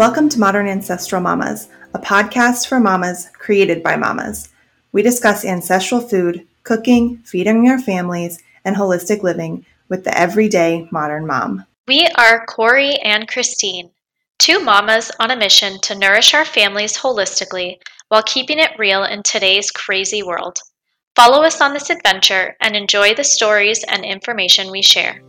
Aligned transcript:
Welcome 0.00 0.30
to 0.30 0.40
Modern 0.40 0.66
Ancestral 0.66 1.20
Mamas, 1.20 1.68
a 1.92 1.98
podcast 1.98 2.66
for 2.66 2.80
mamas 2.80 3.28
created 3.34 3.82
by 3.82 3.96
mamas. 3.96 4.48
We 4.92 5.02
discuss 5.02 5.44
ancestral 5.44 6.00
food, 6.00 6.48
cooking, 6.62 7.18
feeding 7.18 7.68
our 7.68 7.78
families, 7.78 8.42
and 8.64 8.74
holistic 8.74 9.22
living 9.22 9.66
with 9.90 10.04
the 10.04 10.18
everyday 10.18 10.88
modern 10.90 11.26
mom. 11.26 11.66
We 11.86 12.06
are 12.16 12.46
Corey 12.46 12.94
and 13.00 13.28
Christine, 13.28 13.90
two 14.38 14.60
mamas 14.60 15.12
on 15.20 15.32
a 15.32 15.36
mission 15.36 15.78
to 15.82 15.98
nourish 15.98 16.32
our 16.32 16.46
families 16.46 16.96
holistically 16.96 17.76
while 18.08 18.22
keeping 18.22 18.58
it 18.58 18.78
real 18.78 19.04
in 19.04 19.22
today's 19.22 19.70
crazy 19.70 20.22
world. 20.22 20.60
Follow 21.14 21.42
us 21.42 21.60
on 21.60 21.74
this 21.74 21.90
adventure 21.90 22.56
and 22.62 22.74
enjoy 22.74 23.12
the 23.12 23.22
stories 23.22 23.84
and 23.86 24.06
information 24.06 24.70
we 24.70 24.80
share. 24.80 25.20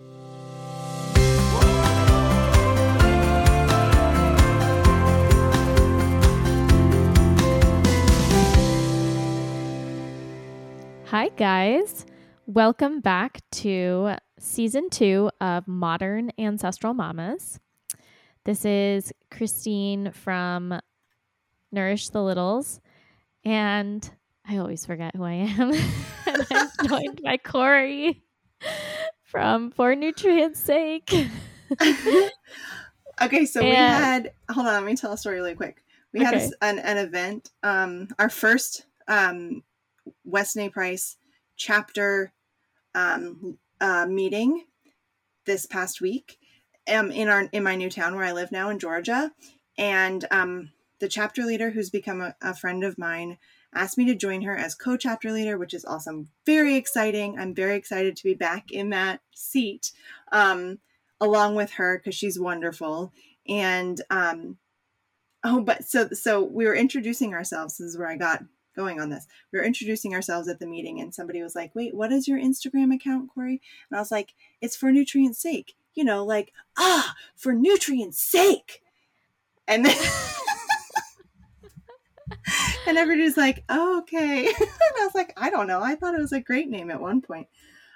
Hi, 11.12 11.28
guys. 11.28 12.06
Welcome 12.46 13.02
back 13.02 13.42
to 13.52 14.16
season 14.40 14.90
two 14.90 15.30
of 15.42 15.68
Modern 15.68 16.32
Ancestral 16.40 16.94
Mamas. 16.94 17.60
This 18.46 18.64
is 18.64 19.12
Christine 19.30 20.14
from 20.14 20.80
Nourish 21.70 22.08
the 22.12 22.24
Littles, 22.24 22.80
and 23.44 24.10
I 24.48 24.60
always 24.60 24.86
forget 24.86 25.14
who 25.14 25.26
I 25.26 25.34
am. 25.34 25.74
and 26.28 26.48
I'm 26.50 26.70
joined 26.88 27.22
by 27.22 27.36
Corey 27.36 28.24
from 29.26 29.72
For 29.72 29.94
Nutrients 29.96 30.62
Sake. 30.62 31.12
okay, 33.22 33.46
so 33.46 33.60
and, 33.60 33.70
we 33.70 33.76
had, 33.76 34.32
hold 34.50 34.66
on, 34.66 34.76
let 34.76 34.86
me 34.86 34.96
tell 34.96 35.12
a 35.12 35.18
story 35.18 35.36
really 35.36 35.56
quick. 35.56 35.84
We 36.14 36.26
okay. 36.26 36.40
had 36.40 36.52
an, 36.62 36.80
an 36.80 36.98
event, 37.00 37.52
um, 37.64 38.08
our 38.18 38.30
first 38.30 38.86
um, 39.10 39.62
Weston. 40.24 40.70
Price 40.70 41.18
chapter 41.56 42.34
um, 42.96 43.58
uh, 43.80 44.06
meeting 44.08 44.66
this 45.46 45.66
past 45.66 46.02
week 46.02 46.38
um, 46.92 47.12
in 47.12 47.28
our 47.28 47.44
in 47.52 47.64
my 47.64 47.76
new 47.76 47.90
town 47.90 48.16
where 48.16 48.26
I 48.26 48.32
live 48.32 48.52
now 48.52 48.70
in 48.70 48.80
Georgia, 48.80 49.32
and 49.78 50.26
um, 50.32 50.72
the 51.00 51.08
chapter 51.08 51.44
leader, 51.44 51.72
who's 51.72 51.90
become 51.90 52.22
a, 52.22 52.36
a 52.42 52.54
friend 52.54 52.84
of 52.84 52.98
mine, 52.98 53.38
asked 53.74 53.98
me 53.98 54.06
to 54.06 54.16
join 54.16 54.42
her 54.44 54.56
as 54.56 54.76
co-chapter 54.76 55.32
leader, 55.32 55.58
which 55.58 55.74
is 55.74 55.86
awesome, 55.86 56.30
very 56.46 56.76
exciting. 56.76 57.40
I'm 57.40 57.56
very 57.56 57.76
excited 57.76 58.16
to 58.16 58.24
be 58.24 58.34
back 58.34 58.72
in 58.72 58.90
that 58.90 59.22
seat 59.34 59.92
um, 60.32 60.80
along 61.20 61.56
with 61.56 61.74
her 61.74 61.98
because 61.98 62.16
she's 62.16 62.40
wonderful. 62.40 63.14
And 63.48 64.02
um, 64.10 64.58
oh, 65.44 65.62
but 65.62 65.84
so 65.84 66.10
so 66.10 66.44
we 66.44 66.66
were 66.66 66.76
introducing 66.76 67.34
ourselves. 67.34 67.78
This 67.78 67.90
is 67.90 67.98
where 67.98 68.10
I 68.10 68.18
got 68.18 68.44
going 68.76 69.00
on 69.00 69.10
this. 69.10 69.28
We 69.52 69.60
were 69.60 69.66
introducing 69.66 70.14
ourselves 70.14 70.48
at 70.48 70.60
the 70.60 70.68
meeting, 70.68 71.00
and 71.00 71.14
somebody 71.14 71.42
was 71.42 71.56
like, 71.56 71.74
Wait, 71.76 71.96
what 71.96 72.12
is 72.12 72.28
your 72.28 72.40
Instagram 72.40 72.94
account, 72.94 73.30
Corey? 73.34 73.62
And 73.90 73.98
I 73.98 74.02
was 74.02 74.12
like, 74.12 74.34
It's 74.62 74.76
for 74.76 74.92
nutrient 74.92 75.36
sake. 75.36 75.76
You 75.94 76.06
know, 76.06 76.24
like, 76.24 76.54
ah, 76.78 77.16
for 77.36 77.54
nutrient 77.54 78.16
sake. 78.16 78.82
And 79.68 79.86
then. 79.86 79.98
and 82.88 82.98
everybody's 82.98 83.38
like, 83.38 83.64
oh, 83.70 84.00
okay. 84.00 84.48
and 84.48 84.56
I 84.60 85.06
was 85.06 85.16
like, 85.16 85.34
I 85.38 85.50
don't 85.50 85.68
know. 85.68 85.82
I 85.82 85.96
thought 85.96 86.16
it 86.16 86.22
was 86.22 86.34
a 86.34 86.40
great 86.40 86.70
name 86.70 86.92
at 86.92 87.02
one 87.02 87.22
point. 87.22 87.48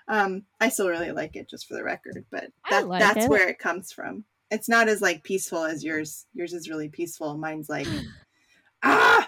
Um, 0.08 0.44
I 0.60 0.70
still 0.70 0.90
really 0.90 1.12
like 1.12 1.36
it, 1.36 1.50
just 1.50 1.68
for 1.68 1.74
the 1.74 1.84
record, 1.84 2.24
but 2.32 2.46
that, 2.70 2.88
like 2.88 3.00
that's 3.00 3.26
it. 3.26 3.30
where 3.30 3.50
it 3.50 3.60
comes 3.60 3.92
from. 3.92 4.26
It's 4.52 4.70
not 4.70 4.88
as 4.88 5.02
like 5.02 5.24
peaceful 5.24 5.64
as 5.64 5.84
yours. 5.84 6.28
Yours 6.34 6.54
is 6.54 6.70
really 6.70 6.90
peaceful. 6.90 7.38
Mine's 7.38 7.70
like, 7.70 7.88
ah. 8.84 9.25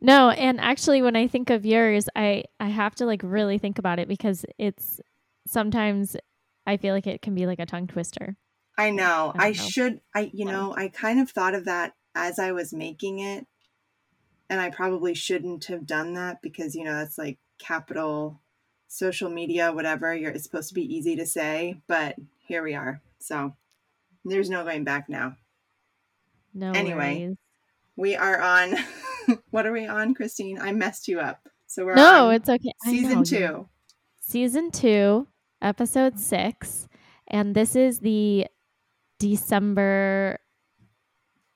No, 0.00 0.30
and 0.30 0.60
actually 0.60 1.02
when 1.02 1.16
I 1.16 1.26
think 1.26 1.50
of 1.50 1.66
yours, 1.66 2.08
I 2.14 2.44
I 2.60 2.68
have 2.68 2.94
to 2.96 3.06
like 3.06 3.22
really 3.24 3.58
think 3.58 3.78
about 3.78 3.98
it 3.98 4.08
because 4.08 4.44
it's 4.56 5.00
sometimes 5.46 6.16
I 6.66 6.76
feel 6.76 6.94
like 6.94 7.06
it 7.06 7.22
can 7.22 7.34
be 7.34 7.46
like 7.46 7.58
a 7.58 7.66
tongue 7.66 7.88
twister. 7.88 8.36
I 8.76 8.90
know. 8.90 9.32
I, 9.36 9.46
I 9.46 9.48
know. 9.48 9.52
should 9.54 10.00
I 10.14 10.30
you 10.32 10.44
know, 10.44 10.74
I 10.76 10.88
kind 10.88 11.20
of 11.20 11.30
thought 11.30 11.54
of 11.54 11.64
that 11.64 11.94
as 12.14 12.38
I 12.38 12.52
was 12.52 12.72
making 12.72 13.18
it. 13.18 13.46
And 14.50 14.60
I 14.60 14.70
probably 14.70 15.14
shouldn't 15.14 15.66
have 15.66 15.86
done 15.86 16.14
that 16.14 16.40
because 16.42 16.74
you 16.74 16.84
know, 16.84 16.94
that's 16.94 17.18
like 17.18 17.38
capital 17.58 18.40
social 18.86 19.30
media 19.30 19.72
whatever. 19.72 20.14
You're 20.14 20.30
it's 20.30 20.44
supposed 20.44 20.68
to 20.68 20.74
be 20.74 20.94
easy 20.94 21.16
to 21.16 21.26
say, 21.26 21.80
but 21.88 22.14
here 22.46 22.62
we 22.62 22.74
are. 22.74 23.02
So 23.18 23.56
there's 24.24 24.48
no 24.48 24.62
going 24.62 24.84
back 24.84 25.08
now. 25.08 25.36
No. 26.54 26.70
Anyway, 26.70 27.18
worries. 27.20 27.36
we 27.96 28.16
are 28.16 28.40
on 28.40 28.76
what 29.50 29.66
are 29.66 29.72
we 29.72 29.86
on, 29.86 30.14
Christine? 30.14 30.58
I 30.60 30.72
messed 30.72 31.08
you 31.08 31.20
up. 31.20 31.48
So 31.66 31.84
we're 31.84 31.94
no, 31.94 32.30
it's 32.30 32.48
okay. 32.48 32.72
Season 32.84 33.24
two. 33.24 33.68
Season 34.20 34.70
two, 34.70 35.26
episode 35.62 36.18
six, 36.18 36.88
and 37.28 37.54
this 37.54 37.76
is 37.76 38.00
the 38.00 38.46
December 39.18 40.38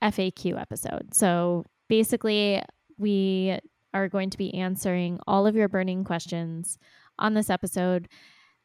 FAQ 0.03 0.61
episode. 0.61 1.15
So 1.15 1.65
basically, 1.89 2.63
we 2.99 3.59
are 3.95 4.09
going 4.09 4.31
to 4.31 4.39
be 4.39 4.55
answering 4.55 5.19
all 5.27 5.47
of 5.47 5.55
your 5.55 5.69
burning 5.69 6.05
questions 6.05 6.79
on 7.19 7.35
this 7.35 7.51
episode 7.51 8.09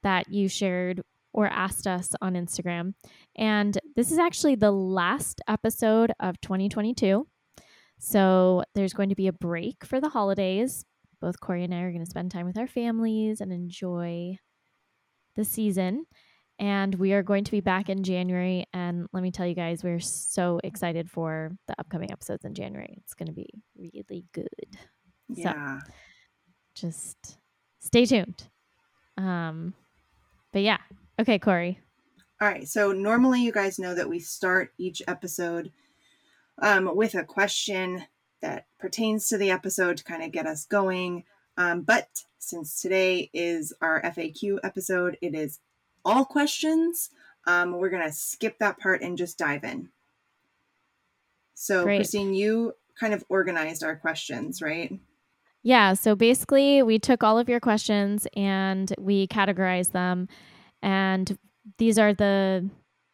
that 0.03 0.29
you 0.29 0.47
shared 0.47 1.01
or 1.33 1.47
asked 1.47 1.85
us 1.85 2.11
on 2.21 2.33
Instagram. 2.33 2.93
And 3.35 3.77
this 3.95 4.11
is 4.11 4.17
actually 4.17 4.55
the 4.55 4.71
last 4.71 5.41
episode 5.47 6.11
of 6.19 6.39
2022. 6.41 7.27
So 7.99 8.63
there's 8.75 8.93
going 8.93 9.09
to 9.09 9.15
be 9.15 9.27
a 9.27 9.33
break 9.33 9.85
for 9.85 9.99
the 9.99 10.09
holidays. 10.09 10.85
Both 11.19 11.39
Corey 11.39 11.63
and 11.63 11.73
I 11.73 11.81
are 11.81 11.91
going 11.91 12.03
to 12.03 12.09
spend 12.09 12.31
time 12.31 12.45
with 12.45 12.57
our 12.57 12.67
families 12.67 13.41
and 13.41 13.51
enjoy 13.51 14.37
the 15.35 15.43
season. 15.43 16.05
And 16.59 16.95
we 16.95 17.13
are 17.13 17.23
going 17.23 17.43
to 17.43 17.51
be 17.51 17.61
back 17.61 17.89
in 17.89 18.03
January. 18.03 18.65
And 18.73 19.07
let 19.13 19.23
me 19.23 19.31
tell 19.31 19.45
you 19.45 19.55
guys, 19.55 19.83
we're 19.83 19.99
so 19.99 20.59
excited 20.63 21.09
for 21.09 21.51
the 21.67 21.75
upcoming 21.79 22.11
episodes 22.11 22.45
in 22.45 22.53
January. 22.53 22.97
It's 23.03 23.13
going 23.13 23.27
to 23.27 23.33
be 23.33 23.49
really 23.75 24.25
good. 24.31 24.77
Yeah. 25.29 25.79
So 25.79 25.91
just 26.75 27.37
stay 27.79 28.05
tuned. 28.05 28.43
Um, 29.17 29.73
but 30.51 30.61
yeah. 30.61 30.77
Okay, 31.19 31.39
Corey. 31.39 31.79
All 32.39 32.47
right. 32.47 32.67
So 32.67 32.91
normally 32.91 33.41
you 33.41 33.51
guys 33.51 33.79
know 33.79 33.95
that 33.95 34.09
we 34.09 34.19
start 34.19 34.71
each 34.77 35.01
episode 35.07 35.71
um, 36.61 36.95
with 36.95 37.15
a 37.15 37.23
question 37.23 38.05
that 38.41 38.65
pertains 38.79 39.27
to 39.29 39.37
the 39.37 39.51
episode 39.51 39.97
to 39.97 40.03
kind 40.03 40.23
of 40.23 40.31
get 40.31 40.45
us 40.45 40.65
going. 40.65 41.23
Um, 41.57 41.81
but 41.81 42.23
since 42.37 42.81
today 42.81 43.29
is 43.33 43.73
our 43.81 44.01
FAQ 44.01 44.59
episode, 44.63 45.17
it 45.21 45.33
is 45.33 45.59
all 46.05 46.25
questions. 46.25 47.09
Um, 47.45 47.77
we're 47.77 47.89
going 47.89 48.05
to 48.05 48.11
skip 48.11 48.59
that 48.59 48.79
part 48.79 49.01
and 49.01 49.17
just 49.17 49.37
dive 49.37 49.63
in. 49.63 49.89
So, 51.53 51.83
Great. 51.83 51.97
Christine, 51.97 52.33
you 52.33 52.73
kind 52.99 53.13
of 53.13 53.23
organized 53.29 53.83
our 53.83 53.95
questions, 53.95 54.61
right? 54.61 54.99
Yeah. 55.63 55.93
So 55.93 56.15
basically, 56.15 56.83
we 56.83 56.99
took 56.99 57.23
all 57.23 57.39
of 57.39 57.49
your 57.49 57.59
questions 57.59 58.27
and 58.35 58.93
we 58.99 59.27
categorized 59.27 59.91
them. 59.91 60.27
And 60.81 61.37
these 61.77 61.97
are 61.97 62.13
the 62.13 62.69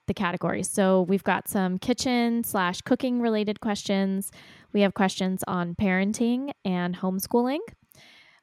the 0.08 0.14
categories. 0.14 0.69
So 0.69 1.02
we've 1.03 1.24
got 1.24 1.47
some 1.47 1.78
kitchen 1.78 2.44
slash 2.44 2.81
cooking 2.81 3.22
related 3.22 3.59
questions. 3.59 4.31
We 4.74 4.81
have 4.81 4.94
questions 4.94 5.44
on 5.47 5.75
parenting 5.75 6.52
and 6.66 6.96
homeschooling. 6.97 7.60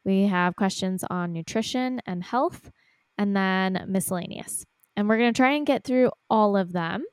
We 0.05 0.23
have 0.27 0.57
questions 0.57 1.05
on 1.11 1.33
nutrition 1.33 2.01
and 2.07 2.25
health, 2.25 2.71
and 3.19 3.37
then 3.37 3.85
miscellaneous. 3.89 4.65
And 4.97 5.09
we're 5.09 5.19
going 5.19 5.33
to 5.33 5.37
try 5.37 5.53
and 5.53 5.67
get 5.67 5.85
through 5.85 6.11
all 6.31 6.57
of 6.57 6.73
them 6.73 7.05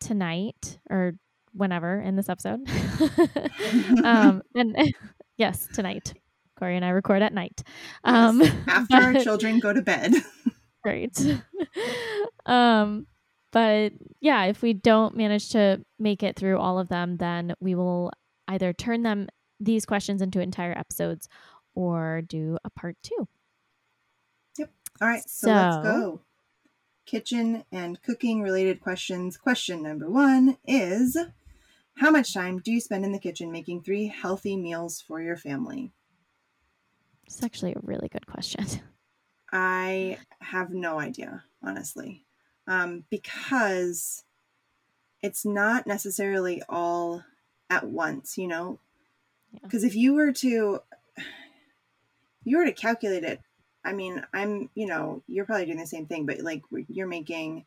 tonight 0.00 0.78
or 0.88 1.14
whenever 1.52 2.00
in 2.00 2.16
this 2.16 2.28
episode. 2.28 2.60
um, 4.04 4.42
and 4.54 4.94
yes, 5.36 5.68
tonight. 5.74 6.14
Corey 6.58 6.76
and 6.76 6.84
I 6.84 6.90
record 6.90 7.22
at 7.22 7.32
night. 7.32 7.62
Um, 8.02 8.40
yes, 8.40 8.54
after 8.66 8.96
but, 8.96 9.16
our 9.16 9.22
children 9.22 9.60
go 9.60 9.72
to 9.72 9.82
bed. 9.82 10.12
great. 10.82 11.16
um, 12.46 13.06
but 13.50 13.92
yeah, 14.20 14.44
if 14.44 14.62
we 14.62 14.72
don't 14.74 15.16
manage 15.16 15.50
to 15.50 15.84
make 15.98 16.22
it 16.22 16.36
through 16.36 16.58
all 16.58 16.78
of 16.78 16.88
them, 16.88 17.16
then 17.16 17.54
we 17.60 17.74
will 17.74 18.12
either 18.46 18.72
turn 18.72 19.02
them 19.02 19.28
these 19.60 19.86
questions 19.86 20.22
into 20.22 20.40
entire 20.40 20.76
episodes 20.76 21.28
or 21.74 22.22
do 22.22 22.58
a 22.64 22.70
part 22.70 22.96
two. 23.02 23.28
Yep. 24.58 24.70
All 25.00 25.08
right. 25.08 25.22
So, 25.28 25.46
so 25.46 25.52
let's 25.52 25.76
go. 25.76 26.20
Kitchen 27.06 27.64
and 27.72 28.00
cooking 28.02 28.42
related 28.42 28.80
questions. 28.80 29.36
Question 29.38 29.82
number 29.82 30.10
one 30.10 30.58
is 30.66 31.16
How 31.96 32.10
much 32.10 32.34
time 32.34 32.58
do 32.58 32.70
you 32.70 32.80
spend 32.80 33.04
in 33.04 33.12
the 33.12 33.18
kitchen 33.18 33.50
making 33.50 33.82
three 33.82 34.08
healthy 34.08 34.56
meals 34.56 35.00
for 35.00 35.22
your 35.22 35.36
family? 35.36 35.92
It's 37.26 37.42
actually 37.42 37.72
a 37.72 37.80
really 37.82 38.08
good 38.08 38.26
question. 38.26 38.66
I 39.50 40.18
have 40.40 40.70
no 40.70 41.00
idea, 41.00 41.44
honestly 41.62 42.26
um, 42.68 43.04
because 43.10 44.22
it's 45.22 45.44
not 45.44 45.86
necessarily 45.86 46.62
all 46.68 47.24
at 47.68 47.84
once, 47.88 48.38
you 48.38 48.46
know? 48.46 48.78
Because 49.62 49.82
yeah. 49.82 49.88
if 49.88 49.96
you 49.96 50.14
were 50.14 50.32
to 50.32 50.82
you 52.44 52.58
were 52.58 52.64
to 52.64 52.72
calculate 52.72 53.24
it, 53.24 53.40
I 53.84 53.92
mean, 53.92 54.24
I'm, 54.32 54.70
you 54.74 54.86
know, 54.86 55.22
you're 55.26 55.44
probably 55.44 55.66
doing 55.66 55.78
the 55.78 55.86
same 55.86 56.06
thing, 56.06 56.26
but 56.26 56.40
like 56.40 56.62
you're 56.88 57.06
making 57.06 57.64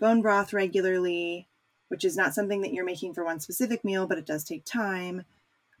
bone 0.00 0.22
broth 0.22 0.52
regularly, 0.52 1.48
which 1.88 2.04
is 2.04 2.16
not 2.16 2.34
something 2.34 2.62
that 2.62 2.72
you're 2.72 2.84
making 2.84 3.14
for 3.14 3.24
one 3.24 3.40
specific 3.40 3.84
meal, 3.84 4.06
but 4.06 4.18
it 4.18 4.26
does 4.26 4.44
take 4.44 4.64
time. 4.64 5.24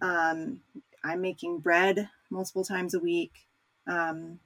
Um, 0.00 0.60
I'm 1.04 1.20
making 1.20 1.60
bread 1.60 2.08
multiple 2.30 2.64
times 2.64 2.94
a 2.94 3.00
week. 3.00 3.32
Um, 3.86 4.40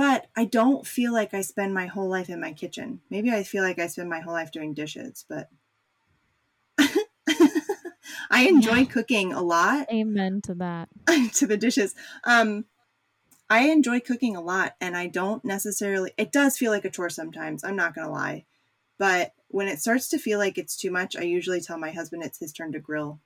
but 0.00 0.28
I 0.34 0.46
don't 0.46 0.86
feel 0.86 1.12
like 1.12 1.34
I 1.34 1.42
spend 1.42 1.74
my 1.74 1.84
whole 1.84 2.08
life 2.08 2.30
in 2.30 2.40
my 2.40 2.54
kitchen. 2.54 3.02
Maybe 3.10 3.30
I 3.30 3.42
feel 3.42 3.62
like 3.62 3.78
I 3.78 3.86
spend 3.86 4.08
my 4.08 4.20
whole 4.20 4.32
life 4.32 4.50
doing 4.50 4.72
dishes, 4.72 5.26
but 5.28 5.50
I 8.30 8.44
enjoy 8.48 8.76
yeah. 8.76 8.84
cooking 8.86 9.34
a 9.34 9.42
lot. 9.42 9.92
Amen 9.92 10.40
to 10.44 10.54
that. 10.54 10.88
to 11.34 11.46
the 11.46 11.58
dishes. 11.58 11.94
Um, 12.24 12.64
I 13.50 13.68
enjoy 13.68 14.00
cooking 14.00 14.36
a 14.36 14.40
lot 14.40 14.74
and 14.80 14.96
I 14.96 15.06
don't 15.06 15.44
necessarily 15.44 16.12
it 16.16 16.32
does 16.32 16.56
feel 16.56 16.72
like 16.72 16.86
a 16.86 16.90
chore 16.90 17.10
sometimes, 17.10 17.62
I'm 17.62 17.76
not 17.76 17.94
going 17.94 18.06
to 18.06 18.12
lie. 18.12 18.46
But 18.96 19.34
when 19.48 19.68
it 19.68 19.80
starts 19.80 20.08
to 20.08 20.18
feel 20.18 20.38
like 20.38 20.56
it's 20.56 20.78
too 20.78 20.90
much, 20.90 21.14
I 21.14 21.24
usually 21.24 21.60
tell 21.60 21.76
my 21.76 21.90
husband 21.90 22.22
it's 22.24 22.38
his 22.38 22.54
turn 22.54 22.72
to 22.72 22.78
grill 22.78 23.20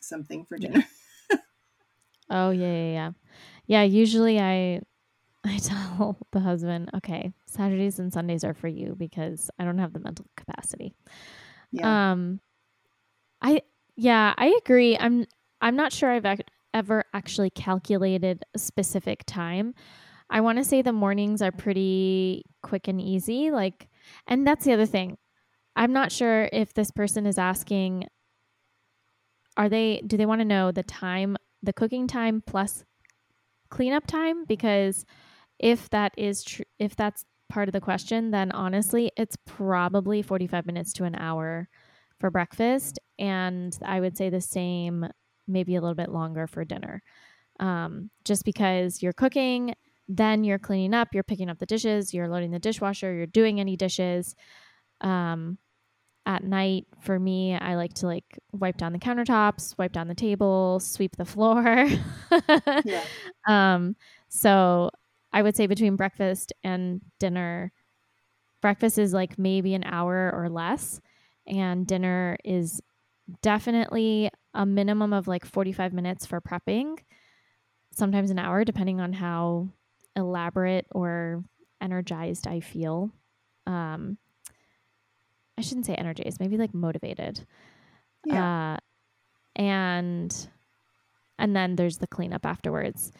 something 0.00 0.44
for 0.44 0.56
dinner. 0.56 0.84
Yeah. 1.32 1.38
oh, 2.30 2.50
yeah, 2.50 2.72
yeah, 2.72 2.92
yeah. 2.92 3.10
Yeah, 3.66 3.82
usually 3.82 4.38
I 4.38 4.82
I 5.44 5.58
tell 5.58 6.18
the 6.32 6.40
husband, 6.40 6.90
"Okay, 6.96 7.32
Saturdays 7.46 7.98
and 7.98 8.12
Sundays 8.12 8.44
are 8.44 8.54
for 8.54 8.68
you 8.68 8.94
because 8.98 9.50
I 9.58 9.64
don't 9.64 9.78
have 9.78 9.92
the 9.92 10.00
mental 10.00 10.26
capacity." 10.36 10.94
Yeah. 11.72 12.12
Um 12.12 12.40
I 13.40 13.62
yeah, 13.96 14.34
I 14.36 14.58
agree. 14.62 14.96
I'm 14.98 15.26
I'm 15.60 15.76
not 15.76 15.92
sure 15.92 16.10
I've 16.10 16.40
ever 16.74 17.04
actually 17.12 17.50
calculated 17.50 18.44
a 18.54 18.58
specific 18.58 19.24
time. 19.26 19.74
I 20.30 20.40
want 20.40 20.58
to 20.58 20.64
say 20.64 20.80
the 20.80 20.92
mornings 20.92 21.42
are 21.42 21.52
pretty 21.52 22.44
quick 22.62 22.86
and 22.86 23.00
easy. 23.00 23.50
Like, 23.50 23.88
and 24.26 24.46
that's 24.46 24.64
the 24.64 24.72
other 24.72 24.86
thing. 24.86 25.18
I'm 25.76 25.92
not 25.92 26.12
sure 26.12 26.48
if 26.52 26.72
this 26.72 26.90
person 26.90 27.26
is 27.26 27.36
asking, 27.36 28.06
are 29.56 29.68
they, 29.68 30.02
do 30.06 30.16
they 30.16 30.26
want 30.26 30.40
to 30.40 30.44
know 30.44 30.70
the 30.70 30.82
time, 30.84 31.36
the 31.62 31.72
cooking 31.72 32.06
time 32.06 32.42
plus 32.46 32.84
cleanup 33.70 34.06
time? 34.06 34.44
Because 34.44 35.04
if 35.60 35.88
that 35.90 36.12
is 36.16 36.42
true, 36.42 36.64
if 36.78 36.96
that's 36.96 37.24
part 37.48 37.68
of 37.68 37.72
the 37.72 37.80
question, 37.80 38.30
then 38.30 38.50
honestly, 38.52 39.12
it's 39.16 39.36
probably 39.44 40.22
45 40.22 40.66
minutes 40.66 40.92
to 40.94 41.04
an 41.04 41.14
hour 41.14 41.68
for 42.18 42.30
breakfast. 42.30 42.98
And 43.18 43.76
I 43.84 44.00
would 44.00 44.16
say 44.16 44.30
the 44.30 44.40
same 44.40 45.06
maybe 45.46 45.76
a 45.76 45.80
little 45.80 45.94
bit 45.94 46.10
longer 46.10 46.46
for 46.46 46.64
dinner. 46.64 47.02
Um, 47.58 48.10
just 48.24 48.44
because 48.44 49.02
you're 49.02 49.12
cooking, 49.12 49.74
then 50.08 50.44
you're 50.44 50.58
cleaning 50.58 50.94
up, 50.94 51.08
you're 51.12 51.22
picking 51.22 51.50
up 51.50 51.58
the 51.58 51.66
dishes, 51.66 52.14
you're 52.14 52.28
loading 52.28 52.50
the 52.50 52.58
dishwasher, 52.58 53.12
you're 53.12 53.26
doing 53.26 53.60
any 53.60 53.76
dishes. 53.76 54.34
Um, 55.02 55.58
at 56.26 56.44
night, 56.44 56.86
for 57.00 57.18
me, 57.18 57.54
I 57.54 57.74
like 57.74 57.94
to 57.94 58.06
like 58.06 58.38
wipe 58.52 58.76
down 58.76 58.92
the 58.92 58.98
countertops, 58.98 59.76
wipe 59.78 59.92
down 59.92 60.08
the 60.08 60.14
table, 60.14 60.78
sweep 60.80 61.16
the 61.16 61.24
floor. 61.24 61.86
yeah. 62.84 63.04
Um, 63.48 63.96
so 64.28 64.90
I 65.32 65.42
would 65.42 65.56
say 65.56 65.66
between 65.66 65.96
breakfast 65.96 66.52
and 66.64 67.00
dinner, 67.18 67.72
breakfast 68.60 68.98
is 68.98 69.12
like 69.12 69.38
maybe 69.38 69.74
an 69.74 69.84
hour 69.84 70.32
or 70.34 70.48
less, 70.48 71.00
and 71.46 71.86
dinner 71.86 72.36
is 72.44 72.80
definitely 73.42 74.30
a 74.54 74.66
minimum 74.66 75.12
of 75.12 75.28
like 75.28 75.44
45 75.44 75.92
minutes 75.92 76.26
for 76.26 76.40
prepping, 76.40 76.98
sometimes 77.92 78.30
an 78.30 78.38
hour, 78.38 78.64
depending 78.64 79.00
on 79.00 79.12
how 79.12 79.68
elaborate 80.16 80.86
or 80.92 81.44
energized 81.80 82.46
I 82.46 82.60
feel. 82.60 83.10
Um, 83.66 84.18
I 85.56 85.62
shouldn't 85.62 85.86
say 85.86 85.94
energized, 85.94 86.40
maybe 86.40 86.56
like 86.56 86.74
motivated. 86.74 87.46
Yeah. 88.24 88.74
Uh, 88.74 88.78
and 89.56 90.48
and 91.38 91.56
then 91.56 91.76
there's 91.76 91.98
the 91.98 92.06
cleanup 92.06 92.44
afterwards. 92.46 93.12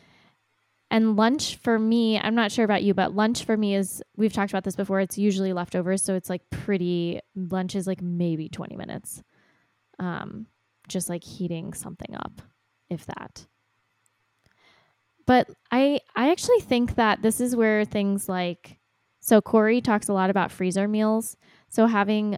And 0.91 1.17
lunch 1.17 1.57
for 1.57 1.79
me, 1.79 2.19
I'm 2.19 2.35
not 2.35 2.51
sure 2.51 2.65
about 2.65 2.83
you, 2.83 2.95
but 2.95 3.15
lunch 3.15 3.45
for 3.45 3.57
me 3.57 3.75
is 3.77 4.03
we've 4.17 4.33
talked 4.33 4.51
about 4.53 4.65
this 4.65 4.77
before. 4.77 5.01
It's 5.01 5.17
usually 5.17 5.53
leftovers, 5.53 6.03
so 6.03 6.15
it's 6.15 6.29
like 6.29 6.43
pretty 6.51 7.21
lunch 7.37 7.77
is 7.77 7.87
like 7.87 8.03
maybe 8.03 8.49
20 8.49 8.77
minutes 8.77 9.23
um, 10.01 10.47
just 10.89 11.09
like 11.09 11.23
heating 11.23 11.73
something 11.75 12.15
up, 12.17 12.43
if 12.89 13.07
that. 13.07 13.47
But 15.27 15.49
I 15.71 16.01
I 16.17 16.31
actually 16.33 16.61
think 16.61 16.97
that 16.97 17.23
this 17.23 17.41
is 17.41 17.55
where 17.55 17.85
things 17.85 18.29
like 18.29 18.79
so 19.21 19.41
Corey 19.41 19.81
talks 19.81 20.09
a 20.09 20.13
lot 20.13 20.31
about 20.31 20.51
freezer 20.51 20.89
meals. 20.89 21.37
So 21.69 21.87
having 21.87 22.37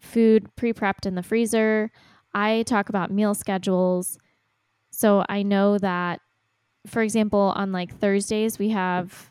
food 0.00 0.54
pre-prepped 0.56 1.06
in 1.06 1.14
the 1.14 1.22
freezer. 1.22 1.90
I 2.34 2.64
talk 2.64 2.88
about 2.88 3.10
meal 3.10 3.34
schedules. 3.34 4.18
So 4.90 5.24
I 5.28 5.42
know 5.42 5.78
that 5.78 6.20
for 6.86 7.02
example, 7.02 7.52
on 7.56 7.72
like 7.72 7.94
Thursdays 7.98 8.58
we 8.58 8.70
have 8.70 9.30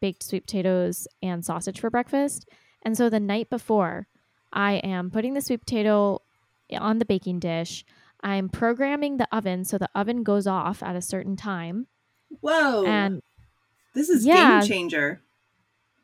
baked 0.00 0.22
sweet 0.22 0.46
potatoes 0.46 1.08
and 1.22 1.44
sausage 1.44 1.80
for 1.80 1.90
breakfast. 1.90 2.48
And 2.82 2.96
so 2.96 3.08
the 3.08 3.20
night 3.20 3.48
before, 3.50 4.06
I 4.52 4.74
am 4.74 5.10
putting 5.10 5.34
the 5.34 5.40
sweet 5.40 5.60
potato 5.60 6.20
on 6.76 6.98
the 6.98 7.04
baking 7.04 7.40
dish. 7.40 7.84
I'm 8.22 8.48
programming 8.48 9.16
the 9.16 9.28
oven 9.32 9.64
so 9.64 9.78
the 9.78 9.88
oven 9.94 10.22
goes 10.22 10.46
off 10.46 10.82
at 10.82 10.96
a 10.96 11.02
certain 11.02 11.36
time. 11.36 11.86
Whoa. 12.40 12.84
And 12.86 13.22
this 13.94 14.08
is 14.08 14.24
yeah, 14.24 14.60
game 14.60 14.68
changer. 14.68 15.22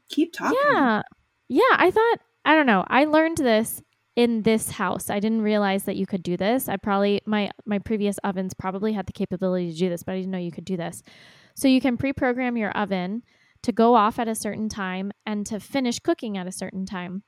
Keep 0.08 0.32
talking. 0.32 0.58
Yeah. 0.70 1.02
Yeah, 1.48 1.62
I 1.72 1.90
thought 1.90 2.20
I 2.44 2.54
don't 2.54 2.66
know. 2.66 2.84
I 2.88 3.04
learned 3.04 3.38
this 3.38 3.82
in 4.20 4.42
this 4.42 4.72
house. 4.72 5.08
I 5.08 5.18
didn't 5.18 5.40
realize 5.40 5.84
that 5.84 5.96
you 5.96 6.04
could 6.04 6.22
do 6.22 6.36
this. 6.36 6.68
I 6.68 6.76
probably 6.76 7.22
my 7.24 7.50
my 7.64 7.78
previous 7.78 8.18
ovens 8.18 8.52
probably 8.52 8.92
had 8.92 9.06
the 9.06 9.14
capability 9.14 9.72
to 9.72 9.78
do 9.78 9.88
this, 9.88 10.02
but 10.02 10.12
I 10.12 10.16
didn't 10.16 10.30
know 10.30 10.36
you 10.36 10.52
could 10.52 10.66
do 10.66 10.76
this. 10.76 11.02
So 11.56 11.68
you 11.68 11.80
can 11.80 11.96
pre-program 11.96 12.58
your 12.58 12.70
oven 12.72 13.22
to 13.62 13.72
go 13.72 13.94
off 13.94 14.18
at 14.18 14.28
a 14.28 14.34
certain 14.34 14.68
time 14.68 15.10
and 15.24 15.46
to 15.46 15.58
finish 15.58 16.00
cooking 16.00 16.36
at 16.36 16.46
a 16.46 16.52
certain 16.52 16.84
time. 16.84 17.22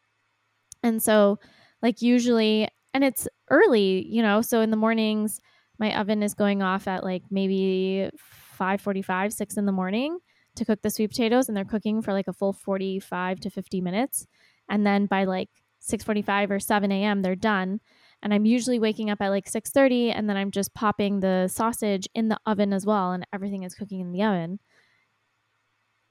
And 0.83 1.03
so 1.03 1.39
like 1.81 2.03
usually 2.03 2.69
and 2.93 3.03
it's 3.03 3.27
early, 3.51 4.07
you 4.07 4.21
know. 4.21 4.43
So 4.43 4.61
in 4.61 4.71
the 4.71 4.77
mornings, 4.77 5.41
my 5.79 5.99
oven 5.99 6.23
is 6.23 6.35
going 6.35 6.61
off 6.61 6.87
at 6.87 7.05
like 7.05 7.23
maybe 7.31 8.11
5:45, 8.61 9.33
6 9.33 9.57
in 9.57 9.65
the 9.65 9.73
morning 9.73 10.19
to 10.57 10.67
cook 10.67 10.83
the 10.83 10.91
sweet 10.91 11.09
potatoes 11.09 11.49
and 11.49 11.57
they're 11.57 11.65
cooking 11.65 12.03
for 12.03 12.13
like 12.13 12.29
a 12.29 12.35
full 12.35 12.53
45 12.53 13.41
to 13.41 13.49
50 13.49 13.81
minutes. 13.81 14.27
And 14.69 14.87
then 14.87 15.07
by 15.07 15.25
like 15.25 15.49
6:45 15.83 16.51
or 16.51 16.61
7 16.61 16.93
a.m. 16.93 17.23
they're 17.23 17.35
done. 17.35 17.81
And 18.23 18.33
I'm 18.33 18.45
usually 18.45 18.79
waking 18.79 19.11
up 19.11 19.21
at 19.21 19.31
like 19.31 19.49
6:30 19.49 20.13
and 20.15 20.29
then 20.29 20.37
I'm 20.37 20.51
just 20.51 20.75
popping 20.75 21.21
the 21.21 21.49
sausage 21.49 22.09
in 22.15 22.29
the 22.29 22.39
oven 22.47 22.73
as 22.73 22.87
well 22.87 23.13
and 23.13 23.27
everything 23.33 23.65
is 23.65 23.75
cooking 23.75 24.01
in 24.01 24.13
the 24.13 24.23
oven. 24.23 24.61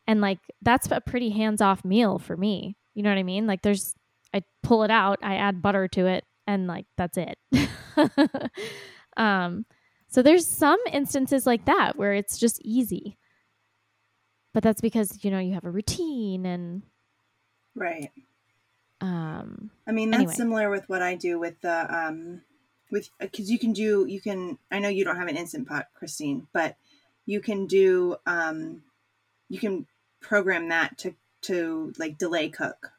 And 0.08 0.20
like 0.22 0.40
that's 0.62 0.88
a 0.92 1.02
pretty 1.02 1.30
hands-off 1.30 1.86
meal 1.86 2.20
for 2.20 2.36
me. 2.36 2.76
You 2.94 3.04
know 3.04 3.10
what 3.10 3.18
I 3.18 3.24
mean? 3.24 3.48
Like 3.48 3.62
there's 3.62 3.96
I 4.34 4.44
pull 4.64 4.84
it 4.84 4.92
out, 4.92 5.20
I 5.22 5.36
add 5.36 5.62
butter 5.62 5.88
to 5.90 6.08
it, 6.08 6.26
and 6.48 6.68
like 6.68 6.86
that's 6.98 7.18
it. 7.18 7.38
um, 9.18 9.66
so 10.08 10.22
there's 10.22 10.46
some 10.46 10.80
instances 10.92 11.46
like 11.46 11.66
that 11.66 11.98
where 11.98 12.14
it's 12.14 12.38
just 12.38 12.60
easy. 12.64 13.18
But 14.54 14.64
that's 14.64 14.82
because, 14.82 15.24
you 15.24 15.32
know, 15.32 15.40
you 15.40 15.54
have 15.54 15.64
a 15.64 15.72
routine 15.72 16.46
and 16.46 16.84
Right. 17.76 18.12
Um 19.02 19.72
I 19.88 19.92
mean, 19.92 20.12
that's 20.12 20.22
anyway. 20.22 20.34
similar 20.34 20.70
with 20.70 20.88
what 20.88 21.02
I 21.02 21.16
do 21.16 21.40
with 21.40 21.60
the 21.62 21.94
um 21.94 22.42
with 22.92 23.10
cuz 23.20 23.50
you 23.52 23.60
can 23.60 23.74
do 23.74 24.06
you 24.08 24.22
can 24.22 24.58
I 24.70 24.80
know 24.80 24.90
you 24.90 25.04
don't 25.04 25.18
have 25.18 25.28
an 25.28 25.38
instant 25.38 25.68
pot, 25.68 25.88
Christine, 25.94 26.48
but 26.54 26.78
you 27.26 27.42
can 27.42 27.68
do 27.68 28.16
um 28.26 28.84
you 29.50 29.60
can 29.60 29.88
program 30.22 30.70
that 30.70 30.98
to 31.00 31.16
to 31.42 31.94
like 31.98 32.18
delay 32.18 32.50
cook 32.50 32.94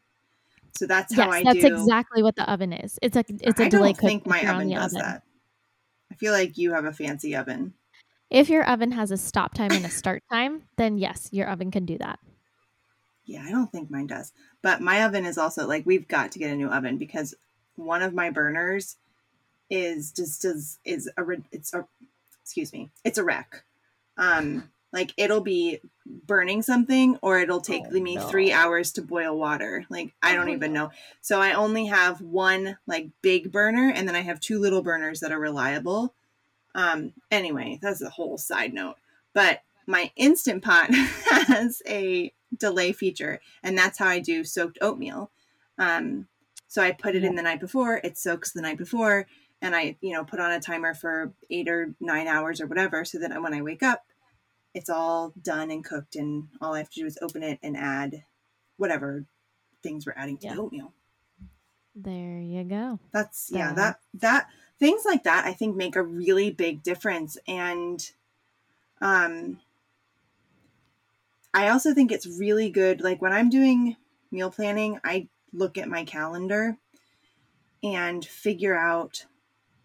so 0.75 0.87
that's 0.87 1.15
how 1.15 1.31
yes, 1.31 1.35
I 1.35 1.45
that's 1.45 1.65
do. 1.65 1.77
exactly 1.77 2.23
what 2.23 2.37
the 2.37 2.51
oven 2.51 2.73
is. 2.73 2.99
It's 3.03 3.17
a 3.17 3.25
it's 3.29 3.61
a 3.61 3.65
I 3.65 3.69
delay 3.69 3.93
cook. 3.93 4.05
I 4.05 4.09
think 4.09 4.27
my 4.27 4.41
oven 4.47 4.71
does 4.71 4.95
oven. 4.95 5.07
that. 5.07 5.23
I 6.11 6.15
feel 6.15 6.33
like 6.33 6.59
you 6.59 6.73
have 6.73 6.85
a 6.85 6.93
fancy 6.93 7.37
oven. 7.37 7.75
If 8.31 8.49
your 8.49 8.65
oven 8.65 8.93
has 8.93 9.11
a 9.11 9.17
stop 9.17 9.55
time 9.55 9.71
and 9.73 9.85
a 9.85 9.91
start 9.91 10.23
time, 10.31 10.63
then 10.79 10.97
yes, 10.97 11.29
your 11.33 11.49
oven 11.49 11.71
can 11.71 11.85
do 11.85 11.99
that. 11.99 12.19
Yeah, 13.25 13.45
I 13.47 13.51
don't 13.51 13.71
think 13.71 13.91
mine 13.91 14.07
does. 14.09 14.33
But 14.63 14.81
my 14.81 15.05
oven 15.05 15.25
is 15.25 15.39
also 15.39 15.67
like 15.67 15.87
we've 15.87 16.09
got 16.09 16.33
to 16.33 16.39
get 16.39 16.51
a 16.51 16.57
new 16.57 16.69
oven 16.69 16.99
because 16.99 17.35
one 17.77 18.03
of 18.03 18.15
my 18.15 18.31
burners 18.31 18.97
is 19.71 20.13
just 20.13 20.45
is 20.45 20.79
is 20.85 21.11
a 21.17 21.23
it's 21.51 21.73
a 21.73 21.87
excuse 22.43 22.73
me, 22.73 22.91
it's 23.05 23.19
a 23.19 23.25
wreck. 23.25 23.65
Um 24.19 24.69
like 24.93 25.15
it'll 25.17 25.41
be 25.41 25.81
burning 26.05 26.61
something 26.61 27.19
or 27.23 27.39
it'll 27.39 27.63
take 27.63 27.85
Oh, 27.87 27.99
me 27.99 28.17
no. 28.17 28.29
three 28.29 28.53
hours 28.53 28.93
to 28.93 29.03
boil 29.03 29.39
water. 29.39 29.87
Like 29.89 30.13
I 30.23 30.35
don't 30.35 30.49
Oh, 30.51 30.53
even 30.53 30.73
no. 30.73 30.85
know. 30.87 30.91
So 31.23 31.41
I 31.41 31.53
only 31.55 31.87
have 31.87 32.21
one 32.21 32.77
like 32.87 33.09
big 33.23 33.51
burner 33.51 33.91
and 33.95 34.07
then 34.07 34.17
I 34.17 34.21
have 34.21 34.41
two 34.41 34.59
little 34.59 34.83
burners 34.83 35.21
that 35.21 35.33
are 35.33 35.39
reliable. 35.39 36.13
Um 36.75 37.13
anyway, 37.31 37.79
that's 37.81 38.03
a 38.03 38.11
whole 38.11 38.37
side 38.37 38.75
note. 38.75 38.97
But 39.33 39.63
my 39.87 40.11
instant 40.17 40.63
pot 40.63 40.93
has 41.47 41.83
a 41.89 42.33
delay 42.57 42.93
feature 42.93 43.41
and 43.63 43.77
that's 43.77 43.99
how 43.99 44.07
I 44.09 44.19
do 44.21 44.45
soaked 44.45 44.79
oatmeal. 44.81 45.31
Um 45.79 46.29
so 46.69 46.83
I 46.83 46.93
put 46.93 47.15
it 47.15 47.25
in 47.25 47.35
the 47.35 47.43
night 47.43 47.61
before, 47.61 48.01
it 48.03 48.17
soaks 48.17 48.53
the 48.53 48.63
night 48.63 48.79
before 48.79 49.27
and 49.61 49.77
I, 49.77 49.97
you 50.01 50.13
know, 50.13 50.25
put 50.25 50.41
on 50.41 50.51
a 50.53 50.61
timer 50.61 50.95
for 50.95 51.33
8 51.51 51.69
or 51.69 51.95
9 52.01 52.27
hours 52.27 52.61
or 52.61 52.67
whatever 52.67 53.05
so 53.05 53.19
that 53.19 53.43
when 53.43 53.55
I 53.55 53.63
wake 53.63 53.83
up 53.83 54.05
it's 54.75 54.89
all 54.91 55.35
done 55.43 55.71
and 55.71 55.85
cooked 55.85 56.17
and 56.17 56.49
all 56.61 56.75
I 56.75 56.79
have 56.79 56.91
to 56.91 57.01
do 57.01 57.07
is 57.07 57.19
open 57.21 57.43
it 57.43 57.59
and 57.63 57.77
add 57.77 58.25
whatever 58.79 59.27
things 59.83 60.07
we're 60.07 60.15
adding 60.17 60.39
to 60.39 60.47
Yeah. 60.47 60.55
the 60.55 60.61
oatmeal. 60.63 60.95
There 61.95 62.41
you 62.41 62.65
go. 62.65 62.99
That's 63.13 63.51
Yeah. 63.53 63.75
that 63.75 64.01
that 64.15 64.49
things 64.79 65.05
like 65.05 65.25
that 65.25 65.45
I 65.45 65.53
think 65.53 65.77
make 65.77 65.95
a 65.95 66.03
really 66.03 66.51
big 66.51 66.83
difference 66.83 67.37
and 67.47 68.11
um 69.01 69.61
I 71.55 71.69
also 71.69 71.95
think 71.95 72.11
it's 72.11 72.27
really 72.27 72.71
good 72.71 73.01
like 73.01 73.21
when 73.23 73.33
I'm 73.33 73.51
doing 73.51 73.97
meal 74.31 74.51
planning, 74.51 74.99
I 75.05 75.29
look 75.53 75.77
at 75.77 75.89
my 75.89 76.05
calendar 76.05 76.79
and 77.83 78.25
figure 78.25 78.77
out 78.77 79.27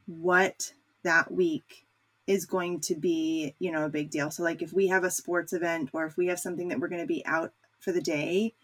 what 0.08 0.74
that 1.04 1.32
week 1.32 1.88
is 2.28 2.46
going 2.46 2.80
to 2.82 2.96
be, 2.96 3.56
you 3.60 3.72
know, 3.72 3.86
a 3.86 3.90
big 3.90 4.10
deal. 4.10 4.32
So 4.32 4.44
like 4.44 4.62
if 4.62 4.74
we 4.74 4.88
have 4.88 5.04
a 5.04 5.12
sports 5.12 5.54
event 5.54 5.92
or 5.94 6.06
if 6.06 6.18
we 6.18 6.28
have 6.28 6.40
something 6.40 6.70
that 6.70 6.80
we're 6.80 6.90
going 6.90 7.02
to 7.02 7.08
be 7.08 7.26
out 7.26 7.54
for 7.80 7.92
the 7.92 8.02
day, 8.02 8.56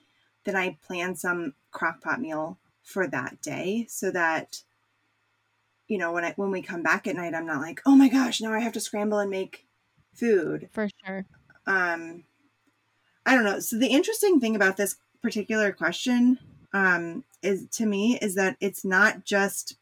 then 0.45 0.55
I 0.55 0.77
plan 0.85 1.15
some 1.15 1.55
crock 1.71 2.01
pot 2.01 2.21
meal 2.21 2.59
for 2.83 3.07
that 3.07 3.41
day 3.41 3.85
so 3.89 4.11
that 4.11 4.63
you 5.87 5.97
know 5.97 6.11
when 6.11 6.23
I 6.25 6.33
when 6.33 6.51
we 6.51 6.61
come 6.61 6.83
back 6.83 7.07
at 7.07 7.15
night 7.15 7.33
I'm 7.33 7.45
not 7.45 7.61
like, 7.61 7.81
"Oh 7.85 7.95
my 7.95 8.09
gosh, 8.09 8.41
now 8.41 8.53
I 8.53 8.59
have 8.59 8.73
to 8.73 8.79
scramble 8.79 9.19
and 9.19 9.29
make 9.31 9.67
food." 10.13 10.69
For 10.71 10.87
sure. 11.05 11.25
um 11.65 12.25
i 13.25 13.35
don't 13.35 13.43
know. 13.43 13.59
So 13.59 13.77
the 13.77 13.87
interesting 13.87 14.39
thing 14.39 14.55
about 14.55 14.77
this 14.77 14.97
particular 15.21 15.71
question 15.71 16.39
um 16.73 17.23
is 17.41 17.67
to 17.69 17.85
me 17.85 18.17
is 18.21 18.35
that 18.35 18.57
it's 18.59 18.83
not 18.83 19.23
just 19.25 19.77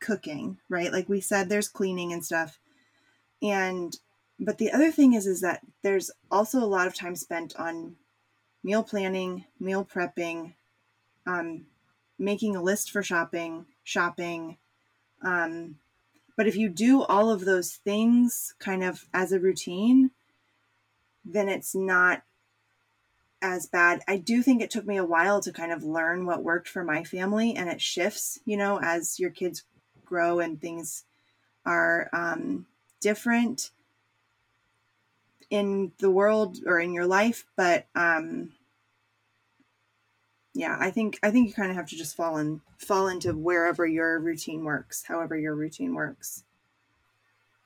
cooking 0.00 0.58
right? 0.68 0.92
Like 0.92 1.08
we 1.08 1.20
said 1.20 1.48
there's 1.48 1.68
cleaning 1.68 2.12
and 2.12 2.24
stuff. 2.24 2.58
And 3.40 3.96
but 4.40 4.58
the 4.58 4.72
other 4.72 4.90
thing 4.90 5.12
is 5.14 5.26
is 5.26 5.40
that 5.42 5.60
there's 5.82 6.10
also 6.30 6.58
a 6.58 6.66
lot 6.66 6.86
of 6.86 6.94
time 6.94 7.16
spent 7.16 7.54
on 7.56 7.96
meal 8.64 8.82
planning 8.82 9.44
meal 9.60 9.84
prepping 9.84 10.54
um 11.26 11.66
making 12.18 12.56
a 12.56 12.62
list 12.62 12.90
for 12.90 13.02
shopping 13.02 13.66
shopping. 13.84 14.56
Um 15.22 15.76
but 16.36 16.46
if 16.46 16.56
you 16.56 16.68
do 16.68 17.02
all 17.02 17.30
of 17.30 17.44
those 17.44 17.72
things 17.72 18.54
kind 18.58 18.82
of 18.82 19.06
as 19.12 19.32
a 19.32 19.40
routine 19.40 20.10
then 21.24 21.48
it's 21.48 21.74
not 21.74 22.22
as 23.40 23.66
bad. 23.66 24.02
I 24.06 24.18
do 24.18 24.42
think 24.42 24.62
it 24.62 24.70
took 24.70 24.86
me 24.86 24.96
a 24.96 25.04
while 25.04 25.40
to 25.40 25.52
kind 25.52 25.72
of 25.72 25.82
learn 25.82 26.26
what 26.26 26.44
worked 26.44 26.68
for 26.68 26.84
my 26.84 27.04
family, 27.04 27.54
and 27.54 27.68
it 27.68 27.80
shifts, 27.80 28.38
you 28.44 28.56
know, 28.56 28.78
as 28.82 29.18
your 29.18 29.30
kids 29.30 29.64
grow 30.04 30.40
and 30.40 30.60
things 30.60 31.04
are 31.64 32.08
um, 32.12 32.66
different 33.00 33.70
in 35.50 35.92
the 35.98 36.10
world 36.10 36.58
or 36.66 36.80
in 36.80 36.92
your 36.92 37.06
life. 37.06 37.44
But 37.56 37.86
um, 37.94 38.52
yeah, 40.54 40.76
I 40.78 40.90
think 40.90 41.18
I 41.22 41.30
think 41.30 41.48
you 41.48 41.54
kind 41.54 41.70
of 41.70 41.76
have 41.76 41.88
to 41.88 41.96
just 41.96 42.16
fall 42.16 42.38
in 42.38 42.60
fall 42.78 43.08
into 43.08 43.32
wherever 43.34 43.86
your 43.86 44.18
routine 44.18 44.64
works, 44.64 45.04
however 45.06 45.36
your 45.36 45.54
routine 45.54 45.94
works. 45.94 46.44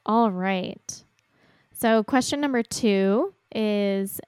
All 0.04 0.30
right. 0.30 1.02
So, 1.72 2.02
question 2.02 2.40
number 2.40 2.62
two 2.62 3.34
is 3.56 4.20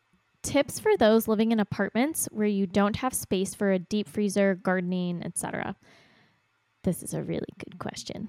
tips 0.43 0.79
for 0.79 0.97
those 0.97 1.29
living 1.29 1.53
in 1.53 1.61
apartments 1.61 2.29
where 2.33 2.47
you 2.47 2.67
don't 2.67 2.97
have 2.97 3.13
space 3.13 3.55
for 3.55 3.71
a 3.71 3.79
deep 3.79 4.09
freezer, 4.09 4.55
gardening, 4.55 5.23
etc. 5.23 5.77
This 6.85 7.03
is 7.03 7.13
a 7.13 7.23
really 7.23 7.53
good 7.59 7.79
question. 7.79 8.29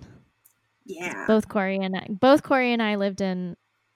Yeah. 0.86 1.26
Both 1.28 1.48
Corey 1.48 1.78
and 1.78 1.96
I, 1.96 2.08
both 2.10 2.44
Corey 2.44 2.74
and 2.74 2.84
I 2.84 2.96
lived 2.96 3.22
in 3.22 3.56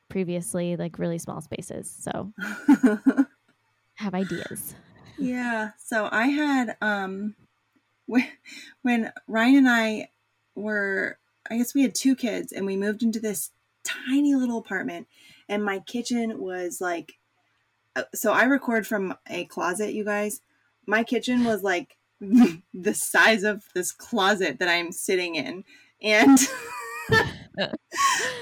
previously 0.10 0.78
like 0.78 1.00
really 1.00 1.18
small 1.18 1.42
spaces, 1.42 1.92
so 1.92 2.32
have 3.96 4.14
ideas. 4.14 4.76
Yeah. 5.18 5.72
So 5.84 6.08
I 6.12 6.28
had 6.28 6.78
um 6.82 7.36
when 8.06 8.28
when 8.84 9.12
Ryan 9.28 9.58
and 9.58 9.70
I 9.70 10.10
were 10.56 11.18
I 11.50 11.58
guess 11.58 11.74
we 11.74 11.82
had 11.82 11.96
two 11.96 12.16
kids 12.16 12.52
and 12.52 12.66
we 12.66 12.78
moved 12.78 13.04
into 13.04 13.20
this 13.20 13.52
tiny 13.84 14.36
little 14.36 14.60
apartment 14.60 15.08
and 15.50 15.64
my 15.64 15.80
kitchen 15.80 16.40
was 16.40 16.82
like 16.82 17.14
uh, 17.96 18.04
so 18.14 18.32
I 18.34 18.44
record 18.46 18.88
from 18.88 19.16
a 19.28 19.46
closet, 19.46 19.94
you 19.94 20.04
guys. 20.04 20.42
My 20.88 21.04
kitchen 21.04 21.44
was 21.44 21.64
like 21.64 21.98
the 22.22 22.94
size 22.94 23.44
of 23.44 23.64
this 23.74 23.92
closet 23.92 24.60
that 24.60 24.70
I'm 24.70 24.92
sitting 24.92 25.36
in 25.36 25.64
and 26.02 26.38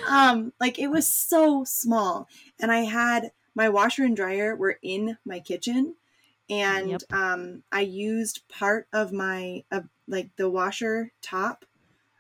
um 0.08 0.54
like 0.60 0.80
it 0.80 0.88
was 0.88 1.10
so 1.10 1.64
small 1.64 2.28
and 2.60 2.72
I 2.72 2.82
had 2.82 3.32
my 3.56 3.70
washer 3.70 4.04
and 4.04 4.16
dryer 4.16 4.56
were 4.56 4.78
in 4.82 5.18
my 5.26 5.40
kitchen 5.40 5.96
and 6.50 6.90
Yep. 6.90 7.02
um, 7.12 7.64
I 7.72 7.82
used 7.82 8.48
part 8.50 8.88
of 8.94 9.12
my 9.14 9.64
of 9.72 9.88
like 10.08 10.36
the 10.38 10.50
washer 10.50 11.12
top 11.24 11.66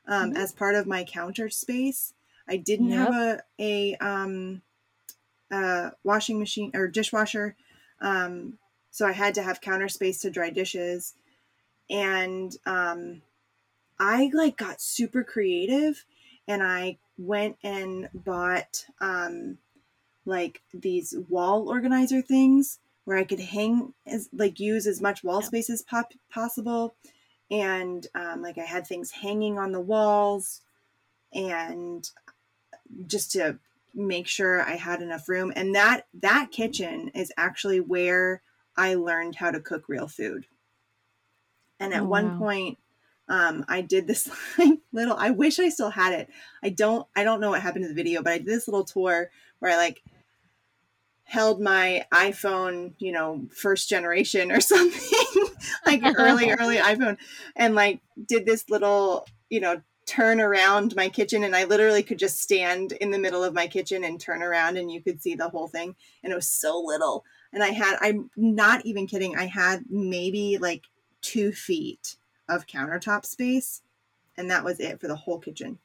um, 0.07 0.31
Mhm. 0.31 0.35
as 0.35 0.53
part 0.53 0.75
of 0.75 0.87
my 0.87 1.03
counter 1.03 1.49
space. 1.49 2.13
I 2.47 2.57
didn't 2.57 2.91
have 2.91 3.11
a 3.11 3.43
a 3.59 3.95
um, 3.97 4.61
uh, 5.51 5.91
washing 6.03 6.39
machine 6.39 6.71
or 6.73 6.87
dishwasher, 6.87 7.55
um, 7.99 8.57
so 8.89 9.05
I 9.07 9.11
had 9.13 9.33
to 9.35 9.43
have 9.43 9.61
counter 9.61 9.89
space 9.89 10.19
to 10.21 10.29
dry 10.29 10.49
dishes, 10.49 11.13
and 11.89 12.55
um, 12.65 13.21
I 13.99 14.31
like 14.33 14.57
got 14.57 14.81
super 14.81 15.23
creative, 15.23 16.05
and 16.47 16.63
I 16.63 16.97
went 17.17 17.57
and 17.63 18.09
bought 18.13 18.85
um, 18.99 19.57
like 20.25 20.61
these 20.73 21.15
wall 21.29 21.69
organizer 21.69 22.21
things 22.21 22.79
where 23.05 23.17
I 23.17 23.23
could 23.23 23.39
hang 23.39 23.93
as 24.05 24.29
like 24.33 24.59
use 24.59 24.87
as 24.87 25.01
much 25.01 25.23
wall 25.23 25.41
Yeah. 25.41 25.47
space 25.47 25.69
as 25.69 25.81
pop- 25.81 26.13
possible, 26.29 26.95
and 27.49 28.07
um, 28.15 28.41
like 28.41 28.57
I 28.57 28.65
had 28.65 28.87
things 28.87 29.11
hanging 29.11 29.57
on 29.57 29.71
the 29.71 29.81
walls, 29.81 30.61
and 31.33 32.09
just 33.07 33.31
to 33.33 33.59
make 33.93 34.27
sure 34.27 34.61
I 34.61 34.75
had 34.75 35.01
enough 35.01 35.27
room. 35.29 35.51
And 35.55 35.75
that 35.75 36.07
that 36.13 36.51
kitchen 36.51 37.09
is 37.09 37.31
actually 37.37 37.79
where 37.79 38.41
I 38.77 38.95
learned 38.95 39.35
how 39.35 39.51
to 39.51 39.59
cook 39.59 39.89
real 39.89 40.07
food. 40.07 40.47
And 41.79 41.93
at 41.93 42.03
Oh, 42.03 42.07
one 42.07 42.31
wow. 42.31 42.31
point, 42.31 42.77
um, 43.27 43.65
I 43.67 43.81
did 43.81 44.07
this 44.07 44.29
like 44.57 44.79
little. 44.91 45.15
I 45.17 45.31
wish 45.31 45.59
I 45.59 45.69
still 45.69 45.89
had 45.89 46.13
it. 46.13 46.29
I 46.63 46.69
don't. 46.69 47.07
I 47.15 47.23
don't 47.23 47.41
know 47.41 47.49
what 47.51 47.61
happened 47.61 47.83
to 47.85 47.89
the 47.89 47.95
video, 47.95 48.21
but 48.21 48.33
I 48.33 48.37
did 48.37 48.47
this 48.47 48.67
little 48.67 48.85
tour 48.85 49.29
where 49.59 49.71
I 49.71 49.77
like 49.77 50.03
held 51.23 51.61
my 51.61 52.05
iPhone, 52.13 52.93
you 52.99 53.11
know, 53.11 53.47
first 53.55 53.87
generation 53.89 54.51
or 54.51 54.59
something, 54.61 55.47
like 55.85 56.01
early, 56.13 56.51
early 56.59 56.77
iPhone, 56.77 57.17
and 57.55 57.75
like 57.75 58.01
did 58.25 58.45
this 58.45 58.69
little, 58.69 59.25
you 59.49 59.59
know, 59.59 59.81
turn 60.11 60.41
around 60.41 60.93
my 60.93 61.07
kitchen. 61.07 61.45
And 61.45 61.55
I 61.55 61.63
literally 61.63 62.03
could 62.03 62.19
just 62.19 62.41
stand 62.41 62.91
in 62.91 63.11
the 63.11 63.19
middle 63.19 63.45
of 63.45 63.53
my 63.53 63.65
kitchen 63.65 64.03
and 64.03 64.19
turn 64.19 64.43
around 64.43 64.75
and 64.75 64.91
you 64.91 65.01
could 65.01 65.21
see 65.21 65.35
the 65.35 65.47
whole 65.47 65.69
thing. 65.69 65.95
And 66.21 66.33
it 66.33 66.35
was 66.35 66.49
so 66.49 66.81
little. 66.81 67.23
And 67.53 67.63
I 67.63 67.69
had, 67.69 67.97
I'm 68.01 68.29
not 68.35 68.85
even 68.85 69.07
kidding, 69.07 69.37
I 69.37 69.45
had 69.45 69.85
maybe 69.89 70.57
like 70.57 70.83
two 71.21 71.53
feet 71.53 72.17
of 72.49 72.67
countertop 72.67 73.25
space. 73.25 73.83
And 74.35 74.51
that 74.51 74.65
was 74.65 74.81
it 74.81 74.99
for 74.99 75.07
the 75.07 75.15
whole 75.15 75.39
kitchen. 75.39 75.79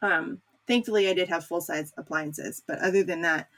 Um, 0.00 0.40
thankfully, 0.66 1.06
I 1.06 1.12
did 1.12 1.28
have 1.28 1.44
full 1.44 1.60
size 1.60 1.92
appliances, 1.98 2.62
but 2.66 2.78
other 2.78 3.02
than 3.02 3.20
that, 3.22 3.48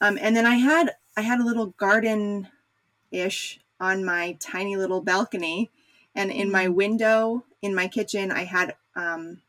um, 0.00 0.18
and 0.20 0.34
then 0.34 0.46
I 0.46 0.54
had 0.56 0.92
I 1.16 1.22
had 1.22 1.40
a 1.40 1.44
little 1.44 1.66
garden 1.66 2.48
ish 3.10 3.60
on 3.80 4.04
my 4.04 4.36
tiny 4.40 4.76
little 4.76 5.00
balcony, 5.00 5.70
and 6.14 6.30
in 6.30 6.50
my 6.50 6.68
window 6.68 7.44
in 7.62 7.74
my 7.74 7.88
kitchen, 7.88 8.30
I 8.30 8.44
had 8.44 8.74
um, 9.00 9.42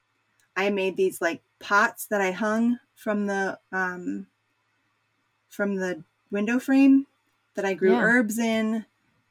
I 0.56 0.70
made 0.70 0.98
these 0.98 1.22
like 1.22 1.42
pots 1.60 2.06
that 2.08 2.22
I 2.22 2.32
hung 2.32 2.80
from 2.96 3.28
the 3.28 3.60
um, 3.72 4.28
from 5.50 5.76
the 5.76 6.04
window 6.32 6.60
frame 6.60 7.08
that 7.56 7.66
I 7.66 7.74
grew 7.74 7.92
Yeah. 7.92 8.02
herbs 8.02 8.40
in. 8.40 8.86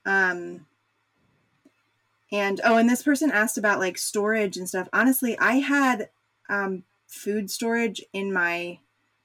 Um, 0.05 0.67
and 2.33 2.61
oh, 2.65 2.77
and 2.77 2.89
this 2.89 3.03
person 3.03 3.31
asked 3.31 3.59
about 3.59 3.81
like 3.81 3.99
storage 3.99 4.57
and 4.57 4.69
stuff. 4.69 4.89
Honestly, 4.93 5.39
I 5.39 5.55
had 5.55 6.11
um, 6.49 6.85
food 7.09 7.51
storage 7.51 8.03
in 8.13 8.33
my 8.33 8.79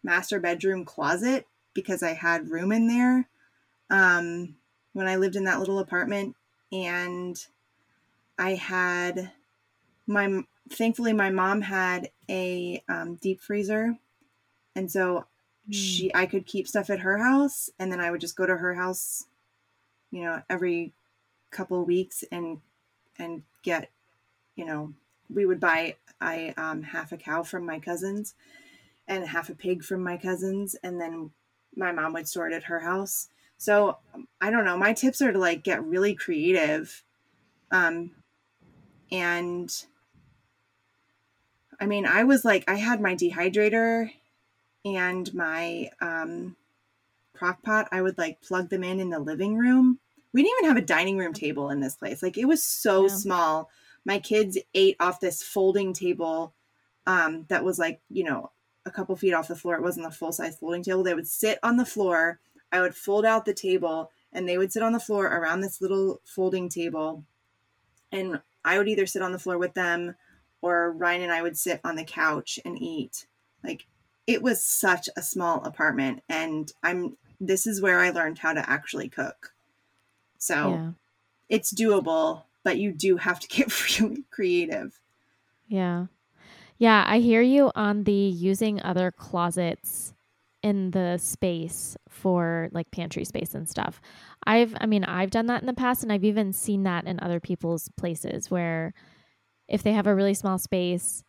master 0.04 0.40
bedroom 0.40 0.86
closet 0.86 1.48
because 1.74 2.02
I 2.02 2.14
had 2.14 2.50
room 2.50 2.72
in 2.72 2.88
there 2.88 3.28
um, 3.90 4.56
when 4.94 5.08
I 5.08 5.18
lived 5.18 5.36
in 5.36 5.44
that 5.44 5.60
little 5.60 5.80
apartment. 5.80 6.36
And 6.72 7.38
I 8.38 8.56
had 8.56 9.32
my, 10.08 10.44
thankfully, 10.69 11.13
my 11.13 11.29
mom 11.29 11.62
had 11.62 12.10
a 12.29 12.84
um, 12.89 13.15
deep 13.15 13.41
freezer. 13.41 13.98
And 14.75 14.91
so 14.91 15.25
she, 15.72 16.12
I 16.13 16.25
could 16.25 16.45
keep 16.45 16.67
stuff 16.67 16.89
at 16.89 17.00
her 17.00 17.17
house. 17.17 17.69
And 17.79 17.91
then 17.91 18.00
I 18.00 18.12
would 18.12 18.22
just 18.22 18.36
go 18.36 18.45
to 18.45 18.57
her 18.57 18.75
house, 18.75 19.25
you 20.12 20.24
know, 20.24 20.41
every 20.50 20.93
couple 21.51 21.81
of 21.81 21.88
weeks 21.88 22.24
and, 22.31 22.60
and 23.17 23.43
get, 23.63 23.89
you 24.55 24.65
know, 24.65 24.93
we 25.34 25.45
would 25.45 25.60
buy 25.60 25.95
I 26.22 26.53
um, 26.57 26.84
half 26.84 27.12
a 27.12 27.17
cow 27.17 27.43
from 27.43 27.65
my 27.65 27.79
cousins 27.79 28.36
and 29.07 29.27
half 29.27 29.50
a 29.50 29.55
pig 29.55 29.84
from 29.84 30.03
my 30.03 30.17
cousins, 30.17 30.75
and 30.84 31.00
then 31.00 31.31
my 31.75 31.91
mom 31.91 32.13
would 32.13 32.27
store 32.27 32.48
it 32.48 32.53
at 32.53 32.63
her 32.63 32.79
house. 32.79 33.29
So 33.57 33.98
I 34.41 34.50
don't 34.50 34.65
know. 34.65 34.77
My 34.77 34.93
tips 34.93 35.22
are 35.22 35.31
to 35.31 35.39
like 35.39 35.63
get 35.63 35.84
really 35.84 36.15
creative, 36.15 37.03
um, 37.72 38.12
and 39.12 39.72
I 41.79 41.86
mean, 41.86 42.05
I 42.05 42.24
was 42.24 42.46
like, 42.46 42.63
I 42.70 42.75
had 42.75 43.01
my 43.01 43.15
dehydrator 43.15 44.12
and 44.84 45.34
my 45.34 45.89
um, 46.01 46.55
crock 47.34 47.63
pot. 47.63 47.88
I 47.91 48.01
would 48.01 48.17
like 48.17 48.41
plug 48.41 48.70
them 48.70 48.84
in 48.84 49.00
in 49.00 49.10
the 49.10 49.20
living 49.20 49.58
room. 49.58 50.00
We 50.34 50.44
didn't 50.44 50.58
even 50.60 50.75
have 50.75 50.84
a 50.84 50.86
dining 50.86 51.17
room 51.17 51.34
table 51.34 51.70
in 51.70 51.79
this 51.79 51.96
place. 51.96 52.22
Like 52.22 52.38
it 52.38 52.46
was 52.46 52.63
so 52.63 53.03
yeah. 53.03 53.15
small 53.15 53.70
my 54.05 54.20
kids 54.20 54.58
ate 54.74 54.96
off 55.00 55.20
this 55.20 55.41
folding 55.41 55.91
table 55.91 56.53
um, 57.08 57.46
that 57.50 57.63
was 57.63 57.79
like, 57.79 58.01
you 58.10 58.24
know, 58.24 58.51
a 58.86 58.91
couple 58.91 59.15
feet 59.15 59.34
off 59.34 59.48
the 59.48 59.55
floor. 59.55 59.75
It 59.75 59.82
wasn't 59.82 60.05
a 60.05 60.12
full 60.12 60.32
size 60.32 60.58
folding 60.58 60.84
table. 60.84 61.03
They 61.03 61.15
would 61.15 61.27
sit 61.27 61.58
on 61.63 61.77
the 61.77 61.86
floor. 61.86 62.39
I 62.72 62.82
would 62.82 62.96
fold 62.96 63.25
out 63.25 63.46
the 63.46 63.53
table 63.53 64.12
and 64.32 64.48
they 64.48 64.58
would 64.58 64.72
sit 64.72 64.84
on 64.84 64.94
the 64.94 65.00
floor 65.00 65.25
around 65.25 65.62
this 65.62 65.82
little 65.82 66.22
folding 66.24 66.70
table. 66.70 67.24
And 68.12 68.41
I 68.63 68.77
would 68.77 68.88
either 68.88 69.08
sit 69.08 69.24
on 69.24 69.32
the 69.32 69.39
floor 69.39 69.58
with 69.58 69.74
them 69.74 70.15
or 70.65 70.91
Ryan 70.91 71.24
and 71.24 71.31
I 71.31 71.41
would 71.41 71.57
sit 71.57 71.79
on 71.84 71.95
the 71.95 72.03
couch 72.03 72.60
and 72.65 72.81
eat. 72.81 73.27
Like 73.63 73.86
it 74.27 74.41
was 74.41 74.65
such 74.65 75.10
a 75.15 75.22
small 75.22 75.63
apartment. 75.63 76.24
And 76.29 76.72
I'm, 76.84 77.17
this 77.39 77.67
is 77.67 77.81
where 77.81 78.00
I 78.00 78.10
learned 78.10 78.39
how 78.39 78.53
to 78.53 78.69
actually 78.69 79.10
cook. 79.10 79.53
So 80.38 80.69
yeah. 80.72 80.91
it's 81.50 81.74
doable 81.74 82.43
but 82.65 82.79
you 82.79 82.91
do 82.91 83.15
have 83.15 83.39
to 83.39 83.48
get 83.55 84.00
really 84.00 84.25
creative. 84.29 85.00
Yeah. 85.69 86.07
Yeah, 86.77 87.05
I 87.07 87.19
hear 87.19 87.41
you 87.41 87.72
on 87.74 88.03
the 88.03 88.12
using 88.12 88.81
other 88.81 89.10
closets 89.10 90.13
in 90.62 90.91
the 90.91 91.17
space 91.17 91.95
for 92.10 92.69
like 92.74 92.91
pantry 92.91 93.24
space 93.24 93.53
and 93.53 93.69
stuff. 93.69 94.01
I've 94.45 94.75
I 94.81 94.88
mean, 94.88 95.05
I've 95.05 95.29
done 95.29 95.45
that 95.45 95.62
in 95.62 95.67
the 95.67 95.74
past 95.74 96.03
and 96.03 96.12
I've 96.12 96.25
even 96.25 96.51
seen 96.51 96.84
that 96.84 97.05
in 97.05 97.19
other 97.22 97.39
people's 97.39 97.88
places 97.95 98.51
where 98.51 98.93
if 99.67 99.84
they 99.84 99.93
have 99.93 100.07
a 100.07 100.15
really 100.15 100.34
small 100.34 100.57
space 100.57 101.24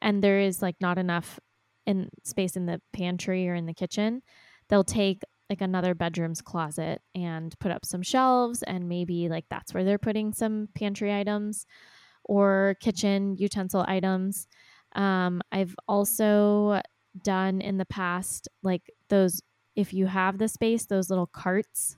and 0.00 0.22
there 0.22 0.40
is 0.40 0.62
like 0.62 0.76
not 0.80 0.98
enough 0.98 1.38
in 1.86 2.10
space 2.24 2.56
in 2.56 2.66
the 2.66 2.80
pantry 2.92 3.48
or 3.48 3.54
in 3.54 3.66
the 3.66 3.74
kitchen, 3.74 4.22
they'll 4.68 4.84
take 4.84 5.22
like 5.48 5.60
another 5.62 5.94
bedroom's 5.94 6.42
closet 6.42 7.00
and 7.14 7.58
put 7.58 7.72
up 7.72 7.84
some 7.84 8.02
shelves 8.02 8.62
and 8.62 8.88
maybe 8.88 9.28
like 9.28 9.46
that's 9.48 9.72
where 9.72 9.84
they're 9.84 9.98
putting 9.98 10.32
some 10.32 10.68
pantry 10.74 11.14
items 11.14 11.64
or 12.24 12.76
kitchen 12.80 13.36
utensil 13.38 13.84
items. 13.88 14.46
Um, 14.94 15.40
I've 15.50 15.74
also 15.88 16.82
done 17.24 17.60
in 17.60 17.78
the 17.78 17.86
past 17.86 18.48
like 18.62 18.82
those 19.08 19.40
if 19.74 19.94
you 19.94 20.06
have 20.06 20.38
the 20.38 20.48
space, 20.48 20.86
those 20.86 21.08
little 21.08 21.26
carts, 21.26 21.96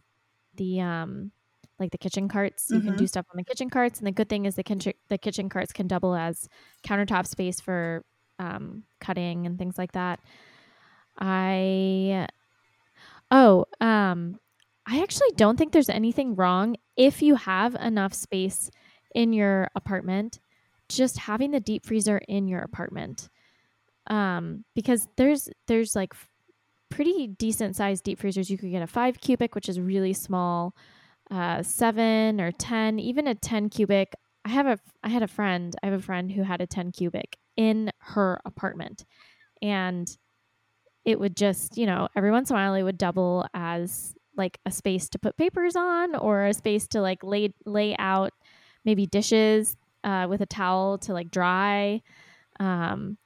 the 0.54 0.80
um 0.80 1.32
like 1.80 1.90
the 1.90 1.98
kitchen 1.98 2.28
carts, 2.28 2.70
you 2.70 2.78
mm-hmm. 2.78 2.88
can 2.88 2.96
do 2.96 3.06
stuff 3.06 3.26
on 3.30 3.36
the 3.36 3.44
kitchen 3.44 3.70
carts. 3.70 3.98
And 3.98 4.06
the 4.06 4.12
good 4.12 4.28
thing 4.28 4.44
is 4.46 4.54
the 4.54 4.62
kitchen 4.62 4.92
the 5.08 5.18
kitchen 5.18 5.48
carts 5.48 5.72
can 5.72 5.86
double 5.86 6.14
as 6.14 6.48
countertop 6.86 7.26
space 7.26 7.60
for 7.60 8.04
um, 8.38 8.84
cutting 9.00 9.46
and 9.46 9.58
things 9.58 9.78
like 9.78 9.92
that. 9.92 10.20
I 11.18 12.28
Oh, 13.30 13.66
um, 13.80 14.38
I 14.86 15.02
actually 15.02 15.30
don't 15.36 15.56
think 15.56 15.72
there's 15.72 15.88
anything 15.88 16.34
wrong 16.34 16.76
if 16.96 17.22
you 17.22 17.36
have 17.36 17.74
enough 17.76 18.12
space 18.12 18.70
in 19.14 19.32
your 19.32 19.68
apartment, 19.76 20.40
just 20.88 21.18
having 21.18 21.52
the 21.52 21.60
deep 21.60 21.86
freezer 21.86 22.18
in 22.28 22.48
your 22.48 22.60
apartment. 22.60 23.28
Um, 24.08 24.64
because 24.74 25.06
there's 25.16 25.48
there's 25.68 25.94
like 25.94 26.14
pretty 26.88 27.28
decent 27.28 27.76
sized 27.76 28.02
deep 28.04 28.18
freezers. 28.18 28.50
You 28.50 28.58
could 28.58 28.72
get 28.72 28.82
a 28.82 28.86
five 28.86 29.20
cubic, 29.20 29.54
which 29.54 29.68
is 29.68 29.78
really 29.78 30.12
small, 30.12 30.74
uh, 31.30 31.62
seven 31.62 32.40
or 32.40 32.52
ten, 32.52 32.98
even 32.98 33.26
a 33.26 33.34
ten 33.34 33.68
cubic. 33.68 34.14
I 34.44 34.50
have 34.50 34.66
a 34.66 34.78
I 35.02 35.08
had 35.08 35.22
a 35.22 35.28
friend. 35.28 35.74
I 35.82 35.86
have 35.86 35.98
a 35.98 36.02
friend 36.02 36.32
who 36.32 36.42
had 36.42 36.60
a 36.60 36.66
ten 36.66 36.92
cubic 36.92 37.36
in 37.56 37.90
her 37.98 38.40
apartment, 38.44 39.04
and 39.62 40.08
it 41.04 41.18
would 41.18 41.36
just, 41.36 41.76
you 41.76 41.86
know, 41.86 42.08
every 42.16 42.30
once 42.30 42.50
in 42.50 42.56
a 42.56 42.58
while 42.58 42.74
it 42.74 42.82
would 42.82 42.98
double 42.98 43.46
as 43.54 44.14
like 44.36 44.58
a 44.66 44.70
space 44.70 45.08
to 45.10 45.18
put 45.18 45.36
papers 45.36 45.76
on 45.76 46.14
or 46.14 46.46
a 46.46 46.54
space 46.54 46.86
to 46.88 47.00
like 47.00 47.22
lay 47.22 47.52
lay 47.66 47.96
out 47.98 48.32
maybe 48.84 49.06
dishes 49.06 49.76
uh, 50.04 50.26
with 50.28 50.40
a 50.40 50.46
towel 50.46 50.98
to 50.98 51.12
like 51.12 51.30
dry. 51.30 52.02
Um, 52.58 53.18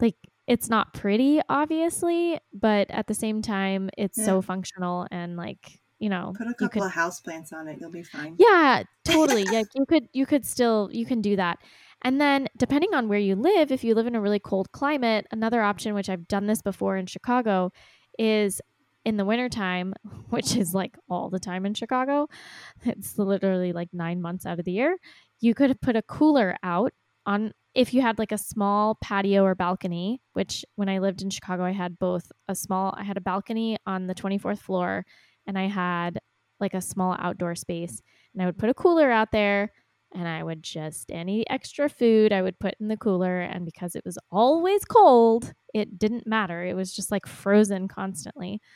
like 0.00 0.16
it's 0.46 0.68
not 0.68 0.94
pretty, 0.94 1.40
obviously, 1.48 2.38
but 2.52 2.90
at 2.90 3.06
the 3.06 3.14
same 3.14 3.42
time, 3.42 3.90
it's 3.96 4.18
yeah. 4.18 4.24
so 4.24 4.42
functional 4.42 5.06
and 5.10 5.36
like 5.36 5.80
you 5.98 6.08
know, 6.08 6.34
put 6.36 6.46
a 6.46 6.54
couple 6.54 6.68
could, 6.68 6.86
of 6.86 6.92
house 6.92 7.20
plants 7.20 7.52
on 7.52 7.68
it, 7.68 7.78
you'll 7.80 7.90
be 7.90 8.02
fine. 8.02 8.36
Yeah, 8.38 8.82
totally. 9.04 9.44
yeah, 9.50 9.62
you 9.74 9.86
could 9.86 10.08
you 10.12 10.26
could 10.26 10.44
still 10.44 10.90
you 10.92 11.06
can 11.06 11.20
do 11.20 11.36
that. 11.36 11.58
And 12.02 12.20
then, 12.20 12.48
depending 12.56 12.94
on 12.94 13.08
where 13.08 13.18
you 13.18 13.34
live, 13.34 13.72
if 13.72 13.82
you 13.82 13.94
live 13.94 14.06
in 14.06 14.14
a 14.14 14.20
really 14.20 14.38
cold 14.38 14.70
climate, 14.72 15.26
another 15.30 15.62
option, 15.62 15.94
which 15.94 16.08
I've 16.08 16.28
done 16.28 16.46
this 16.46 16.62
before 16.62 16.96
in 16.96 17.06
Chicago, 17.06 17.72
is 18.18 18.60
in 19.04 19.16
the 19.16 19.24
wintertime, 19.24 19.94
which 20.28 20.56
is 20.56 20.74
like 20.74 20.96
all 21.08 21.30
the 21.30 21.40
time 21.40 21.64
in 21.64 21.74
Chicago, 21.74 22.28
it's 22.84 23.18
literally 23.18 23.72
like 23.72 23.88
nine 23.92 24.20
months 24.20 24.44
out 24.44 24.58
of 24.58 24.64
the 24.64 24.72
year, 24.72 24.98
you 25.40 25.54
could 25.54 25.80
put 25.80 25.96
a 25.96 26.02
cooler 26.02 26.56
out 26.62 26.92
on 27.24 27.52
if 27.74 27.92
you 27.92 28.00
had 28.00 28.18
like 28.18 28.32
a 28.32 28.38
small 28.38 28.96
patio 29.02 29.44
or 29.44 29.54
balcony, 29.54 30.22
which 30.32 30.64
when 30.76 30.88
I 30.88 30.98
lived 30.98 31.20
in 31.20 31.28
Chicago, 31.28 31.62
I 31.62 31.72
had 31.72 31.98
both 31.98 32.32
a 32.48 32.54
small, 32.54 32.94
I 32.96 33.04
had 33.04 33.18
a 33.18 33.20
balcony 33.20 33.76
on 33.86 34.06
the 34.06 34.14
24th 34.14 34.60
floor 34.60 35.04
and 35.46 35.58
I 35.58 35.68
had 35.68 36.18
like 36.60 36.74
a 36.74 36.80
small 36.80 37.16
outdoor 37.18 37.54
space. 37.54 38.02
And 38.32 38.42
I 38.42 38.46
would 38.46 38.58
put 38.58 38.70
a 38.70 38.74
cooler 38.74 39.10
out 39.10 39.32
there 39.32 39.72
and 40.14 40.26
I 40.26 40.42
would 40.42 40.62
just 40.62 41.10
any 41.10 41.48
extra 41.50 41.88
food 41.88 42.32
I 42.32 42.42
would 42.42 42.58
put 42.58 42.74
in 42.80 42.88
the 42.88 42.96
cooler 42.96 43.40
and 43.40 43.64
because 43.64 43.94
it 43.94 44.04
was 44.04 44.18
always 44.30 44.84
cold, 44.84 45.52
it 45.74 45.98
didn't 45.98 46.26
matter. 46.26 46.64
It 46.64 46.74
was 46.74 46.94
just 46.94 47.10
like 47.10 47.26
frozen 47.26 47.88
constantly. 47.88 48.60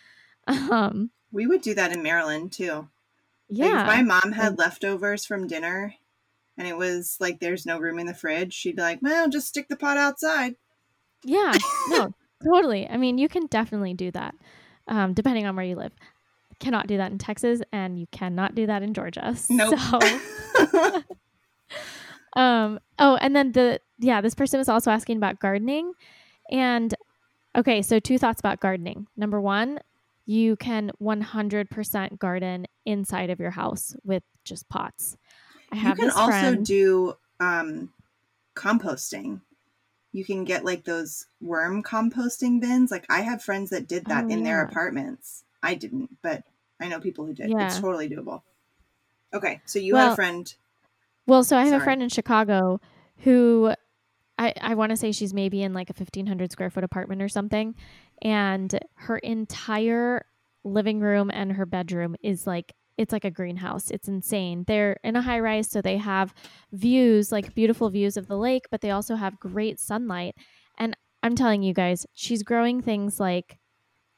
Um 0.48 1.10
we 1.30 1.46
would 1.46 1.60
do 1.62 1.74
that 1.74 1.92
in 1.92 2.02
Maryland 2.02 2.50
too. 2.52 2.88
Yeah. 3.48 3.66
Like 3.66 3.80
if 3.80 3.86
my 3.86 4.02
mom 4.02 4.32
had 4.32 4.58
leftovers 4.58 5.24
from 5.24 5.46
dinner 5.46 5.94
and 6.56 6.66
it 6.66 6.76
was 6.76 7.16
like 7.20 7.40
there's 7.40 7.66
no 7.66 7.78
room 7.78 7.98
in 7.98 8.06
the 8.06 8.14
fridge, 8.14 8.52
she'd 8.52 8.76
be 8.76 8.82
like, 8.82 9.00
"Well, 9.00 9.28
just 9.28 9.48
stick 9.48 9.68
the 9.68 9.76
pot 9.76 9.96
outside." 9.96 10.56
Yeah. 11.24 11.54
No, 11.88 12.14
totally. 12.44 12.88
I 12.88 12.96
mean, 12.96 13.18
you 13.18 13.28
can 13.28 13.46
definitely 13.46 13.94
do 13.94 14.10
that. 14.12 14.34
Um, 14.88 15.14
depending 15.14 15.46
on 15.46 15.56
where 15.56 15.64
you 15.64 15.76
live. 15.76 15.92
Cannot 16.60 16.86
do 16.86 16.98
that 16.98 17.10
in 17.10 17.18
Texas 17.18 17.62
and 17.72 17.98
you 17.98 18.06
cannot 18.12 18.54
do 18.54 18.66
that 18.66 18.82
in 18.82 18.94
Georgia. 18.94 19.34
Nope. 19.50 19.78
So 19.78 20.00
um 22.36 22.78
oh 22.98 23.16
and 23.16 23.34
then 23.34 23.52
the 23.52 23.80
yeah 23.98 24.20
this 24.20 24.34
person 24.34 24.58
was 24.58 24.68
also 24.68 24.90
asking 24.90 25.16
about 25.16 25.40
gardening 25.40 25.92
and 26.50 26.94
okay 27.56 27.82
so 27.82 27.98
two 27.98 28.18
thoughts 28.18 28.40
about 28.40 28.60
gardening 28.60 29.06
number 29.16 29.40
one 29.40 29.80
you 30.26 30.54
can 30.54 30.92
100% 31.02 32.18
garden 32.18 32.66
inside 32.86 33.30
of 33.30 33.40
your 33.40 33.50
house 33.50 33.96
with 34.04 34.22
just 34.44 34.68
pots 34.68 35.16
i 35.72 35.76
have 35.76 35.98
you 35.98 36.04
can 36.04 36.12
also 36.12 36.30
friend, 36.30 36.66
do 36.66 37.14
um 37.40 37.90
composting 38.54 39.40
you 40.12 40.24
can 40.24 40.44
get 40.44 40.64
like 40.64 40.84
those 40.84 41.26
worm 41.40 41.82
composting 41.82 42.60
bins 42.60 42.90
like 42.92 43.06
i 43.10 43.20
have 43.20 43.42
friends 43.42 43.70
that 43.70 43.88
did 43.88 44.04
that 44.06 44.24
oh, 44.24 44.28
in 44.28 44.38
yeah. 44.38 44.44
their 44.44 44.62
apartments 44.62 45.44
i 45.62 45.74
didn't 45.74 46.16
but 46.22 46.42
i 46.80 46.88
know 46.88 47.00
people 47.00 47.24
who 47.24 47.34
did 47.34 47.50
yeah. 47.50 47.66
it's 47.66 47.78
totally 47.78 48.08
doable 48.08 48.42
okay 49.32 49.60
so 49.64 49.78
you 49.78 49.94
well, 49.94 50.06
had 50.06 50.12
a 50.12 50.16
friend 50.16 50.54
well, 51.30 51.44
so 51.44 51.56
I 51.56 51.60
have 51.60 51.68
Sorry. 51.68 51.80
a 51.80 51.84
friend 51.84 52.02
in 52.02 52.08
Chicago 52.08 52.80
who 53.18 53.72
I, 54.36 54.52
I 54.60 54.74
want 54.74 54.90
to 54.90 54.96
say 54.96 55.12
she's 55.12 55.32
maybe 55.32 55.62
in 55.62 55.72
like 55.72 55.88
a 55.88 55.92
1500 55.92 56.50
square 56.50 56.70
foot 56.70 56.82
apartment 56.82 57.22
or 57.22 57.28
something. 57.28 57.76
And 58.20 58.76
her 58.94 59.18
entire 59.18 60.26
living 60.64 60.98
room 60.98 61.30
and 61.32 61.52
her 61.52 61.66
bedroom 61.66 62.16
is 62.20 62.48
like, 62.48 62.72
it's 62.98 63.12
like 63.12 63.24
a 63.24 63.30
greenhouse. 63.30 63.92
It's 63.92 64.08
insane. 64.08 64.64
They're 64.66 64.98
in 65.04 65.14
a 65.14 65.22
high 65.22 65.38
rise, 65.38 65.70
so 65.70 65.80
they 65.80 65.98
have 65.98 66.34
views, 66.72 67.30
like 67.30 67.54
beautiful 67.54 67.90
views 67.90 68.16
of 68.16 68.26
the 68.26 68.36
lake, 68.36 68.64
but 68.68 68.80
they 68.80 68.90
also 68.90 69.14
have 69.14 69.38
great 69.38 69.78
sunlight. 69.78 70.34
And 70.78 70.96
I'm 71.22 71.36
telling 71.36 71.62
you 71.62 71.72
guys, 71.72 72.08
she's 72.12 72.42
growing 72.42 72.82
things 72.82 73.20
like 73.20 73.59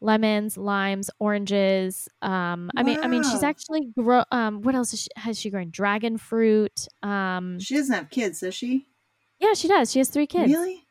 lemons, 0.03 0.57
limes, 0.59 1.09
oranges. 1.19 2.09
Um, 2.21 2.71
I 2.77 2.83
mean, 2.83 3.01
I 3.01 3.07
mean, 3.09 3.23
she's 3.23 3.43
actually 3.43 3.89
grow. 3.99 4.25
Um, 4.31 4.63
what 4.63 4.75
else 4.75 4.93
is 4.93 5.03
she, 5.03 5.09
has 5.17 5.39
she 5.39 5.49
grown? 5.51 5.71
Dragon 5.71 6.19
fruit. 6.19 6.89
Um, 7.03 7.59
She 7.61 7.77
doesn't 7.77 7.95
have 7.95 8.11
kids, 8.11 8.41
does 8.41 8.55
she? 8.55 8.87
yeah, 9.41 9.55
she 9.55 9.69
does. 9.69 9.91
She 9.91 9.99
has 9.99 10.09
three 10.09 10.27
kids. 10.27 10.53
Really? 10.53 10.85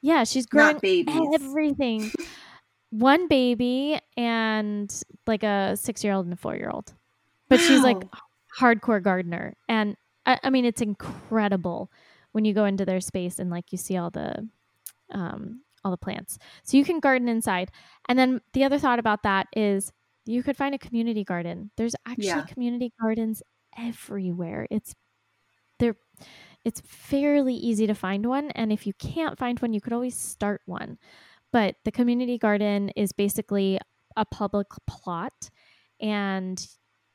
Yeah, 0.00 0.24
she's 0.24 0.46
babies. 0.46 1.06
everything. 1.34 2.10
One 2.90 3.28
baby 3.28 3.98
and 4.16 4.92
like 5.26 5.44
a 5.44 5.76
six 5.76 6.02
year 6.04 6.12
old 6.12 6.26
and 6.26 6.32
a 6.34 6.36
four 6.36 6.56
year 6.56 6.68
old. 6.68 6.92
But 7.48 7.60
she's 7.60 7.82
like 7.82 7.98
hardcore 8.58 9.02
gardener. 9.02 9.54
And 9.68 9.96
I, 10.26 10.38
I 10.42 10.50
mean, 10.50 10.64
it's 10.64 10.82
incredible 10.82 11.90
when 12.32 12.44
you 12.44 12.52
go 12.54 12.64
into 12.64 12.84
their 12.84 13.00
space 13.00 13.38
and 13.38 13.50
like 13.50 13.72
you 13.72 13.78
see 13.78 13.96
all 13.96 14.10
the 14.10 14.48
um, 15.10 15.62
all 15.84 15.90
the 15.90 15.96
plants. 15.98 16.38
So 16.64 16.76
you 16.76 16.84
can 16.84 17.00
garden 17.00 17.28
inside. 17.28 17.70
And 18.08 18.18
then 18.18 18.40
the 18.52 18.64
other 18.64 18.78
thought 18.78 18.98
about 18.98 19.22
that 19.24 19.48
is 19.56 19.92
you 20.26 20.42
could 20.42 20.56
find 20.56 20.74
a 20.74 20.78
community 20.78 21.24
garden. 21.24 21.70
There's 21.76 21.96
actually 22.06 22.42
Yeah. 22.42 22.44
community 22.44 22.92
gardens 23.00 23.42
everywhere. 23.76 24.66
It's 24.70 24.94
they're 25.78 25.96
it's 26.64 26.80
fairly 26.82 27.54
easy 27.54 27.86
to 27.86 27.94
find 27.94 28.26
one 28.26 28.50
and 28.52 28.72
if 28.72 28.86
you 28.86 28.92
can't 28.94 29.38
find 29.38 29.58
one 29.60 29.72
you 29.72 29.80
could 29.80 29.92
always 29.92 30.16
start 30.16 30.62
one. 30.66 30.98
But 31.52 31.76
the 31.84 31.92
community 31.92 32.38
garden 32.38 32.90
is 32.96 33.12
basically 33.12 33.78
a 34.16 34.24
public 34.26 34.68
plot 34.88 35.50
and 36.00 36.66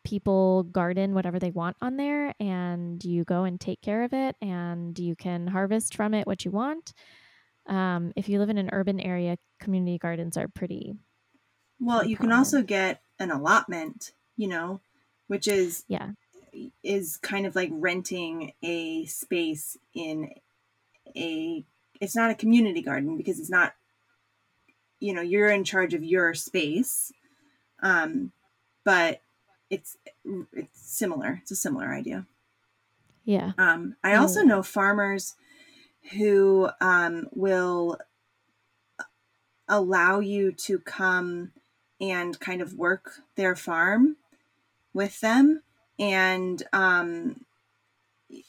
people 0.05 0.63
garden 0.65 1.13
whatever 1.13 1.39
they 1.39 1.51
want 1.51 1.77
on 1.81 1.97
there 1.97 2.33
and 2.39 3.03
you 3.05 3.25
go 3.25 3.43
and 3.43 3.59
take 3.59 3.81
care 3.81 4.03
of 4.03 4.13
it 4.13 4.35
and 4.41 4.97
you 4.99 5.15
can 5.15 5.47
harvest 5.47 5.95
from 5.95 6.13
it 6.13 6.27
what 6.27 6.45
you 6.45 6.51
want. 6.51 6.93
Um, 7.67 8.13
if 8.15 8.29
you 8.29 8.39
live 8.39 8.49
in 8.49 8.57
an 8.57 8.69
urban 8.71 8.99
area, 8.99 9.37
community 9.59 9.97
gardens 9.97 10.37
are 10.37 10.47
pretty 10.47 10.95
Well, 11.79 11.99
pretty 11.99 12.11
you 12.11 12.17
can 12.17 12.31
also 12.31 12.61
get 12.61 13.01
an 13.19 13.31
allotment, 13.31 14.13
you 14.37 14.47
know, 14.47 14.81
which 15.27 15.47
is 15.47 15.83
yeah. 15.87 16.11
is 16.83 17.17
kind 17.17 17.45
of 17.45 17.55
like 17.55 17.69
renting 17.73 18.53
a 18.63 19.05
space 19.05 19.77
in 19.93 20.31
a 21.15 21.65
it's 21.99 22.15
not 22.15 22.31
a 22.31 22.35
community 22.35 22.81
garden 22.81 23.17
because 23.17 23.39
it's 23.39 23.49
not 23.49 23.73
you 24.99 25.13
know, 25.13 25.21
you're 25.21 25.49
in 25.49 25.63
charge 25.63 25.93
of 25.93 26.03
your 26.03 26.33
space. 26.33 27.11
Um 27.81 28.31
but 28.83 29.21
it's 29.69 29.97
it's 30.53 30.79
similar. 30.79 31.39
It's 31.41 31.51
a 31.51 31.55
similar 31.55 31.93
idea. 31.93 32.25
Yeah. 33.25 33.51
Um, 33.57 33.97
I 34.03 34.15
also 34.15 34.41
know 34.41 34.63
farmers 34.63 35.35
who 36.11 36.69
um, 36.81 37.27
will 37.33 37.97
allow 39.67 40.19
you 40.19 40.51
to 40.51 40.79
come 40.79 41.51
and 41.99 42.39
kind 42.39 42.61
of 42.61 42.73
work 42.75 43.21
their 43.35 43.55
farm 43.55 44.17
with 44.93 45.19
them, 45.19 45.61
and 45.99 46.63
um, 46.73 47.45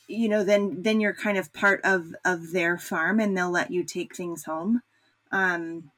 you 0.06 0.28
know, 0.28 0.44
then 0.44 0.82
then 0.82 1.00
you're 1.00 1.14
kind 1.14 1.38
of 1.38 1.52
part 1.52 1.80
of 1.84 2.14
of 2.24 2.52
their 2.52 2.78
farm, 2.78 3.20
and 3.20 3.36
they'll 3.36 3.50
let 3.50 3.70
you 3.70 3.84
take 3.84 4.14
things 4.14 4.44
home. 4.44 4.82
Um, 5.30 5.90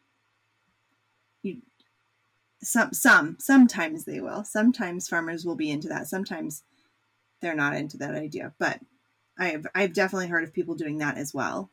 you 1.42 1.62
some 2.62 2.92
some 2.92 3.36
sometimes 3.38 4.04
they 4.04 4.20
will. 4.20 4.44
Sometimes 4.44 5.08
farmers 5.08 5.44
will 5.44 5.56
be 5.56 5.70
into 5.70 5.88
that. 5.88 6.08
Sometimes 6.08 6.62
they're 7.40 7.54
not 7.54 7.74
into 7.74 7.96
that 7.98 8.14
idea, 8.14 8.52
but 8.58 8.80
I've 9.40 9.66
I've 9.74 9.92
definitely 9.94 10.28
heard 10.28 10.44
of 10.44 10.52
people 10.52 10.74
doing 10.74 10.98
that 10.98 11.16
as 11.16 11.34
well. 11.34 11.70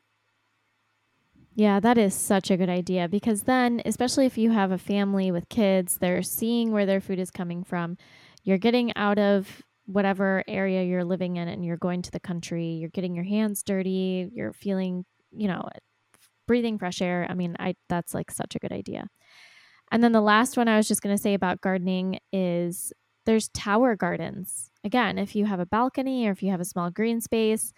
Yeah, 1.54 1.80
that 1.80 1.98
is 1.98 2.14
such 2.14 2.52
a 2.52 2.58
good 2.58 2.70
idea 2.70 3.08
because 3.08 3.44
then, 3.44 3.82
especially 3.84 4.28
if 4.28 4.38
you 4.38 4.52
have 4.52 4.72
a 4.72 4.78
family 4.78 5.32
with 5.32 5.50
kids, 5.50 5.98
they're 5.98 6.22
seeing 6.22 6.72
where 6.72 6.86
their 6.86 7.02
food 7.02 7.20
is 7.20 7.32
coming 7.32 7.64
from. 7.64 7.98
You're 8.44 8.60
getting 8.60 8.96
out 8.96 9.18
of 9.18 9.64
whatever 9.88 10.44
area 10.48 10.84
you're 10.84 11.04
living 11.04 11.38
in 11.38 11.48
and 11.48 11.66
you're 11.66 11.78
going 11.78 12.04
to 12.04 12.12
the 12.12 12.20
country. 12.20 12.74
You're 12.74 12.92
getting 12.92 13.16
your 13.16 13.24
hands 13.24 13.64
dirty. 13.64 14.30
You're 14.32 14.54
feeling, 14.54 15.04
you 15.32 15.48
know, 15.48 15.68
breathing 16.46 16.78
fresh 16.78 17.02
air. 17.02 17.26
I 17.28 17.34
mean, 17.34 17.56
I 17.60 17.76
that's 17.90 18.14
like 18.14 18.32
such 18.32 18.56
a 18.56 18.60
good 18.60 18.72
idea. 18.72 19.08
And 19.92 20.04
then 20.04 20.12
the 20.12 20.22
last 20.22 20.58
one 20.58 20.68
I 20.68 20.78
was 20.78 20.88
just 20.88 21.02
going 21.02 21.16
to 21.16 21.22
say 21.22 21.34
about 21.34 21.62
gardening 21.62 22.20
is 22.32 22.94
there's 23.26 23.50
tower 23.50 23.96
gardens. 23.96 24.70
Again, 24.88 25.18
if 25.18 25.36
you 25.36 25.44
have 25.44 25.60
a 25.60 25.66
balcony 25.66 26.30
or 26.30 26.32
if 26.32 26.42
you 26.42 26.50
have 26.50 26.62
a 26.62 26.66
small 26.66 26.90
green 26.90 27.20
space, 27.20 27.74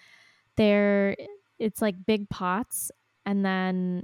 there 0.58 1.16
it's 1.58 1.82
like 1.82 1.96
big 2.06 2.30
pots 2.30 2.92
and 3.26 3.44
then 3.44 4.04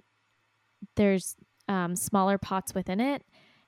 there's 0.95 1.35
um, 1.67 1.95
smaller 1.95 2.39
pots 2.39 2.73
within 2.73 2.99
it 2.99 3.21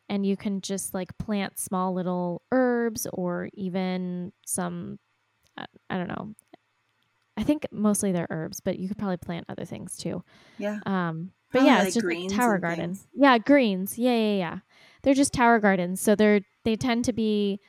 and 0.09 0.25
you 0.25 0.35
can 0.35 0.59
just 0.61 0.95
like 0.95 1.15
plant 1.19 1.59
small 1.59 1.93
little 1.93 2.41
herbs 2.51 3.05
or 3.13 3.49
even 3.53 4.33
some 4.43 4.97
I, 5.55 5.65
I 5.91 5.97
don't 5.97 6.07
know. 6.07 6.33
I 7.37 7.43
think 7.43 7.67
mostly 7.71 8.11
they're 8.11 8.25
herbs 8.31 8.59
but 8.59 8.79
you 8.79 8.87
could 8.87 8.97
probably 8.97 9.17
plant 9.17 9.45
other 9.49 9.65
things 9.65 9.97
too. 9.97 10.23
Yeah. 10.57 10.79
um 10.87 11.29
but 11.51 11.59
Probably 11.59 11.69
yeah 11.69 11.77
like 11.77 11.87
it's 11.89 11.95
just 11.95 12.05
like 12.07 12.29
tower 12.29 12.57
gardens 12.57 13.07
yeah 13.13 13.37
greens. 13.37 13.99
Yeah 13.99 14.17
yeah 14.17 14.37
yeah. 14.37 14.57
They're 15.03 15.13
just 15.13 15.31
tower 15.31 15.59
gardens. 15.59 16.01
So 16.01 16.15
they're 16.15 16.41
they 16.65 16.75
tend 16.75 17.05
to 17.05 17.13
be 17.13 17.59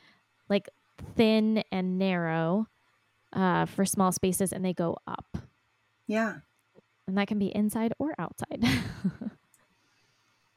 like 0.48 0.70
thin 1.16 1.62
and 1.72 1.98
narrow 1.98 2.66
uh, 3.32 3.66
for 3.66 3.84
small 3.84 4.12
spaces 4.12 4.52
and 4.52 4.64
they 4.64 4.72
go 4.72 4.96
up 5.06 5.38
Yeah. 6.06 6.38
and 7.06 7.16
that 7.18 7.28
can 7.28 7.38
be 7.38 7.54
inside 7.54 7.92
or 7.98 8.14
outside 8.18 8.64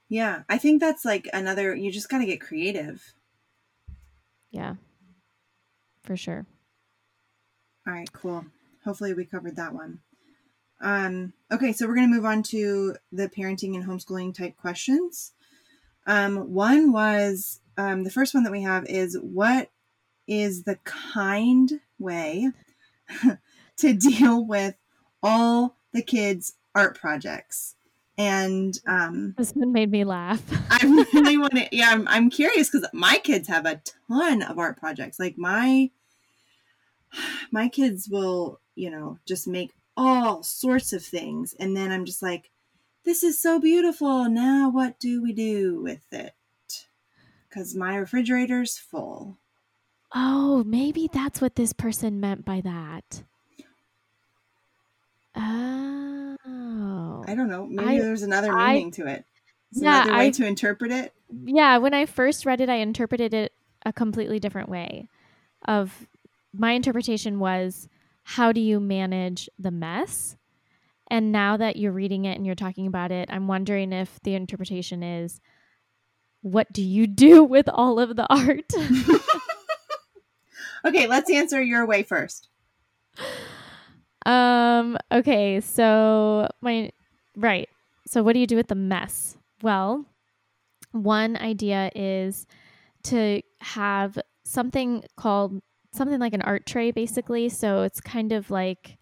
Yeah. 0.09 0.43
I 0.49 0.57
think 0.57 0.81
that's 0.81 1.05
like 1.05 1.27
another 1.33 1.73
you 1.75 1.91
just 1.91 2.09
gotta 2.09 2.25
get 2.25 2.41
creative. 2.41 3.13
yeah 4.51 4.75
for 6.03 6.17
sure 6.17 6.45
All 7.87 7.93
right, 7.93 8.11
cool. 8.11 8.45
Hopefully 8.83 9.13
we 9.13 9.25
covered 9.25 9.55
that 9.55 9.73
one. 9.73 9.99
Um, 10.81 11.33
okay, 11.51 11.71
so 11.73 11.87
we're 11.87 11.95
gonna 11.95 12.07
move 12.07 12.25
on 12.25 12.43
to 12.43 12.95
the 13.11 13.29
parenting 13.29 13.75
and 13.75 13.85
homeschooling 13.85 14.33
type 14.35 14.57
questions. 14.57 15.33
Um, 16.07 16.51
one 16.53 16.91
was 16.91 17.59
um, 17.77 18.03
the 18.03 18.09
first 18.11 18.33
one 18.33 18.43
that 18.43 18.51
we 18.51 18.63
have 18.63 18.85
is 18.87 19.17
what 19.21 19.69
is 20.31 20.63
the 20.63 20.77
kind 20.85 21.81
way 21.99 22.51
to 23.77 23.93
deal 23.93 24.45
with 24.45 24.75
all 25.21 25.75
the 25.91 26.01
kids' 26.01 26.53
art 26.73 26.97
projects? 26.97 27.75
And 28.17 28.79
um, 28.87 29.35
This 29.37 29.51
one 29.51 29.73
made 29.73 29.91
me 29.91 30.05
laugh. 30.05 30.41
I 30.71 31.05
really 31.13 31.37
want 31.37 31.53
to. 31.55 31.67
Yeah, 31.73 31.89
I'm, 31.91 32.07
I'm 32.07 32.29
curious 32.29 32.69
because 32.69 32.87
my 32.93 33.17
kids 33.17 33.49
have 33.49 33.65
a 33.65 33.81
ton 34.07 34.41
of 34.41 34.57
art 34.57 34.79
projects. 34.79 35.19
Like 35.19 35.37
my 35.37 35.91
my 37.51 37.67
kids 37.67 38.07
will, 38.09 38.61
you 38.75 38.89
know, 38.89 39.19
just 39.27 39.47
make 39.47 39.71
all 39.97 40.43
sorts 40.43 40.93
of 40.93 41.03
things, 41.03 41.53
and 41.59 41.75
then 41.75 41.91
I'm 41.91 42.05
just 42.05 42.21
like, 42.21 42.51
this 43.03 43.21
is 43.21 43.41
so 43.41 43.59
beautiful. 43.59 44.29
Now 44.29 44.69
what 44.69 44.97
do 44.97 45.21
we 45.21 45.33
do 45.33 45.81
with 45.81 46.13
it? 46.13 46.35
Because 47.49 47.75
my 47.75 47.97
refrigerator's 47.97 48.77
full. 48.77 49.39
Oh, 50.13 50.63
maybe 50.65 51.09
that's 51.11 51.39
what 51.41 51.55
this 51.55 51.73
person 51.73 52.19
meant 52.19 52.45
by 52.45 52.61
that. 52.61 53.23
Oh. 55.35 57.23
I 57.27 57.35
don't 57.35 57.49
know. 57.49 57.65
Maybe 57.67 57.89
I- 57.89 57.99
there's 57.99 58.23
another 58.23 58.51
I- 58.51 58.73
meaning 58.73 58.91
to 58.91 59.07
it. 59.07 59.25
It's 59.71 59.81
Yeah, 59.81 60.03
another 60.03 60.17
way 60.17 60.27
I- 60.27 60.31
to 60.31 60.45
interpret 60.45 60.91
it. 60.91 61.13
yeah, 61.45 61.77
when 61.77 61.93
I 61.93 62.05
first 62.05 62.45
read 62.45 62.59
it, 62.61 62.69
I 62.69 62.75
interpreted 62.75 63.33
it 63.33 63.53
a 63.85 63.93
completely 63.93 64.39
different 64.39 64.69
way. 64.69 65.07
Of 65.65 66.07
my 66.53 66.71
interpretation 66.73 67.39
was, 67.39 67.87
how 68.23 68.51
do 68.51 68.59
you 68.59 68.79
manage 68.79 69.49
the 69.57 69.71
mess? 69.71 70.35
And 71.09 71.31
now 71.31 71.57
that 71.57 71.75
you're 71.77 71.91
reading 71.91 72.25
it 72.25 72.35
and 72.35 72.45
you're 72.45 72.55
talking 72.55 72.87
about 72.87 73.11
it, 73.11 73.29
I'm 73.31 73.47
wondering 73.47 73.93
if 73.93 74.19
the 74.23 74.33
interpretation 74.35 75.03
is, 75.03 75.39
what 76.41 76.71
do 76.73 76.81
you 76.81 77.05
do 77.07 77.43
with 77.43 77.69
all 77.69 77.99
of 77.99 78.15
the 78.15 78.25
art? 78.29 78.71
Okay, 80.85 81.07
let's 81.07 81.29
answer 81.29 81.61
your 81.61 81.85
way 81.85 82.03
first. 82.03 82.49
Um, 84.25 84.97
okay, 85.11 85.59
so 85.61 86.47
my 86.61 86.91
right. 87.35 87.69
So 88.07 88.23
what 88.23 88.33
do 88.33 88.39
you 88.39 88.47
do 88.47 88.55
with 88.55 88.67
the 88.67 88.75
mess? 88.75 89.37
Well, 89.61 90.05
one 90.91 91.37
idea 91.37 91.91
is 91.95 92.45
to 93.03 93.41
have 93.61 94.19
something 94.43 95.03
called 95.17 95.61
something 95.93 96.19
like 96.19 96.33
an 96.33 96.41
art 96.41 96.65
tray 96.65 96.91
basically. 96.91 97.49
So 97.49 97.83
it's 97.83 98.01
kind 98.01 98.31
of 98.31 98.51
like 98.51 98.97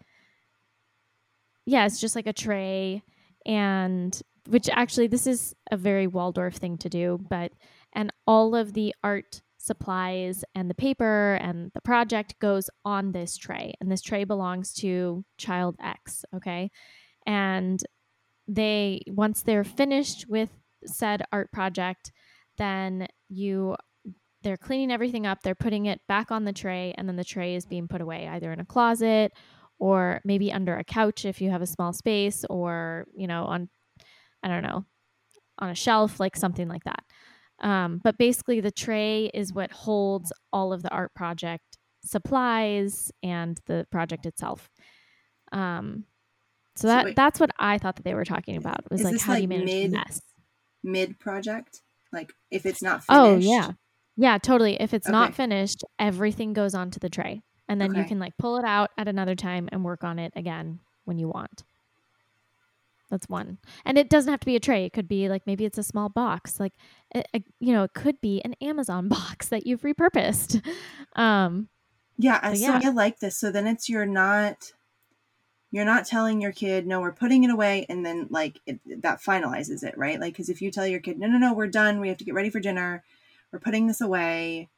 yeah, 1.65 1.85
it's 1.85 1.99
just 1.99 2.15
like 2.15 2.27
a 2.27 2.33
tray 2.33 3.03
and 3.45 4.19
which 4.47 4.69
actually 4.71 5.07
this 5.07 5.27
is 5.27 5.55
a 5.71 5.77
very 5.77 6.07
Waldorf 6.07 6.55
thing 6.55 6.77
to 6.79 6.89
do, 6.89 7.19
but 7.29 7.51
and 7.93 8.11
all 8.25 8.55
of 8.55 8.73
the 8.73 8.95
art 9.03 9.41
supplies 9.59 10.43
and 10.55 10.69
the 10.69 10.75
paper 10.75 11.37
and 11.41 11.71
the 11.73 11.81
project 11.81 12.33
goes 12.39 12.69
on 12.83 13.11
this 13.11 13.37
tray 13.37 13.73
and 13.79 13.91
this 13.91 14.01
tray 14.01 14.23
belongs 14.23 14.73
to 14.73 15.23
child 15.37 15.75
x 15.83 16.23
okay 16.33 16.71
and 17.27 17.83
they 18.47 19.01
once 19.07 19.43
they're 19.43 19.65
finished 19.65 20.25
with 20.27 20.49
said 20.85 21.21
art 21.31 21.51
project 21.51 22.11
then 22.57 23.05
you 23.27 23.75
they're 24.41 24.57
cleaning 24.57 24.91
everything 24.91 25.25
up, 25.25 25.41
they're 25.41 25.55
putting 25.55 25.85
it 25.85 26.01
back 26.07 26.31
on 26.31 26.45
the 26.45 26.53
tray, 26.53 26.93
and 26.97 27.07
then 27.07 27.15
the 27.15 27.23
tray 27.23 27.55
is 27.55 27.65
being 27.65 27.87
put 27.87 28.01
away 28.01 28.27
either 28.27 28.51
in 28.53 28.59
a 28.59 28.65
closet 28.65 29.33
or 29.79 30.21
maybe 30.25 30.51
under 30.51 30.75
a 30.75 30.83
couch 30.83 31.25
if 31.25 31.41
you 31.41 31.49
have 31.49 31.61
a 31.61 31.67
small 31.67 31.93
space, 31.93 32.43
or, 32.49 33.05
you 33.15 33.27
know, 33.27 33.45
on, 33.45 33.69
I 34.43 34.49
don't 34.49 34.63
know, 34.63 34.85
on 35.57 35.69
a 35.69 35.75
shelf, 35.75 36.19
like 36.19 36.35
something 36.35 36.67
like 36.67 36.83
that. 36.83 37.03
Um, 37.61 37.99
but 38.03 38.17
basically, 38.17 38.61
the 38.61 38.71
tray 38.71 39.29
is 39.33 39.53
what 39.53 39.71
holds 39.71 40.31
all 40.53 40.71
of 40.71 40.81
the 40.81 40.89
art 40.89 41.13
project 41.13 41.77
supplies 42.03 43.11
and 43.21 43.59
the 43.65 43.85
project 43.91 44.25
itself. 44.25 44.69
Um, 45.51 46.05
so, 46.75 46.83
so 46.83 46.87
that 46.87 47.05
wait, 47.05 47.15
that's 47.15 47.39
what 47.39 47.51
I 47.59 47.77
thought 47.77 47.97
that 47.97 48.03
they 48.03 48.13
were 48.13 48.25
talking 48.25 48.55
about. 48.55 48.89
Was 48.89 49.03
like 49.03 49.19
how 49.19 49.33
like 49.33 49.39
do 49.39 49.41
you 49.41 49.47
manage 49.47 49.65
mid, 49.65 49.91
mess? 49.91 50.21
Mid 50.83 51.19
project, 51.19 51.81
like 52.13 52.31
if 52.51 52.65
it's 52.65 52.81
not 52.81 53.03
finished. 53.03 53.09
Oh 53.09 53.35
yeah, 53.35 53.71
yeah, 54.15 54.37
totally. 54.37 54.75
If 54.79 54.93
it's 54.93 55.07
okay. 55.07 55.11
not 55.11 55.35
finished, 55.35 55.83
everything 55.97 56.53
goes 56.53 56.73
onto 56.75 56.99
the 56.99 57.09
tray. 57.09 57.41
And 57.69 57.79
then 57.79 57.91
okay. 57.91 58.01
you 58.01 58.05
can 58.05 58.19
like 58.19 58.33
pull 58.37 58.57
it 58.57 58.65
out 58.65 58.89
at 58.97 59.07
another 59.07 59.35
time 59.35 59.69
and 59.71 59.85
work 59.85 60.03
on 60.03 60.19
it 60.19 60.33
again 60.35 60.79
when 61.05 61.19
you 61.19 61.29
want. 61.29 61.63
That's 63.09 63.27
one. 63.27 63.57
And 63.85 63.97
it 63.97 64.09
doesn't 64.09 64.29
have 64.29 64.39
to 64.41 64.45
be 64.45 64.55
a 64.55 64.59
tray. 64.59 64.85
It 64.85 64.93
could 64.93 65.07
be 65.07 65.29
like 65.29 65.47
maybe 65.47 65.65
it's 65.65 65.77
a 65.77 65.83
small 65.83 66.09
box. 66.09 66.59
Like, 66.59 66.73
a, 67.15 67.23
a, 67.35 67.43
you 67.59 67.73
know, 67.73 67.83
it 67.83 67.93
could 67.93 68.21
be 68.21 68.41
an 68.41 68.55
Amazon 68.61 69.07
box 69.09 69.49
that 69.49 69.65
you've 69.65 69.81
repurposed. 69.81 70.65
Um, 71.15 71.69
yeah, 72.17 72.53
so, 72.53 72.59
yeah. 72.59 72.81
I 72.83 72.89
like 72.89 73.19
this. 73.19 73.37
So 73.37 73.51
then 73.51 73.65
it's 73.65 73.89
you're 73.89 74.05
not 74.05 74.73
you're 75.71 75.85
not 75.85 76.05
telling 76.05 76.41
your 76.41 76.51
kid 76.51 76.87
no 76.87 76.99
we're 76.99 77.11
putting 77.11 77.43
it 77.43 77.51
away 77.51 77.85
and 77.89 78.05
then 78.05 78.27
like 78.29 78.59
it, 78.65 78.79
that 79.01 79.21
finalizes 79.21 79.83
it 79.83 79.97
right 79.97 80.19
like 80.19 80.33
because 80.33 80.49
if 80.49 80.61
you 80.61 80.71
tell 80.71 80.87
your 80.87 80.99
kid 80.99 81.19
no 81.19 81.27
no 81.27 81.37
no 81.37 81.53
we're 81.53 81.67
done 81.67 81.99
we 81.99 82.07
have 82.07 82.17
to 82.17 82.23
get 82.23 82.33
ready 82.33 82.49
for 82.49 82.59
dinner 82.59 83.03
we're 83.51 83.59
putting 83.59 83.87
this 83.87 84.01
away 84.01 84.69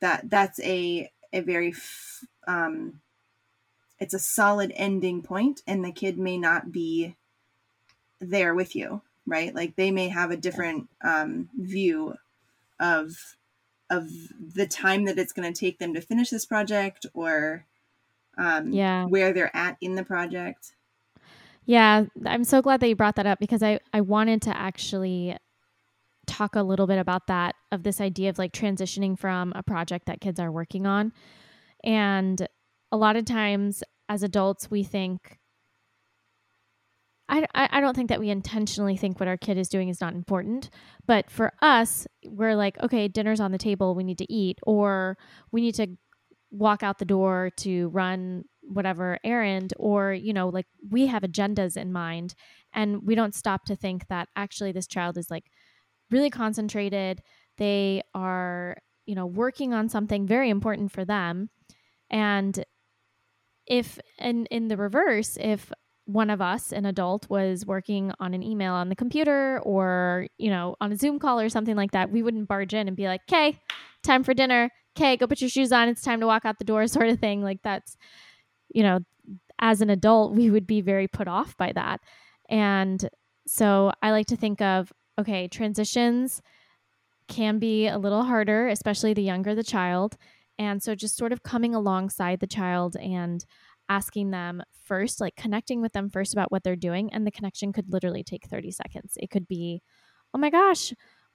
that 0.00 0.28
that's 0.30 0.58
a 0.60 1.10
a 1.32 1.40
very 1.40 1.74
um 2.46 3.00
it's 3.98 4.14
a 4.14 4.18
solid 4.18 4.72
ending 4.74 5.22
point 5.22 5.60
and 5.66 5.84
the 5.84 5.92
kid 5.92 6.18
may 6.18 6.38
not 6.38 6.72
be 6.72 7.14
there 8.20 8.54
with 8.54 8.74
you 8.74 9.02
right? 9.28 9.54
Like 9.54 9.76
they 9.76 9.90
may 9.90 10.08
have 10.08 10.30
a 10.30 10.36
different 10.36 10.88
um 11.02 11.48
view 11.56 12.14
of 12.80 13.36
of 13.90 14.08
the 14.54 14.66
time 14.66 15.04
that 15.04 15.18
it's 15.18 15.32
going 15.32 15.52
to 15.52 15.58
take 15.58 15.78
them 15.78 15.94
to 15.94 16.00
finish 16.00 16.30
this 16.30 16.46
project 16.46 17.06
or 17.14 17.64
um 18.36 18.72
yeah. 18.72 19.04
where 19.04 19.32
they're 19.32 19.54
at 19.54 19.76
in 19.80 19.94
the 19.94 20.04
project. 20.04 20.72
Yeah 21.66 22.06
i'm 22.24 22.44
so 22.44 22.62
glad 22.62 22.80
that 22.80 22.88
you 22.88 22.96
brought 22.96 23.16
that 23.16 23.26
up 23.26 23.38
because 23.38 23.62
i 23.62 23.78
i 23.92 24.00
wanted 24.00 24.40
to 24.40 24.56
actually 24.56 25.36
talk 26.28 26.56
a 26.56 26.62
little 26.62 26.86
bit 26.86 26.98
about 26.98 27.26
that 27.26 27.56
of 27.72 27.82
this 27.82 28.00
idea 28.00 28.30
of 28.30 28.38
like 28.38 28.52
transitioning 28.52 29.18
from 29.18 29.52
a 29.56 29.62
project 29.62 30.06
that 30.06 30.20
kids 30.20 30.38
are 30.38 30.52
working 30.52 30.86
on. 30.86 31.12
And 31.82 32.46
a 32.92 32.96
lot 32.96 33.16
of 33.16 33.24
times 33.24 33.82
as 34.08 34.22
adults, 34.22 34.70
we 34.70 34.82
think, 34.84 35.37
I, 37.28 37.46
I 37.54 37.80
don't 37.80 37.94
think 37.94 38.08
that 38.08 38.20
we 38.20 38.30
intentionally 38.30 38.96
think 38.96 39.20
what 39.20 39.28
our 39.28 39.36
kid 39.36 39.58
is 39.58 39.68
doing 39.68 39.88
is 39.88 40.00
not 40.00 40.14
important. 40.14 40.70
But 41.06 41.30
for 41.30 41.52
us, 41.60 42.06
we're 42.24 42.56
like, 42.56 42.80
okay, 42.82 43.06
dinner's 43.06 43.40
on 43.40 43.52
the 43.52 43.58
table, 43.58 43.94
we 43.94 44.04
need 44.04 44.18
to 44.18 44.32
eat, 44.32 44.58
or 44.62 45.18
we 45.52 45.60
need 45.60 45.74
to 45.74 45.88
walk 46.50 46.82
out 46.82 46.98
the 46.98 47.04
door 47.04 47.50
to 47.58 47.88
run 47.88 48.44
whatever 48.62 49.18
errand, 49.24 49.74
or, 49.78 50.12
you 50.12 50.32
know, 50.32 50.48
like 50.48 50.66
we 50.90 51.06
have 51.06 51.22
agendas 51.22 51.76
in 51.76 51.92
mind. 51.92 52.34
And 52.72 53.02
we 53.02 53.14
don't 53.14 53.34
stop 53.34 53.64
to 53.66 53.76
think 53.76 54.08
that 54.08 54.28
actually 54.34 54.72
this 54.72 54.86
child 54.86 55.18
is 55.18 55.30
like 55.30 55.44
really 56.10 56.30
concentrated. 56.30 57.22
They 57.58 58.02
are, 58.14 58.76
you 59.04 59.14
know, 59.14 59.26
working 59.26 59.74
on 59.74 59.88
something 59.88 60.26
very 60.26 60.48
important 60.48 60.92
for 60.92 61.04
them. 61.04 61.50
And 62.10 62.64
if 63.66 63.98
and 64.18 64.46
in 64.50 64.68
the 64.68 64.78
reverse, 64.78 65.36
if 65.38 65.70
one 66.08 66.30
of 66.30 66.40
us, 66.40 66.72
an 66.72 66.86
adult, 66.86 67.28
was 67.28 67.66
working 67.66 68.12
on 68.18 68.32
an 68.32 68.42
email 68.42 68.72
on 68.72 68.88
the 68.88 68.96
computer 68.96 69.60
or, 69.62 70.26
you 70.38 70.48
know, 70.48 70.74
on 70.80 70.90
a 70.90 70.96
Zoom 70.96 71.18
call 71.18 71.38
or 71.38 71.50
something 71.50 71.76
like 71.76 71.90
that, 71.90 72.10
we 72.10 72.22
wouldn't 72.22 72.48
barge 72.48 72.72
in 72.72 72.88
and 72.88 72.96
be 72.96 73.06
like, 73.06 73.20
okay, 73.28 73.58
time 74.02 74.24
for 74.24 74.32
dinner. 74.32 74.70
Okay, 74.96 75.18
go 75.18 75.26
put 75.26 75.42
your 75.42 75.50
shoes 75.50 75.70
on. 75.70 75.86
It's 75.86 76.00
time 76.00 76.20
to 76.20 76.26
walk 76.26 76.46
out 76.46 76.58
the 76.58 76.64
door, 76.64 76.86
sort 76.88 77.10
of 77.10 77.18
thing. 77.20 77.42
Like 77.42 77.60
that's, 77.62 77.98
you 78.70 78.82
know, 78.82 79.00
as 79.58 79.82
an 79.82 79.90
adult, 79.90 80.34
we 80.34 80.48
would 80.48 80.66
be 80.66 80.80
very 80.80 81.08
put 81.08 81.28
off 81.28 81.54
by 81.58 81.72
that. 81.72 82.00
And 82.48 83.06
so 83.46 83.92
I 84.00 84.10
like 84.10 84.28
to 84.28 84.36
think 84.36 84.62
of 84.62 84.90
okay, 85.18 85.46
transitions 85.48 86.40
can 87.28 87.58
be 87.58 87.86
a 87.86 87.98
little 87.98 88.22
harder, 88.22 88.68
especially 88.68 89.12
the 89.12 89.22
younger 89.22 89.54
the 89.54 89.64
child. 89.64 90.16
And 90.58 90.82
so 90.82 90.94
just 90.94 91.18
sort 91.18 91.32
of 91.32 91.42
coming 91.42 91.74
alongside 91.74 92.40
the 92.40 92.46
child 92.46 92.96
and 92.96 93.44
asking 93.88 94.30
them 94.30 94.62
first, 94.84 95.20
like 95.20 95.36
connecting 95.36 95.80
with 95.80 95.92
them 95.92 96.10
first 96.10 96.32
about 96.32 96.50
what 96.52 96.64
they're 96.64 96.76
doing. 96.76 97.12
And 97.12 97.26
the 97.26 97.30
connection 97.30 97.72
could 97.72 97.92
literally 97.92 98.22
take 98.24 98.46
30 98.46 98.70
seconds. 98.70 99.14
It 99.20 99.30
could 99.30 99.48
be, 99.48 99.82
oh 100.34 100.38
my 100.38 100.50
gosh, 100.50 100.92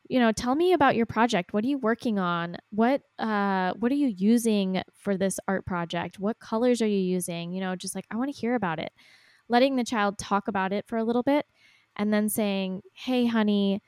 you 0.10 0.20
know, 0.20 0.32
tell 0.32 0.56
me 0.56 0.74
about 0.74 0.96
your 0.96 1.06
project. 1.06 1.54
What 1.54 1.64
are 1.64 1.68
you 1.68 1.78
working 1.78 2.20
on? 2.20 2.58
What 2.72 3.02
uh 3.20 3.74
what 3.80 3.92
are 3.92 3.96
you 3.96 4.08
using 4.08 4.82
for 4.94 5.18
this 5.18 5.40
art 5.48 5.66
project? 5.66 6.20
What 6.20 6.40
colors 6.40 6.82
are 6.82 6.88
you 6.88 7.00
using? 7.00 7.54
You 7.54 7.62
know, 7.62 7.76
just 7.76 7.96
like 7.96 8.06
I 8.12 8.18
want 8.18 8.34
to 8.34 8.40
hear 8.40 8.56
about 8.56 8.80
it. 8.80 8.92
Letting 9.50 9.76
the 9.76 9.84
child 9.84 10.18
talk 10.18 10.48
about 10.48 10.74
it 10.74 10.86
for 10.88 10.98
a 10.98 11.04
little 11.04 11.24
bit 11.24 11.46
and 11.96 12.14
then 12.14 12.30
saying, 12.30 12.82
"Hey, 12.94 13.26
honey, 13.28 13.82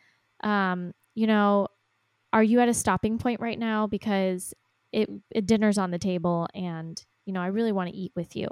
um, 0.43 0.93
you 1.15 1.27
know, 1.27 1.67
are 2.33 2.43
you 2.43 2.59
at 2.59 2.69
a 2.69 2.73
stopping 2.73 3.17
point 3.17 3.39
right 3.39 3.57
now 3.59 3.87
because 3.87 4.53
it, 4.91 5.09
it 5.31 5.45
dinner's 5.45 5.77
on 5.77 5.91
the 5.91 5.99
table 5.99 6.47
and 6.53 7.03
you 7.25 7.33
know 7.33 7.41
I 7.41 7.47
really 7.47 7.71
want 7.71 7.89
to 7.89 7.95
eat 7.95 8.11
with 8.15 8.35
you." 8.35 8.47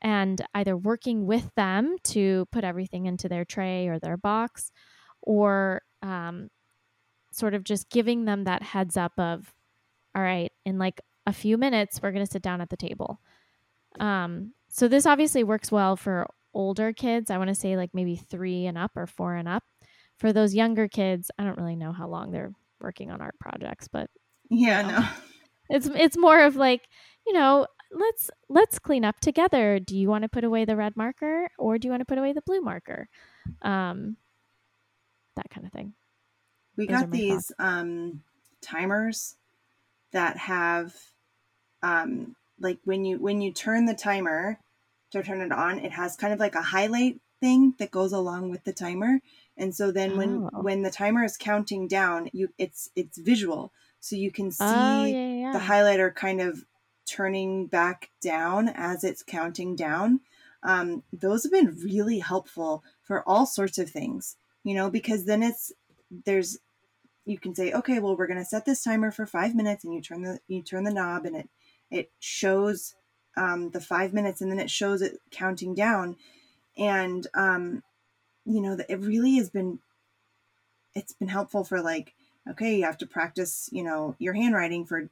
And 0.00 0.40
either 0.54 0.76
working 0.76 1.26
with 1.26 1.50
them 1.56 1.96
to 2.04 2.46
put 2.52 2.64
everything 2.64 3.06
into 3.06 3.28
their 3.28 3.44
tray 3.44 3.88
or 3.88 3.98
their 3.98 4.16
box, 4.16 4.70
or 5.22 5.82
um, 6.02 6.48
sort 7.32 7.54
of 7.54 7.64
just 7.64 7.90
giving 7.90 8.24
them 8.24 8.44
that 8.44 8.62
heads 8.62 8.96
up 8.96 9.12
of, 9.18 9.52
all 10.14 10.22
right, 10.22 10.52
in 10.64 10.78
like 10.78 11.00
a 11.26 11.32
few 11.32 11.58
minutes, 11.58 12.00
we're 12.00 12.12
going 12.12 12.24
to 12.24 12.30
sit 12.30 12.42
down 12.42 12.60
at 12.60 12.70
the 12.70 12.76
table. 12.76 13.20
Um, 13.98 14.52
so 14.68 14.86
this 14.86 15.04
obviously 15.06 15.42
works 15.44 15.72
well 15.72 15.96
for 15.96 16.26
older 16.54 16.92
kids, 16.92 17.30
I 17.30 17.38
want 17.38 17.48
to 17.48 17.54
say 17.54 17.76
like 17.76 17.90
maybe 17.92 18.16
three 18.16 18.66
and 18.66 18.78
up 18.78 18.92
or 18.96 19.06
four 19.06 19.34
and 19.34 19.48
up. 19.48 19.64
For 20.18 20.32
those 20.32 20.54
younger 20.54 20.88
kids, 20.88 21.30
I 21.38 21.44
don't 21.44 21.58
really 21.58 21.76
know 21.76 21.92
how 21.92 22.08
long 22.08 22.30
they're 22.32 22.52
working 22.80 23.10
on 23.10 23.20
art 23.20 23.36
projects, 23.40 23.88
but 23.88 24.10
yeah, 24.50 24.80
you 24.80 24.92
know, 24.92 24.98
no. 25.00 25.08
It's 25.70 25.86
it's 25.94 26.16
more 26.16 26.40
of 26.40 26.56
like, 26.56 26.82
you 27.26 27.32
know, 27.34 27.66
let's 27.90 28.30
let's 28.48 28.78
clean 28.78 29.04
up 29.04 29.20
together. 29.20 29.78
Do 29.78 29.96
you 29.96 30.08
want 30.08 30.22
to 30.22 30.28
put 30.28 30.44
away 30.44 30.64
the 30.64 30.76
red 30.76 30.96
marker 30.96 31.48
or 31.58 31.78
do 31.78 31.88
you 31.88 31.90
want 31.90 32.00
to 32.00 32.06
put 32.06 32.18
away 32.18 32.32
the 32.32 32.42
blue 32.42 32.60
marker? 32.60 33.08
Um 33.62 34.16
that 35.36 35.50
kind 35.50 35.66
of 35.66 35.72
thing. 35.72 35.94
We 36.76 36.86
Those 36.86 37.00
got 37.00 37.10
these 37.10 37.52
um 37.58 38.22
timers 38.60 39.36
that 40.12 40.36
have 40.36 40.94
um 41.82 42.36
like 42.60 42.78
when 42.84 43.04
you 43.04 43.18
when 43.18 43.40
you 43.40 43.52
turn 43.52 43.86
the 43.86 43.94
timer 43.94 44.58
to 45.12 45.22
turn 45.22 45.40
it 45.40 45.52
on, 45.52 45.78
it 45.78 45.92
has 45.92 46.16
kind 46.16 46.32
of 46.32 46.40
like 46.40 46.54
a 46.54 46.62
highlight 46.62 47.20
thing 47.40 47.74
that 47.78 47.90
goes 47.90 48.12
along 48.12 48.50
with 48.50 48.64
the 48.64 48.72
timer. 48.72 49.20
And 49.56 49.74
so 49.74 49.90
then 49.90 50.16
when 50.16 50.48
oh. 50.52 50.62
when 50.62 50.82
the 50.82 50.90
timer 50.90 51.24
is 51.24 51.36
counting 51.36 51.88
down, 51.88 52.28
you 52.32 52.50
it's 52.58 52.90
it's 52.94 53.18
visual. 53.18 53.72
So 54.00 54.14
you 54.14 54.30
can 54.30 54.52
see 54.52 54.64
oh, 54.64 55.04
yeah, 55.04 55.26
yeah. 55.26 55.52
the 55.52 55.58
highlighter 55.58 56.14
kind 56.14 56.40
of 56.40 56.64
turning 57.08 57.66
back 57.66 58.10
down 58.20 58.68
as 58.68 59.04
it's 59.04 59.22
counting 59.22 59.76
down. 59.76 60.20
Um, 60.62 61.02
those 61.12 61.44
have 61.44 61.52
been 61.52 61.78
really 61.82 62.18
helpful 62.18 62.82
for 63.02 63.26
all 63.28 63.46
sorts 63.46 63.78
of 63.78 63.90
things, 63.90 64.36
you 64.64 64.74
know, 64.74 64.90
because 64.90 65.24
then 65.24 65.42
it's 65.42 65.72
there's 66.24 66.58
you 67.24 67.38
can 67.38 67.54
say, 67.54 67.72
okay, 67.72 67.98
well, 67.98 68.16
we're 68.16 68.26
going 68.26 68.38
to 68.38 68.44
set 68.44 68.64
this 68.64 68.82
timer 68.82 69.10
for 69.10 69.26
five 69.26 69.54
minutes, 69.54 69.84
and 69.84 69.92
you 69.92 70.00
turn 70.00 70.22
the 70.22 70.40
you 70.48 70.62
turn 70.62 70.84
the 70.84 70.92
knob, 70.92 71.26
and 71.26 71.36
it 71.36 71.48
it 71.90 72.10
shows 72.18 72.94
um, 73.38 73.70
the 73.70 73.80
five 73.80 74.12
minutes 74.12 74.40
and 74.40 74.50
then 74.50 74.58
it 74.58 74.70
shows 74.70 75.00
it 75.00 75.20
counting 75.30 75.74
down 75.74 76.16
and 76.76 77.26
um, 77.34 77.82
you 78.44 78.60
know 78.60 78.76
it 78.88 79.00
really 79.00 79.36
has 79.36 79.48
been 79.48 79.78
it's 80.94 81.12
been 81.12 81.28
helpful 81.28 81.64
for 81.64 81.80
like 81.80 82.14
okay 82.50 82.76
you 82.76 82.84
have 82.84 82.98
to 82.98 83.06
practice 83.06 83.68
you 83.72 83.82
know 83.82 84.16
your 84.18 84.34
handwriting 84.34 84.84
for 84.84 85.08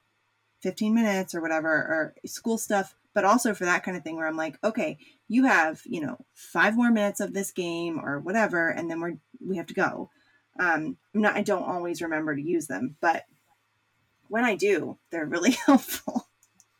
15 0.62 0.94
minutes 0.94 1.34
or 1.34 1.40
whatever 1.40 1.68
or 1.68 2.14
school 2.26 2.58
stuff 2.58 2.94
but 3.14 3.24
also 3.24 3.54
for 3.54 3.64
that 3.64 3.82
kind 3.82 3.96
of 3.96 4.02
thing 4.02 4.16
where 4.16 4.26
i'm 4.26 4.36
like 4.36 4.58
okay 4.64 4.98
you 5.28 5.44
have 5.44 5.82
you 5.84 6.00
know 6.00 6.16
five 6.34 6.76
more 6.76 6.90
minutes 6.90 7.20
of 7.20 7.32
this 7.32 7.50
game 7.50 8.00
or 8.02 8.18
whatever 8.20 8.68
and 8.68 8.90
then 8.90 9.00
we're 9.00 9.16
we 9.40 9.56
have 9.56 9.66
to 9.66 9.74
go 9.74 10.10
um 10.58 10.96
I'm 11.14 11.20
not 11.22 11.36
i 11.36 11.42
don't 11.42 11.68
always 11.68 12.02
remember 12.02 12.34
to 12.34 12.42
use 12.42 12.66
them 12.66 12.96
but 13.00 13.24
when 14.28 14.44
i 14.44 14.54
do 14.54 14.98
they're 15.10 15.26
really 15.26 15.50
helpful 15.66 16.28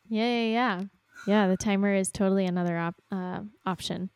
yeah 0.09 0.25
yeah 0.25 0.51
yeah 0.51 0.81
yeah, 1.27 1.47
the 1.47 1.57
timer 1.57 1.93
is 1.93 2.09
totally 2.09 2.45
another 2.45 2.77
op- 2.77 3.01
uh, 3.11 3.41
option. 3.65 4.09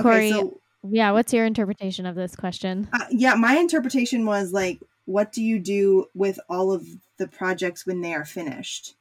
Corey, 0.00 0.16
okay, 0.16 0.30
so, 0.30 0.60
yeah, 0.82 1.12
what's 1.12 1.32
your 1.32 1.46
interpretation 1.46 2.06
of 2.06 2.16
this 2.16 2.34
question? 2.34 2.88
Uh, 2.92 3.04
yeah, 3.10 3.34
my 3.34 3.56
interpretation 3.56 4.26
was 4.26 4.52
like 4.52 4.80
what 5.04 5.32
do 5.32 5.42
you 5.42 5.58
do 5.58 6.06
with 6.14 6.38
all 6.48 6.72
of 6.72 6.86
the 7.18 7.28
projects 7.28 7.86
when 7.86 8.00
they 8.00 8.14
are 8.14 8.24
finished? 8.24 8.96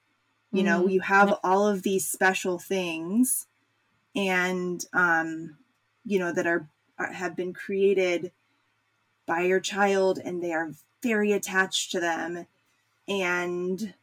You 0.51 0.63
know, 0.63 0.85
Mhm. 0.85 0.91
you 0.93 1.01
have 1.01 1.39
all 1.43 1.67
of 1.67 1.83
these 1.83 2.07
special 2.07 2.59
things 2.59 3.47
and 4.15 4.85
um 4.93 5.57
you 6.05 6.19
know 6.19 6.33
that 6.33 6.47
are, 6.47 6.67
are 6.97 7.13
have 7.13 7.35
been 7.35 7.53
created 7.53 8.31
by 9.25 9.41
your 9.41 9.59
child 9.59 10.19
and 10.19 10.43
they 10.43 10.53
are 10.53 10.73
very 11.01 11.31
attached 11.31 11.91
to 11.91 11.99
them 11.99 12.47
and 13.07 13.93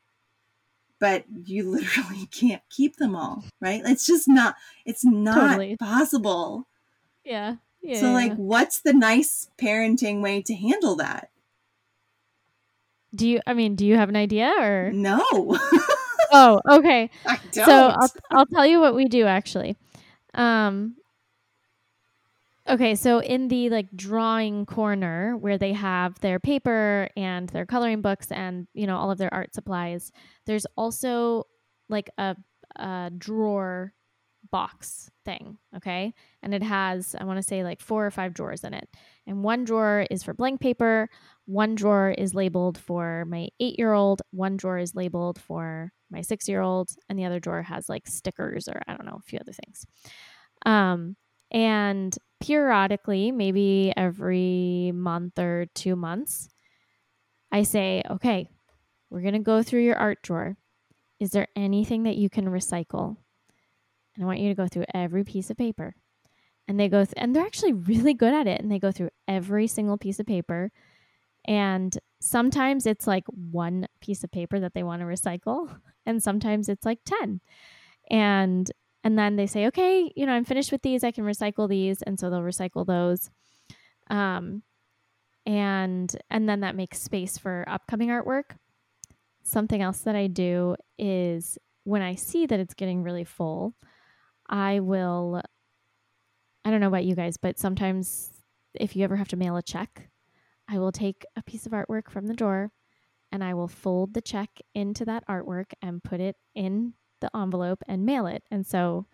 but 0.99 1.25
you 1.45 1.71
literally 1.71 2.27
can't 2.27 2.63
keep 2.71 2.97
them 2.97 3.15
all 3.15 3.45
right 3.61 3.83
it's 3.85 4.07
just 4.07 4.29
not 4.29 4.57
it's 4.85 5.05
not 5.05 5.51
Totally. 5.51 5.77
possible 5.77 6.67
Yeah. 7.25 7.57
Yeah. 7.83 8.01
so 8.01 8.13
like 8.13 8.35
what's 8.35 8.81
the 8.81 8.93
nice 8.93 9.51
parenting 9.59 10.21
way 10.23 10.43
to 10.43 10.55
handle 10.55 10.97
that 10.97 11.31
do 13.15 13.29
you? 13.29 13.41
I 13.47 13.55
mean, 13.55 13.75
do 13.75 13.87
you 13.87 13.97
have 13.97 14.09
an 14.09 14.17
idea 14.17 14.53
or? 14.59 14.91
no 14.93 15.25
Oh, 16.31 16.61
okay. 16.69 17.11
i 17.27 17.39
don't 17.53 17.65
So 17.65 17.73
I'll 17.73 18.11
I'll 18.31 18.47
tell 18.47 18.67
you 18.67 18.81
what 18.81 18.95
we 18.95 19.07
do 19.07 19.27
actually. 19.27 19.77
Um. 20.35 20.97
Okay, 22.69 22.95
so 22.97 23.21
in 23.21 23.49
the 23.49 23.71
like 23.71 23.89
drawing 23.97 24.67
corner 24.67 25.37
where 25.39 25.57
they 25.57 25.73
have 25.73 26.21
their 26.21 26.39
paper 26.39 27.09
and 27.17 27.49
their 27.49 27.65
coloring 27.65 28.03
books 28.03 28.31
and 28.31 28.67
you 28.75 28.87
know 28.87 28.99
all 28.99 29.11
of 29.11 29.19
their 29.19 29.33
art 29.33 29.55
supplies, 29.55 30.13
there's 30.45 30.67
also 30.77 31.45
like 31.89 32.11
a, 32.19 32.37
a 32.77 33.11
drawer 33.17 33.95
box 34.51 35.11
thing. 35.25 35.57
Okay, 35.77 36.13
and 36.43 36.53
it 36.53 36.63
has 36.63 37.17
I 37.19 37.25
want 37.25 37.39
to 37.39 37.43
say 37.43 37.65
like 37.65 37.81
four 37.81 38.05
or 38.05 38.11
five 38.11 38.35
drawers 38.35 38.65
in 38.65 38.75
it, 38.75 38.89
and 39.27 39.43
one 39.43 39.65
drawer 39.65 40.07
is 40.11 40.23
for 40.23 40.35
blank 40.35 40.61
paper, 40.61 41.09
one 41.49 41.75
drawer 41.75 42.11
is 42.11 42.35
labeled 42.35 42.77
for 42.77 43.25
my 43.25 43.49
eight 43.59 43.79
year 43.79 43.95
old, 43.95 44.21
one 44.33 44.59
drawer 44.59 44.77
is 44.77 44.95
labeled 44.95 45.41
for 45.41 45.91
my 46.11 46.21
six 46.21 46.47
year 46.47 46.61
old, 46.61 46.91
and 47.09 47.19
the 47.19 47.25
other 47.25 47.41
drawer 47.41 47.63
has 47.63 47.89
like 47.89 48.07
stickers 48.07 48.69
or 48.69 48.83
I 48.87 48.95
don't 48.95 49.07
know, 49.07 49.17
a 49.19 49.23
few 49.23 49.39
other 49.39 49.55
things. 49.55 49.87
Um, 50.67 51.17
and 51.51 52.15
periodically, 52.39 53.33
maybe 53.33 53.95
every 53.97 54.93
month 54.95 55.39
or 55.39 55.65
two 55.75 55.97
months, 55.97 56.51
I 57.51 57.63
say, 57.63 58.03
okay, 58.11 58.51
we're 59.09 59.23
going 59.23 59.33
to 59.33 59.39
go 59.39 59.63
through 59.63 59.85
your 59.85 59.97
art 59.97 60.19
drawer. 60.23 60.55
Is 61.19 61.31
there 61.31 61.49
anything 61.57 62.03
that 62.03 62.17
you 62.17 62.29
can 62.29 62.45
recycle? 62.45 63.17
And 64.15 64.23
I 64.23 64.27
want 64.27 64.41
you 64.41 64.51
to 64.51 64.55
go 64.55 64.69
through 64.69 64.85
every 64.93 65.25
piece 65.25 65.49
of 65.49 65.57
paper. 65.57 65.95
And 66.69 66.79
they 66.79 66.91
go, 66.91 67.07
th- 67.07 67.15
and 67.17 67.35
they're 67.35 67.47
actually 67.47 67.73
really 67.73 68.13
good 68.13 68.35
at 68.35 68.47
it. 68.47 68.61
And 68.61 68.71
they 68.71 68.79
go 68.79 68.93
through 68.93 69.09
every 69.27 69.67
single 69.67 69.97
piece 69.97 70.21
of 70.21 70.27
paper. 70.27 70.71
And 71.49 71.99
sometimes 72.21 72.85
it's 72.85 73.07
like 73.07 73.25
one 73.29 73.87
piece 74.03 74.23
of 74.23 74.31
paper 74.31 74.61
that 74.61 74.75
they 74.75 74.83
want 74.83 75.01
to 75.01 75.07
recycle, 75.07 75.75
and 76.07 76.23
sometimes 76.23 76.69
it's 76.69 76.85
like 76.85 77.01
10. 77.05 77.41
And 78.11 78.71
and 79.05 79.19
then 79.19 79.37
they 79.37 79.47
say, 79.47 79.67
okay, 79.69 80.13
you 80.15 80.27
know, 80.27 80.33
I'm 80.33 80.45
finished 80.45 80.71
with 80.71 80.83
these. 80.83 81.03
I 81.03 81.11
can 81.11 81.25
recycle 81.25 81.69
these, 81.69 82.03
and 82.03 82.21
so 82.21 82.29
they'll 82.29 82.41
recycle 82.41 82.87
those. 82.87 83.31
Um, 84.11 84.63
and 85.47 86.15
and 86.31 86.49
then 86.49 86.61
that 86.61 86.77
makes 86.77 87.01
space 87.01 87.39
for 87.39 87.65
upcoming 87.67 88.11
artwork. 88.11 88.57
Something 89.43 89.81
else 89.81 90.01
that 90.01 90.15
I 90.17 90.27
do 90.27 90.77
is 90.99 91.57
when 91.85 92.03
I 92.03 92.17
see 92.17 92.45
that 92.45 92.61
it's 92.61 92.75
getting 92.75 93.03
really 93.03 93.25
full, 93.25 93.75
I 94.49 94.81
will. 94.81 95.41
I 96.65 96.71
don't 96.71 96.81
know 96.81 96.89
about 96.89 97.07
you 97.07 97.15
guys, 97.15 97.39
but 97.39 97.59
sometimes 97.59 98.31
if 98.75 98.95
you 98.95 99.05
ever 99.05 99.17
have 99.17 99.29
to 99.29 99.37
mail 99.37 99.57
a 99.57 99.63
check, 99.63 100.11
I 100.69 100.79
will 100.79 100.93
take 100.93 101.25
a 101.37 101.43
piece 101.43 101.67
of 101.67 101.73
artwork 101.73 102.11
from 102.11 102.27
the 102.27 102.35
drawer 102.35 102.71
and 103.33 103.43
I 103.43 103.55
will 103.55 103.69
fold 103.69 104.15
the 104.15 104.21
check 104.23 104.51
into 104.75 105.05
that 105.07 105.27
artwork 105.29 105.73
and 105.83 106.03
put 106.03 106.21
it 106.21 106.37
in 106.55 106.95
the 107.21 107.31
envelope 107.37 107.83
and 107.87 108.07
mail 108.07 108.27
it. 108.27 108.43
And 108.51 108.67
so, 108.67 109.07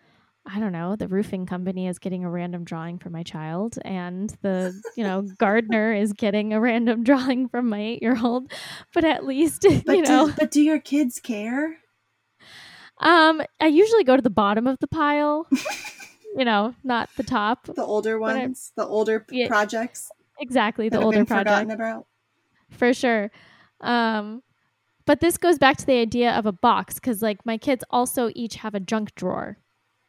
I 0.45 0.59
don't 0.59 0.71
know, 0.71 0.95
the 0.95 1.07
roofing 1.07 1.45
company 1.45 1.87
is 1.87 1.97
getting 1.99 2.23
a 2.23 2.29
random 2.29 2.63
drawing 2.63 2.99
from 2.99 3.13
my 3.13 3.23
child, 3.23 3.79
and 3.83 4.29
the, 4.41 4.79
you 4.95 5.03
know, 5.03 5.23
gardener 5.39 5.91
is 5.91 6.13
getting 6.13 6.53
a 6.53 6.61
random 6.61 7.03
drawing 7.03 7.49
from 7.49 7.67
my 7.67 7.79
eight 7.79 8.01
year 8.03 8.17
old. 8.21 8.51
But 8.93 9.03
at 9.05 9.25
least, 9.25 9.65
but 9.85 9.95
you 9.95 10.03
know, 10.03 10.27
do, 10.27 10.33
but 10.37 10.51
do 10.51 10.61
your 10.61 10.79
kids 10.79 11.19
care 11.19 11.77
um, 12.99 13.41
I 13.59 13.67
usually 13.67 14.03
go 14.03 14.15
to 14.15 14.21
the 14.21 14.29
bottom 14.29 14.67
of 14.67 14.79
the 14.79 14.87
pile, 14.87 15.47
you 16.37 16.45
know, 16.45 16.75
not 16.83 17.09
the 17.17 17.23
top. 17.23 17.65
the 17.65 17.83
older 17.83 18.17
ones 18.19 18.71
the 18.77 18.85
older 18.85 19.25
Yeah. 19.29 19.47
projects 19.47 20.09
Exactly, 20.39 20.89
the 20.89 20.99
older 21.01 21.25
project. 21.25 21.71
about 21.71 22.05
for 22.71 22.93
sure. 22.93 23.31
Um, 23.81 24.41
but 25.05 25.19
this 25.19 25.37
goes 25.37 25.57
back 25.59 25.77
to 25.77 25.85
the 25.85 25.99
idea 25.99 26.31
of 26.31 26.45
a 26.45 26.51
box 26.51 26.95
because, 26.95 27.21
like, 27.21 27.45
my 27.45 27.57
kids 27.57 27.83
also 27.89 28.31
each 28.35 28.55
have 28.55 28.73
a 28.75 28.79
junk 28.79 29.13
drawer. 29.15 29.57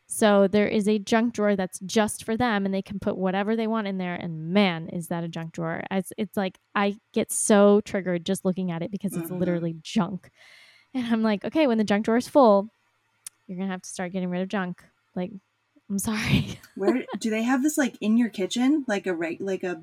So 0.09 0.47
there 0.49 0.69
is 0.69 0.89
a 0.89 0.99
junk 1.01 1.35
drawer 1.35 1.57
that's 1.57 1.81
just 1.81 2.25
for 2.25 2.37
them, 2.37 2.65
and 2.65 2.73
they 2.73 2.81
can 2.83 2.99
put 3.01 3.17
whatever 3.19 3.57
they 3.57 3.67
want 3.67 3.89
in 3.89 3.99
there. 3.99 4.15
And 4.15 4.53
man, 4.53 4.89
is 4.89 5.09
that 5.09 5.25
a 5.25 5.29
junk 5.29 5.53
drawer? 5.53 5.83
It's, 5.91 6.13
it's 6.17 6.37
like 6.37 6.59
I 6.75 6.97
get 7.13 7.31
so 7.33 7.81
triggered 7.83 8.25
just 8.25 8.45
looking 8.45 8.71
at 8.71 8.83
it 8.83 8.91
because 8.91 9.15
it's 9.17 9.31
Mhm. 9.31 9.39
literally 9.41 9.77
junk. 9.83 10.31
And 10.95 11.07
I'm 11.13 11.23
like, 11.23 11.45
okay, 11.45 11.67
when 11.67 11.77
the 11.79 11.85
junk 11.85 12.05
drawer 12.07 12.17
is 12.17 12.29
full, 12.29 12.69
you're 13.47 13.59
gonna 13.59 13.71
have 13.71 13.83
to 13.83 13.89
start 13.91 14.13
getting 14.13 14.31
rid 14.31 14.43
of 14.43 14.49
junk. 14.49 14.83
Like, 15.15 15.33
I'm 15.91 15.99
sorry. 15.99 16.59
where 16.77 17.05
do 17.19 17.29
they 17.29 17.43
have 17.43 17.63
this 17.63 17.77
like 17.77 17.97
in 18.01 18.17
your 18.17 18.29
kitchen 18.31 18.85
like 18.89 19.07
a 19.07 19.15
reg 19.15 19.41
like 19.41 19.63
a 19.65 19.83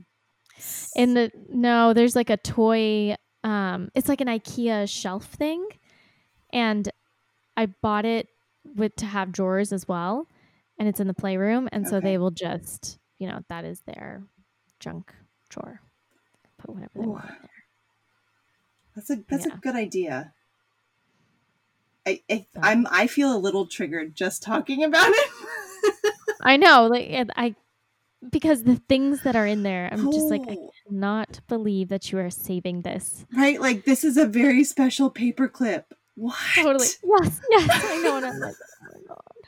In 0.96 1.14
the 1.14 1.32
no, 1.50 1.94
there's 1.94 2.16
like 2.16 2.30
a 2.30 2.38
toy. 2.38 3.16
Um, 3.44 3.90
it's 3.96 4.08
like 4.08 4.22
an 4.22 4.28
IKEA 4.28 4.88
shelf 4.90 5.26
thing, 5.26 5.68
and 6.52 6.90
I 7.58 7.66
bought 7.68 8.06
it 8.06 8.28
with 8.76 8.96
to 8.98 9.06
have 9.06 9.32
drawers 9.32 9.74
as 9.74 9.88
well, 9.88 10.28
and 10.80 10.88
it's 10.88 11.00
in 11.00 11.08
the 11.08 11.14
playroom, 11.14 11.68
and 11.72 11.88
so 11.88 12.00
they 12.00 12.18
will 12.18 12.32
just, 12.32 12.98
you 13.18 13.28
know, 13.28 13.42
that 13.50 13.66
is 13.66 13.82
their 13.82 14.24
junk 14.80 15.14
drawer. 15.50 15.82
Put 16.58 16.70
whatever 16.70 16.92
they 16.96 17.06
Ooh. 17.06 17.10
want 17.10 17.26
in 17.30 17.36
there. 17.42 17.50
That's 18.96 19.10
a 19.10 19.16
that's 19.28 19.46
Yeah. 19.48 19.56
a 19.56 19.58
good 19.58 19.76
idea. 19.76 20.34
I, 22.06 22.22
I 22.30 22.46
i'm 22.62 22.86
I 22.92 23.08
feel 23.08 23.36
a 23.36 23.40
little 23.40 23.66
triggered 23.66 24.14
just 24.16 24.44
talking 24.44 24.84
about 24.84 25.08
it. 25.10 25.30
I 26.42 26.58
know, 26.58 26.88
like 26.88 27.10
I, 27.36 27.56
because 28.32 28.64
the 28.64 28.76
things 28.90 29.22
that 29.22 29.36
are 29.36 29.46
in 29.46 29.64
there, 29.64 29.90
I'm 29.92 30.12
just 30.12 30.30
like, 30.30 30.42
I 30.48 30.58
cannot 30.88 31.40
believe 31.48 31.90
that 31.90 32.12
you 32.12 32.20
are 32.20 32.30
saving 32.30 32.82
this. 32.82 33.26
right, 33.36 33.60
like 33.60 33.86
this 33.86 34.04
is 34.04 34.18
a 34.18 34.26
very 34.26 34.64
special 34.64 35.10
paper 35.10 35.48
clip. 35.48 35.94
What? 36.16 36.36
Totally. 36.56 36.88
Yes, 37.04 37.42
yes, 37.50 37.86
I 37.86 37.98
know. 37.98 38.18
And 38.18 38.26
I'm 38.26 38.40
like, 38.40 38.56
oh 38.82 38.86
my 38.94 39.00
god. 39.08 39.44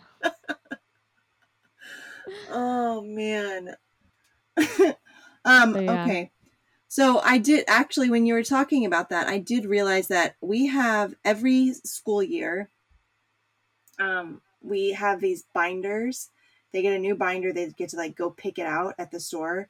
Oh 2.49 3.01
man. 3.01 3.75
um 5.45 5.73
So, 5.73 5.79
yeah. 5.79 6.03
okay. 6.03 6.31
So 6.87 7.19
I 7.19 7.37
did 7.37 7.65
actually 7.67 8.09
when 8.09 8.25
you 8.25 8.33
were 8.33 8.43
talking 8.43 8.85
about 8.85 9.09
that, 9.09 9.27
I 9.27 9.37
did 9.37 9.65
realize 9.65 10.07
that 10.07 10.35
we 10.41 10.67
have 10.67 11.13
every 11.23 11.73
school 11.73 12.23
year 12.23 12.69
um 13.99 14.41
we 14.61 14.91
have 14.91 15.19
these 15.21 15.43
binders. 15.53 16.29
They 16.71 16.81
get 16.81 16.93
a 16.93 16.99
new 16.99 17.15
binder, 17.15 17.53
they 17.53 17.69
get 17.71 17.89
to 17.89 17.97
like 17.97 18.15
go 18.15 18.29
pick 18.29 18.59
it 18.59 18.65
out 18.65 18.95
at 18.97 19.11
the 19.11 19.19
store. 19.19 19.69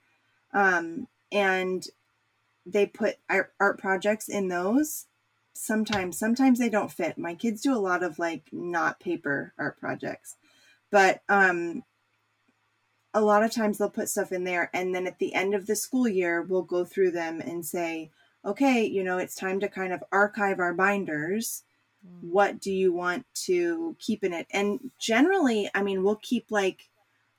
Um 0.54 1.08
and 1.32 1.86
they 2.66 2.86
put 2.86 3.18
art, 3.30 3.54
art 3.60 3.80
projects 3.80 4.28
in 4.28 4.48
those. 4.48 5.06
Sometimes 5.54 6.18
sometimes 6.18 6.60
they 6.60 6.70
don't 6.70 6.92
fit. 6.92 7.18
My 7.18 7.36
kids 7.36 7.62
do 7.62 7.74
a 7.74 7.80
lot 7.80 8.04
of 8.04 8.20
like 8.20 8.50
not 8.52 9.00
paper 9.00 9.54
art 9.58 9.80
projects. 9.80 10.36
But 10.92 11.22
um 11.30 11.84
a 13.16 13.22
lot 13.22 13.44
of 13.44 13.52
times 13.52 13.78
they'll 13.78 13.90
put 13.90 14.10
stuff 14.10 14.34
in 14.34 14.44
there 14.44 14.70
and 14.74 14.94
then 14.94 15.08
at 15.08 15.20
the 15.20 15.34
end 15.34 15.56
of 15.56 15.66
the 15.66 15.76
school 15.76 16.08
year 16.08 16.42
we'll 16.42 16.62
go 16.62 16.84
through 16.84 17.12
them 17.12 17.40
and 17.40 17.66
say 17.66 18.12
okay 18.44 18.84
you 18.86 19.04
know 19.04 19.18
it's 19.18 19.36
time 19.36 19.60
to 19.60 19.70
kind 19.70 19.94
of 19.94 20.04
archive 20.12 20.60
our 20.60 20.74
binders 20.74 21.64
what 22.22 22.60
do 22.60 22.72
you 22.72 22.94
want 22.94 23.26
to 23.34 23.96
keep 24.00 24.24
in 24.24 24.34
it 24.34 24.46
and 24.52 24.92
generally 25.00 25.70
i 25.74 25.82
mean 25.82 26.04
we'll 26.04 26.18
keep 26.18 26.46
like 26.52 26.90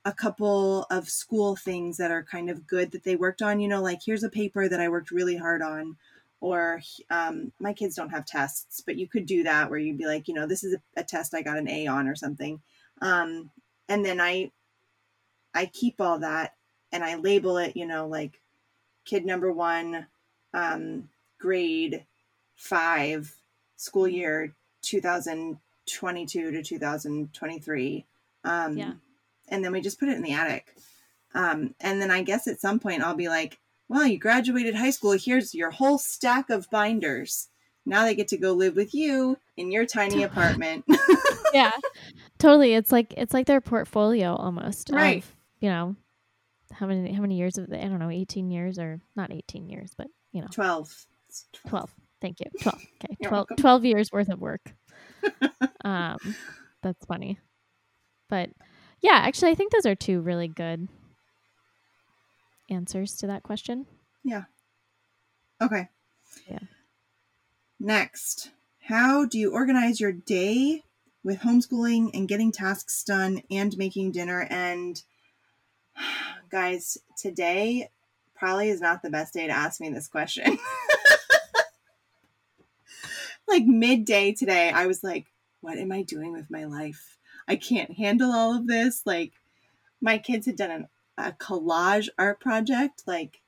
a 0.07 0.13
couple 0.13 0.85
of 0.89 1.09
school 1.09 1.55
things 1.55 1.97
that 1.97 2.11
are 2.11 2.23
kind 2.23 2.49
of 2.49 2.65
good 2.65 2.91
that 2.91 3.03
they 3.03 3.15
worked 3.15 3.41
on 3.41 3.59
you 3.59 3.67
know 3.67 3.81
like 3.81 3.99
here's 4.05 4.23
a 4.23 4.29
paper 4.29 4.67
that 4.69 4.79
i 4.79 4.89
worked 4.89 5.11
really 5.11 5.35
hard 5.35 5.61
on 5.61 5.95
or 6.39 6.81
um, 7.09 7.51
my 7.59 7.73
kids 7.73 7.95
don't 7.95 8.11
have 8.11 8.25
tests 8.25 8.81
but 8.85 8.95
you 8.95 9.07
could 9.07 9.25
do 9.25 9.43
that 9.43 9.69
where 9.69 9.79
you'd 9.79 9.97
be 9.97 10.05
like 10.05 10.27
you 10.27 10.33
know 10.33 10.47
this 10.47 10.63
is 10.63 10.73
a, 10.75 11.01
a 11.01 11.03
test 11.03 11.33
i 11.33 11.41
got 11.41 11.57
an 11.57 11.67
a 11.69 11.87
on 11.87 12.07
or 12.07 12.15
something 12.15 12.61
um, 13.01 13.49
and 13.89 14.05
then 14.05 14.21
i 14.21 14.51
I 15.57 15.65
keep 15.65 15.99
all 15.99 16.19
that 16.19 16.53
and 16.91 17.03
I 17.03 17.15
label 17.15 17.57
it, 17.57 17.75
you 17.75 17.87
know, 17.87 18.07
like 18.07 18.39
kid 19.05 19.25
number 19.25 19.51
one, 19.51 20.05
um, 20.53 21.09
grade 21.39 22.05
five, 22.55 23.33
school 23.75 24.07
year 24.07 24.53
2022 24.83 26.51
to 26.51 26.63
2023. 26.63 28.05
Um, 28.43 28.77
Yeah. 28.77 28.93
And 29.47 29.63
then 29.63 29.71
we 29.71 29.81
just 29.81 29.99
put 29.99 30.09
it 30.09 30.17
in 30.17 30.23
the 30.23 30.33
attic. 30.33 30.73
Um, 31.33 31.75
and 31.79 32.01
then 32.01 32.11
I 32.11 32.23
guess 32.23 32.47
at 32.47 32.61
some 32.61 32.79
point 32.79 33.03
I'll 33.03 33.15
be 33.15 33.29
like, 33.29 33.59
well, 33.89 34.05
you 34.05 34.17
graduated 34.17 34.75
high 34.75 34.89
school. 34.89 35.13
Here's 35.13 35.53
your 35.53 35.71
whole 35.71 35.97
stack 35.97 36.49
of 36.49 36.69
binders. 36.69 37.49
Now 37.85 38.03
they 38.03 38.15
get 38.15 38.27
to 38.29 38.37
go 38.37 38.51
live 38.51 38.75
with 38.75 38.93
you 38.93 39.37
in 39.55 39.71
your 39.71 39.85
tiny 39.85 40.23
apartment. 40.23 40.83
yeah, 41.53 41.71
totally. 42.37 42.73
It's 42.73 42.91
like 42.91 43.13
it's 43.15 43.33
like 43.33 43.45
their 43.45 43.61
portfolio 43.61 44.35
almost. 44.35 44.89
Right. 44.91 45.23
Of, 45.23 45.35
you 45.61 45.69
know, 45.69 45.95
how 46.71 46.85
many 46.85 47.13
how 47.13 47.21
many 47.21 47.37
years 47.37 47.57
of 47.57 47.69
the, 47.69 47.77
I 47.77 47.87
don't 47.87 47.99
know, 47.99 48.09
eighteen 48.09 48.51
years 48.51 48.77
or 48.77 48.99
not 49.15 49.31
eighteen 49.31 49.69
years, 49.69 49.93
but 49.97 50.07
you 50.33 50.41
know, 50.41 50.47
12. 50.51 51.05
12. 51.63 51.71
12. 51.71 51.95
Thank 52.21 52.39
you. 52.39 52.45
12. 52.61 52.81
Okay. 53.03 53.15
12, 53.23 53.47
12 53.57 53.85
years 53.85 54.11
worth 54.11 54.29
of 54.29 54.39
work. 54.39 54.73
um, 55.85 56.17
that's 56.83 57.05
funny. 57.05 57.39
But 58.29 58.49
yeah, 59.01 59.21
actually, 59.23 59.51
I 59.51 59.55
think 59.55 59.71
those 59.71 59.85
are 59.85 59.95
two 59.95 60.21
really 60.21 60.47
good 60.47 60.87
answers 62.69 63.15
to 63.17 63.27
that 63.27 63.43
question. 63.43 63.85
Yeah. 64.23 64.43
Okay. 65.61 65.89
Yeah. 66.49 66.59
Next, 67.79 68.51
how 68.81 69.25
do 69.25 69.37
you 69.37 69.51
organize 69.51 69.99
your 69.99 70.11
day 70.11 70.83
with 71.23 71.41
homeschooling 71.41 72.09
and 72.13 72.27
getting 72.27 72.51
tasks 72.51 73.03
done 73.03 73.41
and 73.51 73.77
making 73.77 74.11
dinner? 74.11 74.47
And 74.49 75.01
guys, 76.49 76.97
today 77.17 77.89
probably 78.35 78.69
is 78.69 78.81
not 78.81 79.01
the 79.01 79.09
best 79.09 79.33
day 79.33 79.47
to 79.47 79.53
ask 79.53 79.79
me 79.79 79.89
this 79.89 80.07
question. 80.07 80.57
like 83.47 83.65
midday 83.65 84.33
today, 84.33 84.69
I 84.69 84.87
was 84.87 85.03
like, 85.03 85.27
what 85.61 85.77
am 85.77 85.91
I 85.91 86.03
doing 86.03 86.33
with 86.33 86.49
my 86.49 86.65
life? 86.65 87.16
I 87.47 87.55
can't 87.55 87.93
handle 87.93 88.31
all 88.31 88.55
of 88.55 88.67
this. 88.67 89.03
Like, 89.05 89.33
my 90.01 90.17
kids 90.17 90.45
had 90.45 90.57
done 90.57 90.71
an, 90.71 90.87
a 91.17 91.31
collage 91.31 92.09
art 92.17 92.39
project. 92.39 93.03
Like, 93.05 93.41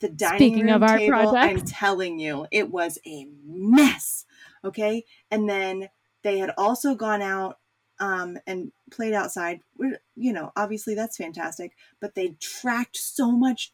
the 0.00 0.08
dining 0.08 0.38
Speaking 0.38 0.66
room 0.66 0.74
of 0.74 0.82
art 0.82 0.98
table, 0.98 1.32
projects. 1.32 1.36
I'm 1.36 1.66
telling 1.66 2.18
you, 2.18 2.46
it 2.50 2.70
was 2.70 2.98
a 3.06 3.28
mess. 3.44 4.24
Okay. 4.64 5.04
And 5.30 5.48
then 5.48 5.88
they 6.22 6.38
had 6.38 6.52
also 6.58 6.94
gone 6.94 7.22
out 7.22 7.58
um, 7.98 8.38
and 8.46 8.72
played 8.90 9.14
outside. 9.14 9.60
You 9.78 10.32
know, 10.32 10.52
obviously 10.56 10.94
that's 10.94 11.16
fantastic, 11.16 11.72
but 12.00 12.14
they 12.14 12.36
tracked 12.40 12.96
so 12.96 13.30
much 13.30 13.72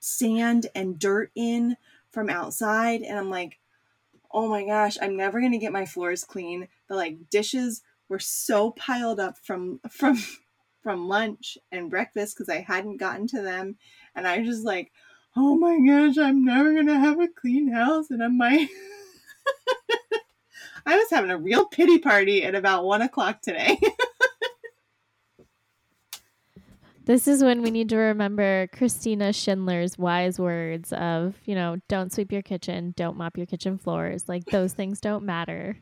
sand 0.00 0.66
and 0.74 0.98
dirt 0.98 1.30
in 1.34 1.76
from 2.10 2.28
outside. 2.28 3.02
And 3.02 3.18
I'm 3.18 3.30
like, 3.30 3.58
oh 4.30 4.48
my 4.48 4.64
gosh, 4.64 4.98
I'm 5.00 5.16
never 5.16 5.40
going 5.40 5.52
to 5.52 5.58
get 5.58 5.72
my 5.72 5.86
floors 5.86 6.24
clean. 6.24 6.68
The 6.88 6.96
like 6.96 7.30
dishes 7.30 7.82
were 8.08 8.18
so 8.18 8.70
piled 8.72 9.20
up 9.20 9.38
from, 9.38 9.80
from, 9.90 10.18
from 10.82 11.08
lunch 11.08 11.58
and 11.70 11.90
breakfast 11.90 12.36
because 12.36 12.48
I 12.48 12.60
hadn't 12.60 12.98
gotten 12.98 13.26
to 13.28 13.42
them. 13.42 13.76
And 14.14 14.26
I 14.26 14.38
was 14.38 14.48
just 14.48 14.64
like, 14.64 14.92
oh 15.36 15.56
my 15.56 15.78
gosh, 15.78 16.18
I'm 16.18 16.44
never 16.44 16.82
to 16.82 16.98
have 16.98 17.20
a 17.20 17.28
clean 17.28 17.72
house. 17.72 18.10
And 18.10 18.22
I'm 18.22 18.38
my, 18.38 18.68
I 20.86 20.96
was 20.96 21.10
having 21.10 21.30
a 21.30 21.38
real 21.38 21.66
pity 21.66 21.98
party 21.98 22.44
at 22.44 22.54
about 22.54 22.84
one 22.84 23.02
o'clock 23.02 23.42
today. 23.42 23.78
This 27.08 27.26
is 27.26 27.42
when 27.42 27.62
we 27.62 27.70
need 27.70 27.88
to 27.88 27.96
remember 27.96 28.66
Christina 28.66 29.32
Schindler's 29.32 29.96
wise 29.96 30.38
words 30.38 30.92
of, 30.92 31.36
you 31.46 31.54
know, 31.54 31.78
don't 31.88 32.12
sweep 32.12 32.30
your 32.30 32.42
kitchen, 32.42 32.92
don't 32.98 33.16
mop 33.16 33.38
your 33.38 33.46
kitchen 33.46 33.78
floors. 33.78 34.28
Like 34.28 34.44
those 34.44 34.74
things 34.74 35.00
don't 35.00 35.24
matter. 35.24 35.78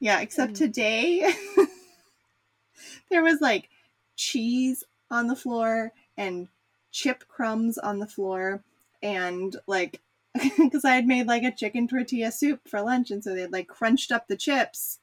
Yeah, 0.00 0.20
except 0.20 0.54
today 0.54 1.32
there 3.10 3.22
was 3.22 3.40
like 3.40 3.68
cheese 4.16 4.84
on 5.10 5.26
the 5.26 5.36
floor 5.36 5.92
and 6.16 6.48
chip 6.90 7.24
crumbs 7.28 7.78
on 7.78 7.98
the 7.98 8.06
floor 8.06 8.62
and 9.02 9.56
like 9.66 10.00
because 10.58 10.84
I 10.84 10.94
had 10.94 11.06
made 11.06 11.26
like 11.26 11.42
a 11.42 11.50
chicken 11.54 11.88
tortilla 11.88 12.30
soup 12.30 12.60
for 12.68 12.80
lunch 12.80 13.10
and 13.10 13.22
so 13.22 13.34
they 13.34 13.40
had 13.42 13.52
like 13.52 13.66
crunched 13.68 14.12
up 14.12 14.28
the 14.28 14.36
chips 14.36 15.00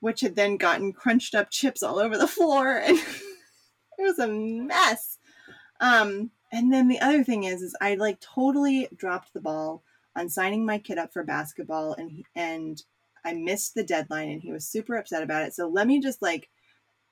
which 0.00 0.20
had 0.20 0.36
then 0.36 0.56
gotten 0.56 0.92
crunched 0.92 1.34
up 1.34 1.50
chips 1.50 1.82
all 1.82 1.98
over 1.98 2.16
the 2.16 2.26
floor 2.36 2.78
and 2.78 2.98
it 3.98 4.02
was 4.02 4.18
a 4.18 4.28
mess. 4.28 5.18
Um, 5.80 6.30
and 6.52 6.72
then 6.72 6.88
the 6.88 7.00
other 7.00 7.24
thing 7.24 7.44
is, 7.44 7.62
is 7.62 7.76
I 7.80 7.94
like 7.96 8.20
totally 8.20 8.88
dropped 8.96 9.34
the 9.34 9.40
ball 9.40 9.82
on 10.16 10.28
signing 10.28 10.64
my 10.64 10.78
kid 10.78 10.98
up 10.98 11.12
for 11.12 11.22
basketball, 11.22 11.92
and 11.94 12.24
and 12.34 12.82
I 13.24 13.34
missed 13.34 13.74
the 13.74 13.84
deadline, 13.84 14.28
and 14.28 14.42
he 14.42 14.52
was 14.52 14.66
super 14.66 14.96
upset 14.96 15.22
about 15.22 15.44
it. 15.44 15.54
So 15.54 15.68
let 15.68 15.86
me 15.86 16.00
just 16.00 16.22
like 16.22 16.48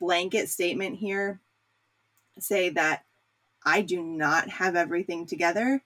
blanket 0.00 0.48
statement 0.48 0.96
here, 0.96 1.40
say 2.38 2.70
that 2.70 3.04
I 3.64 3.82
do 3.82 4.02
not 4.02 4.48
have 4.48 4.76
everything 4.76 5.26
together, 5.26 5.82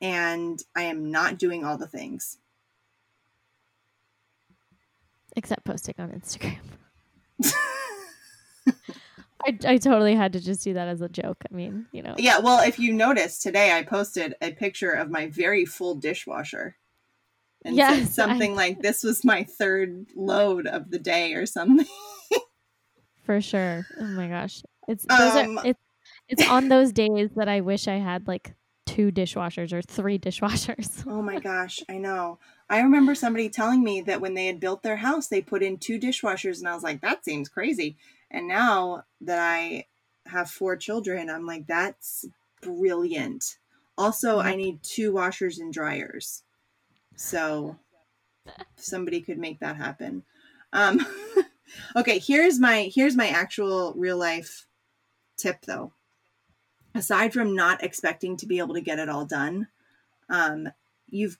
and 0.00 0.62
I 0.76 0.82
am 0.82 1.10
not 1.10 1.38
doing 1.38 1.64
all 1.64 1.78
the 1.78 1.86
things. 1.86 2.38
Except 5.34 5.64
posting 5.64 5.94
on 5.98 6.10
Instagram. 6.10 6.58
I, 9.44 9.58
I 9.66 9.76
totally 9.78 10.14
had 10.14 10.32
to 10.34 10.40
just 10.40 10.62
do 10.62 10.74
that 10.74 10.88
as 10.88 11.00
a 11.00 11.08
joke. 11.08 11.38
I 11.50 11.54
mean, 11.54 11.86
you 11.90 12.02
know. 12.02 12.14
Yeah, 12.18 12.38
well, 12.38 12.60
if 12.60 12.78
you 12.78 12.92
notice 12.92 13.38
today, 13.38 13.76
I 13.76 13.82
posted 13.82 14.34
a 14.40 14.52
picture 14.52 14.90
of 14.90 15.10
my 15.10 15.28
very 15.28 15.64
full 15.64 15.94
dishwasher. 15.94 16.76
And 17.64 17.76
yes, 17.76 17.98
said 17.98 18.08
something 18.08 18.52
I... 18.52 18.56
like 18.56 18.82
this 18.82 19.02
was 19.02 19.24
my 19.24 19.44
third 19.44 20.06
load 20.16 20.66
of 20.66 20.90
the 20.90 20.98
day 20.98 21.34
or 21.34 21.46
something. 21.46 21.86
For 23.22 23.40
sure. 23.40 23.86
Oh 24.00 24.04
my 24.04 24.28
gosh. 24.28 24.62
It's 24.88 25.06
um, 25.08 25.58
are, 25.58 25.66
it's 25.66 25.80
it's 26.28 26.48
on 26.48 26.68
those 26.68 26.92
days 26.92 27.30
that 27.36 27.48
I 27.48 27.60
wish 27.60 27.86
I 27.86 27.96
had 27.96 28.26
like 28.26 28.54
two 28.86 29.10
dishwashers 29.10 29.72
or 29.72 29.80
three 29.82 30.18
dishwashers. 30.18 31.04
oh 31.06 31.22
my 31.22 31.38
gosh, 31.40 31.80
I 31.88 31.98
know. 31.98 32.38
I 32.68 32.80
remember 32.80 33.14
somebody 33.14 33.48
telling 33.48 33.82
me 33.82 34.00
that 34.02 34.20
when 34.20 34.34
they 34.34 34.46
had 34.46 34.60
built 34.60 34.82
their 34.82 34.96
house, 34.96 35.28
they 35.28 35.40
put 35.40 35.62
in 35.62 35.78
two 35.78 35.98
dishwashers, 35.98 36.58
and 36.58 36.68
I 36.68 36.74
was 36.74 36.82
like, 36.82 37.00
that 37.02 37.24
seems 37.24 37.48
crazy. 37.48 37.96
And 38.30 38.48
now 38.48 39.04
that 39.20 39.38
I 39.38 39.86
have 40.26 40.50
four 40.50 40.76
children, 40.76 41.28
I'm 41.28 41.46
like, 41.46 41.66
that's 41.66 42.24
brilliant. 42.60 43.58
Also, 43.98 44.38
I 44.38 44.56
need 44.56 44.82
two 44.82 45.12
washers 45.12 45.58
and 45.58 45.72
dryers. 45.72 46.42
So 47.22 47.76
somebody 48.74 49.20
could 49.20 49.38
make 49.38 49.60
that 49.60 49.76
happen. 49.76 50.24
Um, 50.72 51.06
okay, 51.96 52.18
here's 52.18 52.58
my 52.58 52.90
here's 52.92 53.14
my 53.14 53.28
actual 53.28 53.94
real 53.96 54.18
life 54.18 54.66
tip 55.36 55.64
though. 55.64 55.92
Aside 56.96 57.32
from 57.32 57.54
not 57.54 57.84
expecting 57.84 58.36
to 58.38 58.46
be 58.46 58.58
able 58.58 58.74
to 58.74 58.80
get 58.80 58.98
it 58.98 59.08
all 59.08 59.24
done, 59.24 59.68
um, 60.28 60.68
you've 61.08 61.38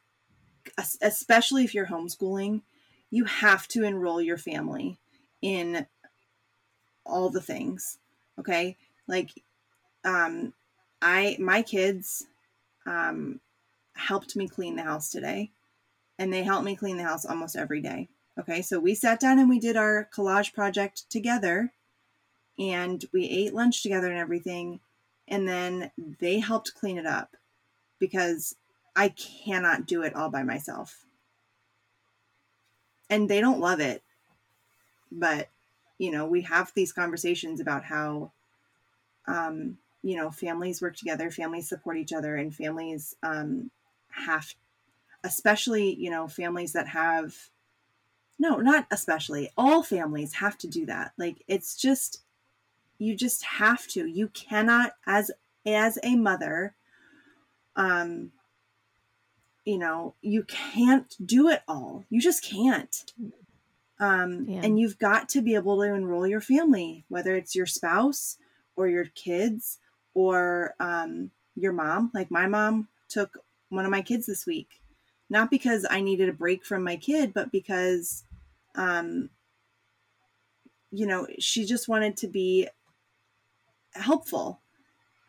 especially 1.03 1.65
if 1.65 1.75
you're 1.75 1.87
homeschooling, 1.87 2.63
you 3.11 3.25
have 3.25 3.67
to 3.69 3.83
enroll 3.83 4.23
your 4.23 4.39
family 4.39 5.01
in 5.43 5.85
all 7.05 7.29
the 7.29 7.43
things. 7.43 7.99
Okay. 8.39 8.77
Like, 9.09 9.31
um, 10.05 10.55
I, 11.03 11.37
my 11.41 11.63
kids, 11.63 12.25
um, 12.87 13.41
helped 13.95 14.37
me 14.37 14.47
clean 14.49 14.77
the 14.77 14.85
house 14.85 15.11
today 15.11 15.51
and 16.23 16.33
they 16.33 16.45
helped 16.45 16.65
me 16.65 16.77
clean 16.77 16.97
the 16.97 17.03
house 17.03 17.25
almost 17.25 17.57
every 17.57 17.81
day. 17.81 18.09
Okay. 18.39 18.63
So 18.63 18.79
we 18.79 18.95
sat 18.95 19.19
down 19.19 19.41
and 19.41 19.49
we 19.49 19.59
did 19.59 19.77
our 19.77 20.09
collage 20.15 20.55
project 20.55 21.11
together 21.11 21.73
and 22.57 23.05
we 23.13 23.25
ate 23.29 23.53
lunch 23.53 23.83
together 23.83 24.07
and 24.07 24.19
everything. 24.19 24.79
And 25.27 25.49
then 25.49 25.91
they 26.21 26.39
helped 26.39 26.77
clean 26.77 26.97
it 26.97 27.07
up 27.07 27.37
because 27.99 28.55
I 28.95 29.09
cannot 29.09 29.85
do 29.85 30.03
it 30.03 30.15
all 30.15 30.29
by 30.29 30.45
myself. 30.45 31.05
And 33.11 33.29
they 33.29 33.41
don't 33.41 33.61
love 33.61 33.81
it, 33.81 34.05
but 35.11 35.49
you 35.99 36.13
know, 36.13 36.25
we 36.25 36.43
have 36.43 36.71
these 36.75 36.93
conversations 36.93 37.59
about 37.59 37.83
how, 37.83 38.31
um, 39.27 39.77
you 40.05 40.17
know, 40.17 40.31
families 40.31 40.81
work 40.81 40.97
together, 40.97 41.33
families 41.33 41.69
support 41.69 41.97
each 41.97 42.13
other, 42.13 42.37
and 42.37 42.55
families 42.55 43.17
um, 43.25 43.73
have, 44.11 44.55
especially, 45.25 45.95
you 45.95 46.11
know, 46.11 46.29
families 46.29 46.73
that 46.73 46.89
have, 46.89 47.37
no, 48.39 48.57
not 48.57 48.87
especially, 48.91 49.51
all 49.57 49.83
families 49.83 50.35
have 50.35 50.59
to 50.59 50.67
do 50.67 50.87
that. 50.87 51.13
Like, 51.17 51.43
it's 51.49 51.77
just, 51.77 52.23
you 52.99 53.17
just 53.17 53.45
have 53.45 53.87
to. 53.89 54.07
You 54.07 54.29
cannot, 54.29 54.93
as 55.07 55.31
as 55.65 55.99
a 56.03 56.17
mother, 56.17 56.75
um, 57.77 58.33
you 59.65 59.79
know, 59.79 60.15
you 60.23 60.43
can't 60.45 61.15
do 61.25 61.49
it 61.49 61.63
all. 61.69 62.05
You 62.11 62.21
just 62.21 62.45
can't. 62.45 63.13
Um, 64.01 64.47
yeah. 64.49 64.61
And 64.65 64.79
you've 64.79 64.99
got 64.99 65.29
to 65.31 65.43
be 65.43 65.55
able 65.55 65.77
to 65.81 65.95
enroll 65.95 66.27
your 66.27 66.41
family, 66.41 67.05
whether 67.09 67.37
it's 67.37 67.55
your 67.55 67.67
spouse 67.67 68.39
or 68.75 68.89
your 68.89 69.05
kids 69.15 69.79
or 70.15 70.75
um, 70.81 71.31
your 71.55 71.73
mom. 71.73 72.11
Like 72.13 72.31
my 72.31 72.49
mom 72.49 72.89
took 73.09 73.39
one 73.69 73.85
of 73.85 73.91
my 73.91 74.03
kids 74.03 74.27
this 74.27 74.45
week, 74.47 74.81
not 75.33 75.51
because 75.51 75.87
I 75.91 76.03
needed 76.03 76.29
a 76.29 76.33
break 76.35 76.63
from 76.63 76.85
my 76.85 76.97
kid, 76.97 77.33
but 77.33 77.51
because, 77.51 78.23
um, 78.75 79.31
you 80.91 81.07
know, 81.07 81.27
she 81.39 81.65
just 81.65 81.89
wanted 81.89 82.19
to 82.19 82.29
be 82.29 82.69
helpful. 83.95 84.61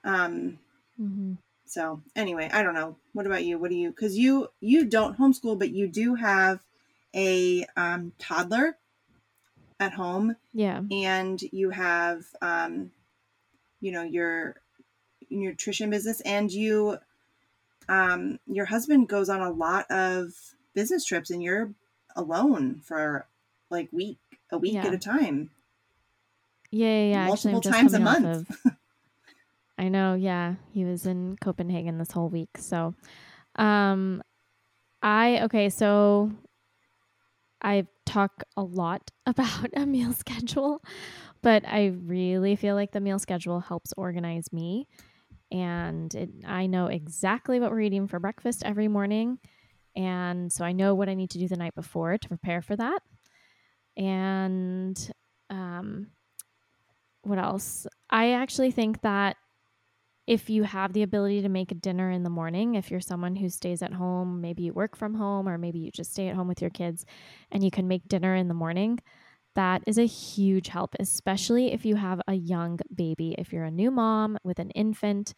Um, 0.04 0.60
mm-hmm. 1.02 1.36
So 1.66 2.02
anyway, 2.18 2.50
I 2.52 2.64
don't 2.64 2.74
know. 2.74 2.98
What 3.14 3.26
about 3.26 3.46
you? 3.46 3.58
What 3.58 3.70
do 3.70 3.78
you? 3.78 3.92
Because 3.92 4.18
you 4.18 4.50
you 4.60 4.86
don't 4.86 5.18
homeschool, 5.18 5.58
but 5.58 5.72
you 5.72 5.88
do 5.88 6.16
have 6.16 6.60
a 7.16 7.66
um, 7.78 8.12
toddler 8.20 8.78
at 9.80 9.94
home. 9.94 10.36
Yeah. 10.54 10.82
And 10.92 11.42
you 11.42 11.70
have, 11.70 12.26
um, 12.42 12.92
you 13.80 13.94
know, 13.94 14.04
your 14.04 14.58
nutrition 15.30 15.90
business, 15.90 16.20
and 16.22 16.52
you, 16.52 16.98
um, 17.90 18.40
your 18.48 18.66
husband 18.66 19.10
goes 19.10 19.30
on 19.30 19.42
a 19.42 19.52
lot 19.52 19.90
of 19.92 20.34
business 20.74 21.06
trips, 21.06 21.30
and 21.30 21.42
you're 21.42 21.74
alone 22.16 22.82
for 22.84 23.26
like 23.70 23.90
week 23.92 24.20
a 24.52 24.58
week 24.58 24.74
yeah. 24.74 24.86
at 24.86 24.94
a 24.94 24.98
time. 24.98 25.50
Yeah, 26.72 26.88
yeah, 26.88 27.10
yeah. 27.12 27.28
multiple 27.28 27.58
Actually, 27.58 27.72
times 27.72 27.94
a 27.94 28.00
month. 28.00 28.50
Of, 28.50 28.76
I 29.78 29.90
know. 29.90 30.16
Yeah, 30.16 30.56
he 30.74 30.86
was 30.86 31.06
in 31.06 31.38
Copenhagen 31.42 31.98
this 31.98 32.12
whole 32.12 32.30
week. 32.30 32.58
So, 32.58 32.96
um, 33.56 34.24
I 35.02 35.42
okay. 35.44 35.70
So 35.70 36.32
I 37.62 37.88
talk 38.06 38.44
a 38.58 38.64
lot 38.64 39.12
about 39.26 39.70
a 39.76 39.86
meal 39.86 40.14
schedule, 40.14 40.82
but 41.42 41.68
I 41.68 41.94
really 42.06 42.56
feel 42.56 42.76
like 42.76 42.92
the 42.92 43.02
meal 43.02 43.20
schedule 43.20 43.60
helps 43.60 43.94
organize 43.98 44.52
me. 44.52 44.88
And 45.54 46.14
it, 46.16 46.30
I 46.46 46.66
know 46.66 46.88
exactly 46.88 47.60
what 47.60 47.72
we're 47.72 47.82
eating 47.82 48.08
for 48.08 48.20
breakfast 48.20 48.64
every 48.66 48.88
morning. 48.88 49.38
And 49.96 50.52
so 50.52 50.66
I 50.66 50.72
know 50.72 50.96
what 50.96 51.08
I 51.08 51.14
need 51.14 51.30
to 51.30 51.38
do 51.38 51.48
the 51.48 51.56
night 51.56 51.76
before 51.76 52.18
to 52.18 52.28
prepare 52.28 52.62
for 52.64 52.76
that. 52.76 53.00
And 53.96 55.14
um, 55.52 56.08
what 57.22 57.38
else? 57.38 57.86
I 58.10 58.32
actually 58.32 58.72
think 58.72 59.02
that 59.02 59.38
if 60.26 60.50
you 60.50 60.64
have 60.64 60.94
the 60.94 61.04
ability 61.04 61.42
to 61.42 61.50
make 61.50 61.72
a 61.72 61.76
dinner 61.76 62.10
in 62.10 62.24
the 62.24 62.30
morning, 62.30 62.76
if 62.76 62.90
you're 62.90 63.02
someone 63.02 63.36
who 63.36 63.50
stays 63.50 63.82
at 63.84 63.94
home, 63.94 64.42
maybe 64.42 64.64
you 64.64 64.74
work 64.74 64.96
from 64.96 65.14
home 65.14 65.48
or 65.48 65.58
maybe 65.58 65.80
you 65.80 65.92
just 65.92 66.14
stay 66.14 66.30
at 66.30 66.36
home 66.36 66.48
with 66.48 66.62
your 66.62 66.72
kids 66.72 67.06
and 67.52 67.64
you 67.64 67.70
can 67.70 67.88
make 67.88 68.08
dinner 68.08 68.34
in 68.34 68.48
the 68.48 68.54
morning, 68.54 69.00
that 69.56 69.84
is 69.86 69.98
a 69.98 70.06
huge 70.06 70.68
help, 70.70 70.96
especially 71.00 71.72
if 71.72 71.86
you 71.86 71.96
have 71.96 72.22
a 72.28 72.34
young 72.34 72.80
baby. 72.94 73.36
If 73.38 73.54
you're 73.54 73.66
a 73.66 73.72
new 73.72 73.92
mom 73.92 74.38
with 74.44 74.60
an 74.60 74.72
infant, 74.72 75.34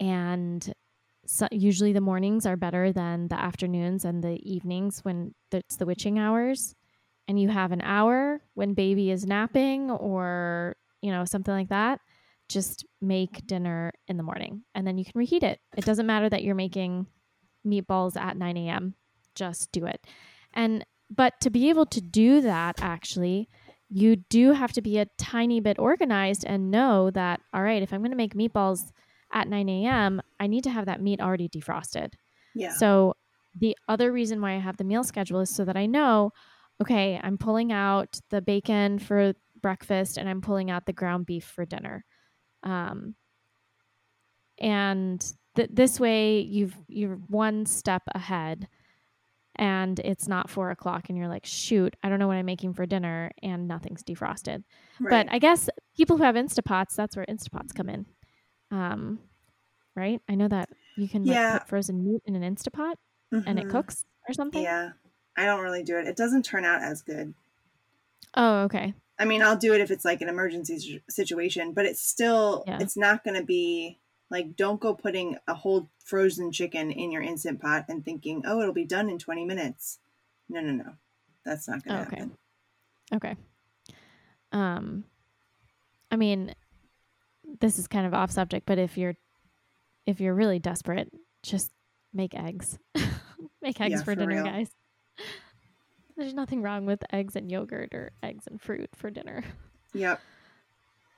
and 0.00 0.72
so 1.26 1.46
usually 1.50 1.92
the 1.92 2.00
mornings 2.00 2.46
are 2.46 2.56
better 2.56 2.92
than 2.92 3.28
the 3.28 3.38
afternoons 3.38 4.04
and 4.04 4.22
the 4.22 4.38
evenings 4.42 5.00
when 5.04 5.34
it's 5.52 5.76
the 5.76 5.86
witching 5.86 6.18
hours, 6.18 6.74
and 7.26 7.40
you 7.40 7.48
have 7.48 7.72
an 7.72 7.82
hour 7.82 8.40
when 8.54 8.74
baby 8.74 9.10
is 9.10 9.26
napping 9.26 9.90
or 9.90 10.76
you 11.02 11.10
know 11.10 11.24
something 11.24 11.54
like 11.54 11.68
that 11.68 12.00
just 12.48 12.86
make 13.00 13.46
dinner 13.46 13.92
in 14.08 14.16
the 14.16 14.22
morning 14.22 14.62
and 14.74 14.86
then 14.86 14.96
you 14.96 15.04
can 15.04 15.12
reheat 15.14 15.42
it. 15.42 15.60
It 15.76 15.84
doesn't 15.84 16.06
matter 16.06 16.28
that 16.28 16.42
you're 16.42 16.54
making 16.54 17.06
meatballs 17.66 18.16
at 18.16 18.36
9 18.36 18.56
a.m., 18.56 18.94
just 19.34 19.70
do 19.72 19.84
it. 19.84 20.04
And 20.54 20.84
but 21.10 21.40
to 21.40 21.50
be 21.50 21.68
able 21.68 21.86
to 21.86 22.00
do 22.00 22.40
that, 22.42 22.82
actually, 22.82 23.48
you 23.88 24.16
do 24.16 24.52
have 24.52 24.72
to 24.72 24.82
be 24.82 24.98
a 24.98 25.06
tiny 25.16 25.60
bit 25.60 25.78
organized 25.78 26.44
and 26.46 26.70
know 26.70 27.10
that, 27.10 27.40
all 27.54 27.62
right, 27.62 27.82
if 27.82 27.92
I'm 27.92 28.00
going 28.00 28.10
to 28.10 28.16
make 28.16 28.34
meatballs 28.34 28.92
at 29.32 29.48
9 29.48 29.68
a.m., 29.68 30.20
I 30.38 30.46
need 30.46 30.64
to 30.64 30.70
have 30.70 30.86
that 30.86 31.00
meat 31.00 31.20
already 31.20 31.48
defrosted. 31.48 32.14
Yeah. 32.54 32.72
So 32.72 33.14
the 33.54 33.76
other 33.88 34.12
reason 34.12 34.40
why 34.40 34.52
I 34.52 34.58
have 34.58 34.76
the 34.76 34.84
meal 34.84 35.04
schedule 35.04 35.40
is 35.40 35.50
so 35.50 35.64
that 35.64 35.76
I 35.76 35.86
know, 35.86 36.32
okay, 36.82 37.18
I'm 37.22 37.38
pulling 37.38 37.72
out 37.72 38.20
the 38.30 38.42
bacon 38.42 38.98
for 38.98 39.34
breakfast 39.60 40.18
and 40.18 40.28
I'm 40.28 40.40
pulling 40.40 40.70
out 40.70 40.86
the 40.86 40.92
ground 40.92 41.26
beef 41.26 41.44
for 41.44 41.64
dinner. 41.64 42.04
Um, 42.62 43.14
and 44.58 45.24
th- 45.56 45.70
this 45.72 46.00
way 46.00 46.40
you've 46.40 46.74
you're 46.88 47.16
one 47.28 47.66
step 47.66 48.02
ahead 48.14 48.68
and 49.58 49.98
it's 50.00 50.28
not 50.28 50.48
four 50.48 50.70
o'clock 50.70 51.08
and 51.08 51.18
you're 51.18 51.28
like 51.28 51.44
shoot 51.44 51.94
i 52.02 52.08
don't 52.08 52.18
know 52.18 52.28
what 52.28 52.36
i'm 52.36 52.46
making 52.46 52.72
for 52.72 52.86
dinner 52.86 53.30
and 53.42 53.66
nothing's 53.66 54.02
defrosted 54.02 54.62
right. 55.00 55.26
but 55.26 55.32
i 55.32 55.38
guess 55.38 55.68
people 55.96 56.16
who 56.16 56.22
have 56.22 56.34
instapots 56.34 56.94
that's 56.94 57.16
where 57.16 57.26
instapots 57.26 57.74
come 57.74 57.88
in 57.88 58.06
um, 58.70 59.18
right 59.96 60.20
i 60.28 60.34
know 60.34 60.48
that 60.48 60.68
you 60.96 61.08
can 61.08 61.24
yeah. 61.24 61.52
like, 61.52 61.60
put 61.62 61.68
frozen 61.68 62.04
meat 62.04 62.22
in 62.26 62.36
an 62.36 62.54
instapot 62.54 62.94
mm-hmm. 63.34 63.40
and 63.46 63.58
it 63.58 63.62
mm-hmm. 63.62 63.72
cooks 63.72 64.04
or 64.28 64.34
something 64.34 64.62
yeah 64.62 64.90
i 65.36 65.44
don't 65.44 65.60
really 65.60 65.82
do 65.82 65.98
it 65.98 66.06
it 66.06 66.16
doesn't 66.16 66.44
turn 66.44 66.64
out 66.64 66.82
as 66.82 67.02
good 67.02 67.34
oh 68.34 68.62
okay 68.62 68.94
I 69.20 69.24
mean, 69.24 69.42
I'll 69.42 69.56
do 69.56 69.74
it 69.74 69.80
if 69.80 69.90
it's 69.90 70.04
like 70.04 70.20
an 70.20 70.28
emergency 70.28 71.02
situation, 71.08 71.72
but 71.72 71.86
it's 71.86 72.00
still 72.00 72.62
yeah. 72.68 72.78
it's 72.80 72.96
not 72.96 73.24
going 73.24 73.34
to 73.34 73.44
be 73.44 73.98
like 74.30 74.56
don't 74.56 74.80
go 74.80 74.94
putting 74.94 75.38
a 75.46 75.54
whole 75.54 75.88
frozen 76.04 76.52
chicken 76.52 76.90
in 76.90 77.10
your 77.10 77.22
instant 77.22 77.60
pot 77.60 77.86
and 77.88 78.04
thinking, 78.04 78.42
"Oh, 78.46 78.60
it'll 78.60 78.74
be 78.74 78.84
done 78.84 79.08
in 79.08 79.18
20 79.18 79.44
minutes." 79.44 79.98
No, 80.48 80.60
no, 80.60 80.72
no. 80.72 80.92
That's 81.44 81.68
not 81.68 81.84
going 81.84 81.96
to 81.96 82.06
okay. 82.06 82.16
happen. 82.16 82.38
Okay. 83.14 83.36
Um 84.52 85.04
I 86.10 86.16
mean, 86.16 86.54
this 87.60 87.78
is 87.78 87.86
kind 87.86 88.06
of 88.06 88.14
off 88.14 88.30
subject, 88.30 88.66
but 88.66 88.78
if 88.78 88.96
you're 88.96 89.16
if 90.06 90.20
you're 90.20 90.34
really 90.34 90.58
desperate, 90.58 91.12
just 91.42 91.70
make 92.12 92.34
eggs. 92.34 92.78
make 93.62 93.80
eggs 93.80 93.90
yeah, 93.90 93.98
for, 93.98 94.04
for, 94.04 94.14
dinner, 94.14 94.36
real. 94.36 94.44
guys. 94.44 94.70
There's 96.16 96.34
nothing 96.34 96.62
wrong 96.62 96.86
with 96.86 97.02
eggs 97.12 97.36
and 97.36 97.50
yogurt 97.50 97.94
or 97.94 98.10
eggs 98.22 98.46
and 98.46 98.60
fruit 98.60 98.90
for 98.96 99.10
dinner. 99.10 99.44
Yep. 99.94 100.20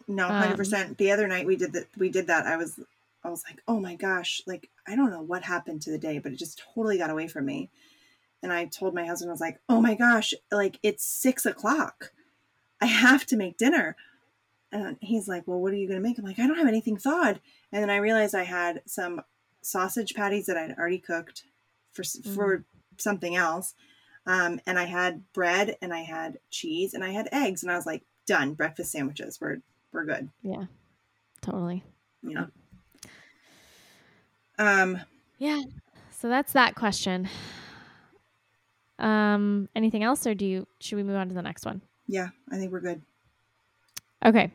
No, 0.09 0.27
hundred 0.27 0.51
um, 0.53 0.57
percent. 0.57 0.99
The 0.99 1.13
other 1.13 1.29
night 1.29 1.47
we 1.47 1.57
did 1.57 1.73
that. 1.73 1.87
We 1.97 2.09
did 2.09 2.27
that. 2.27 2.47
I 2.47 2.57
was, 2.57 2.79
I 3.25 3.31
was 3.31 3.43
like, 3.49 3.63
oh 3.69 3.81
my 3.81 3.95
gosh, 3.95 4.43
like 4.47 4.71
I 4.87 4.97
don't 4.97 5.11
know 5.11 5.23
what 5.23 5.43
happened 5.43 5.83
to 5.83 5.91
the 5.91 5.99
day, 5.99 6.19
but 6.19 6.33
it 6.33 6.39
just 6.39 6.63
totally 6.75 6.99
got 6.99 7.11
away 7.11 7.29
from 7.29 7.47
me. 7.47 7.71
And 8.43 8.53
I 8.53 8.65
told 8.65 8.95
my 8.95 9.05
husband, 9.05 9.31
I 9.31 9.33
was 9.33 9.41
like, 9.41 9.61
oh 9.69 9.81
my 9.81 9.95
gosh, 9.95 10.33
like 10.51 10.79
it's 10.83 11.05
six 11.05 11.45
o'clock. 11.45 12.13
I 12.81 12.87
have 12.87 13.27
to 13.27 13.37
make 13.37 13.59
dinner. 13.59 13.97
And 14.73 14.97
he's 15.01 15.29
like, 15.29 15.47
well, 15.47 15.61
what 15.61 15.73
are 15.73 15.77
you 15.77 15.89
going 15.89 16.01
to 16.01 16.09
make? 16.09 16.19
I'm 16.19 16.25
like, 16.25 16.39
I 16.39 16.47
don't 16.47 16.57
have 16.57 16.69
anything 16.69 16.97
thawed. 16.97 17.41
And 17.73 17.83
then 17.83 17.91
I 17.91 17.97
realized 17.97 18.35
I 18.35 18.45
had 18.45 18.83
some 18.87 19.21
sausage 19.61 20.15
patties 20.15 20.47
that 20.47 20.57
I'd 20.57 20.79
already 20.79 20.99
cooked 20.99 21.43
for 21.93 22.03
mm-hmm. 22.03 22.35
for 22.35 22.65
something 22.97 23.37
else. 23.37 23.75
Um, 24.27 24.61
and 24.67 24.79
I 24.79 24.85
had 24.85 25.31
bread 25.33 25.77
and 25.83 25.93
I 25.93 26.01
had 26.01 26.39
cheese 26.51 26.95
and 26.95 27.03
I 27.03 27.11
had 27.11 27.29
eggs 27.33 27.63
and 27.63 27.73
I 27.73 27.77
was 27.77 27.87
like, 27.87 28.03
done. 28.27 28.55
Breakfast 28.55 28.93
sandwiches. 28.93 29.41
We're 29.41 29.61
we're 29.93 30.05
good. 30.05 30.29
Yeah. 30.43 30.67
Totally. 31.43 31.83
Yeah. 32.23 32.47
Um 34.61 35.01
Yeah. 35.39 35.63
So 36.11 36.29
that's 36.29 36.53
that 36.53 36.75
question. 36.75 37.29
Um 38.99 39.69
anything 39.75 40.05
else 40.05 40.27
or 40.27 40.35
do 40.35 40.45
you 40.45 40.67
should 40.81 40.97
we 40.97 41.03
move 41.03 41.17
on 41.17 41.29
to 41.29 41.35
the 41.35 41.43
next 41.43 41.65
one? 41.65 41.81
Yeah, 42.07 42.29
I 42.53 42.57
think 42.57 42.71
we're 42.71 42.81
good. 42.81 43.03
Okay. 44.25 44.53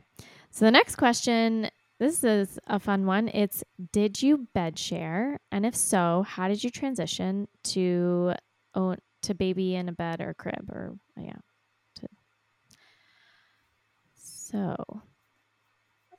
So 0.51 0.66
the 0.66 0.72
next 0.72 0.95
question 0.95 1.70
this 1.97 2.24
is 2.24 2.60
a 2.68 2.78
fun 2.78 3.06
one. 3.06 3.30
It's 3.30 3.64
did 3.91 4.22
you 4.22 4.47
bed 4.53 4.78
share? 4.78 5.39
And 5.51 5.66
if 5.66 5.76
so, 5.76 6.26
how 6.28 6.47
did 6.49 6.64
you 6.64 6.70
transition 6.70 7.47
to 7.64 8.34
own 8.76 8.97
to 9.24 9.34
baby 9.34 9.76
in 9.76 9.89
a 9.89 9.91
bed 9.91 10.22
or 10.22 10.34
crib 10.36 10.70
or 10.70 10.97
yeah. 11.18 11.39
To... 11.95 12.08
So 14.16 14.76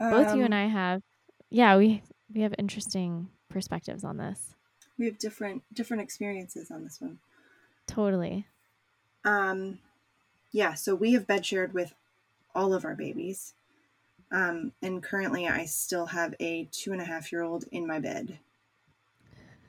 um, 0.00 0.10
both 0.10 0.34
you 0.34 0.44
and 0.44 0.54
um, 0.54 0.60
I 0.60 0.66
have 0.66 1.02
yeah, 1.50 1.76
we 1.76 2.02
we 2.34 2.40
have 2.40 2.54
interesting 2.58 3.28
perspectives 3.56 4.04
on 4.04 4.18
this. 4.18 4.54
We 4.98 5.06
have 5.06 5.16
different 5.18 5.62
different 5.72 6.02
experiences 6.02 6.70
on 6.70 6.84
this 6.84 7.00
one. 7.00 7.20
Totally. 7.86 8.46
Um 9.24 9.78
yeah, 10.52 10.74
so 10.74 10.94
we 10.94 11.14
have 11.14 11.26
bed 11.26 11.46
shared 11.46 11.72
with 11.72 11.94
all 12.54 12.74
of 12.74 12.84
our 12.84 12.94
babies. 12.94 13.54
Um, 14.30 14.72
and 14.82 15.02
currently 15.02 15.48
I 15.48 15.64
still 15.64 16.04
have 16.06 16.34
a 16.38 16.68
two 16.70 16.92
and 16.92 17.00
a 17.00 17.06
half 17.06 17.32
year 17.32 17.42
old 17.42 17.64
in 17.72 17.86
my 17.86 17.98
bed. 17.98 18.40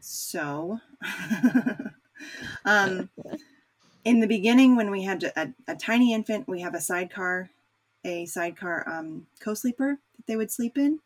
So 0.02 0.82
um, 2.66 3.10
in 4.04 4.20
the 4.20 4.28
beginning, 4.28 4.76
when 4.76 4.92
we 4.92 5.04
had 5.04 5.24
a, 5.24 5.54
a, 5.68 5.76
tiny 5.76 6.14
infant, 6.14 6.48
we 6.48 6.60
have 6.60 6.76
a 6.76 6.82
sidecar, 6.82 7.50
a 8.04 8.26
sidecar 8.26 8.84
um, 8.90 9.28
co-sleeper 9.40 10.00
that 10.18 10.28
they 10.28 10.36
would 10.36 10.52
sleep 10.52 10.78
in. 10.78 11.00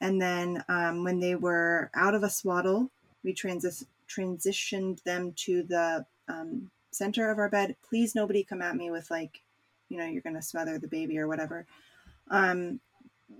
And 0.00 0.20
then 0.20 0.64
um, 0.68 1.04
when 1.04 1.20
they 1.20 1.34
were 1.34 1.90
out 1.94 2.14
of 2.14 2.22
a 2.22 2.30
swaddle, 2.30 2.90
we 3.24 3.34
transi- 3.34 3.86
transitioned 4.08 5.02
them 5.02 5.32
to 5.36 5.62
the 5.62 6.06
um, 6.28 6.70
center 6.90 7.30
of 7.30 7.38
our 7.38 7.48
bed. 7.48 7.76
Please, 7.88 8.14
nobody 8.14 8.44
come 8.44 8.62
at 8.62 8.76
me 8.76 8.90
with 8.90 9.10
like, 9.10 9.42
you 9.88 9.98
know, 9.98 10.06
you're 10.06 10.22
going 10.22 10.36
to 10.36 10.42
smother 10.42 10.78
the 10.78 10.88
baby 10.88 11.18
or 11.18 11.26
whatever. 11.26 11.66
Um, 12.30 12.80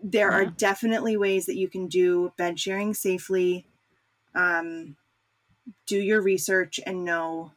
there 0.02 0.30
yeah. 0.30 0.36
are 0.36 0.46
definitely 0.46 1.16
ways 1.16 1.46
that 1.46 1.56
you 1.56 1.68
can 1.68 1.86
do 1.86 2.32
bed 2.36 2.58
sharing 2.58 2.94
safely. 2.94 3.66
Um, 4.34 4.96
do 5.86 5.98
your 5.98 6.20
research 6.20 6.80
and 6.84 7.04
know 7.04 7.52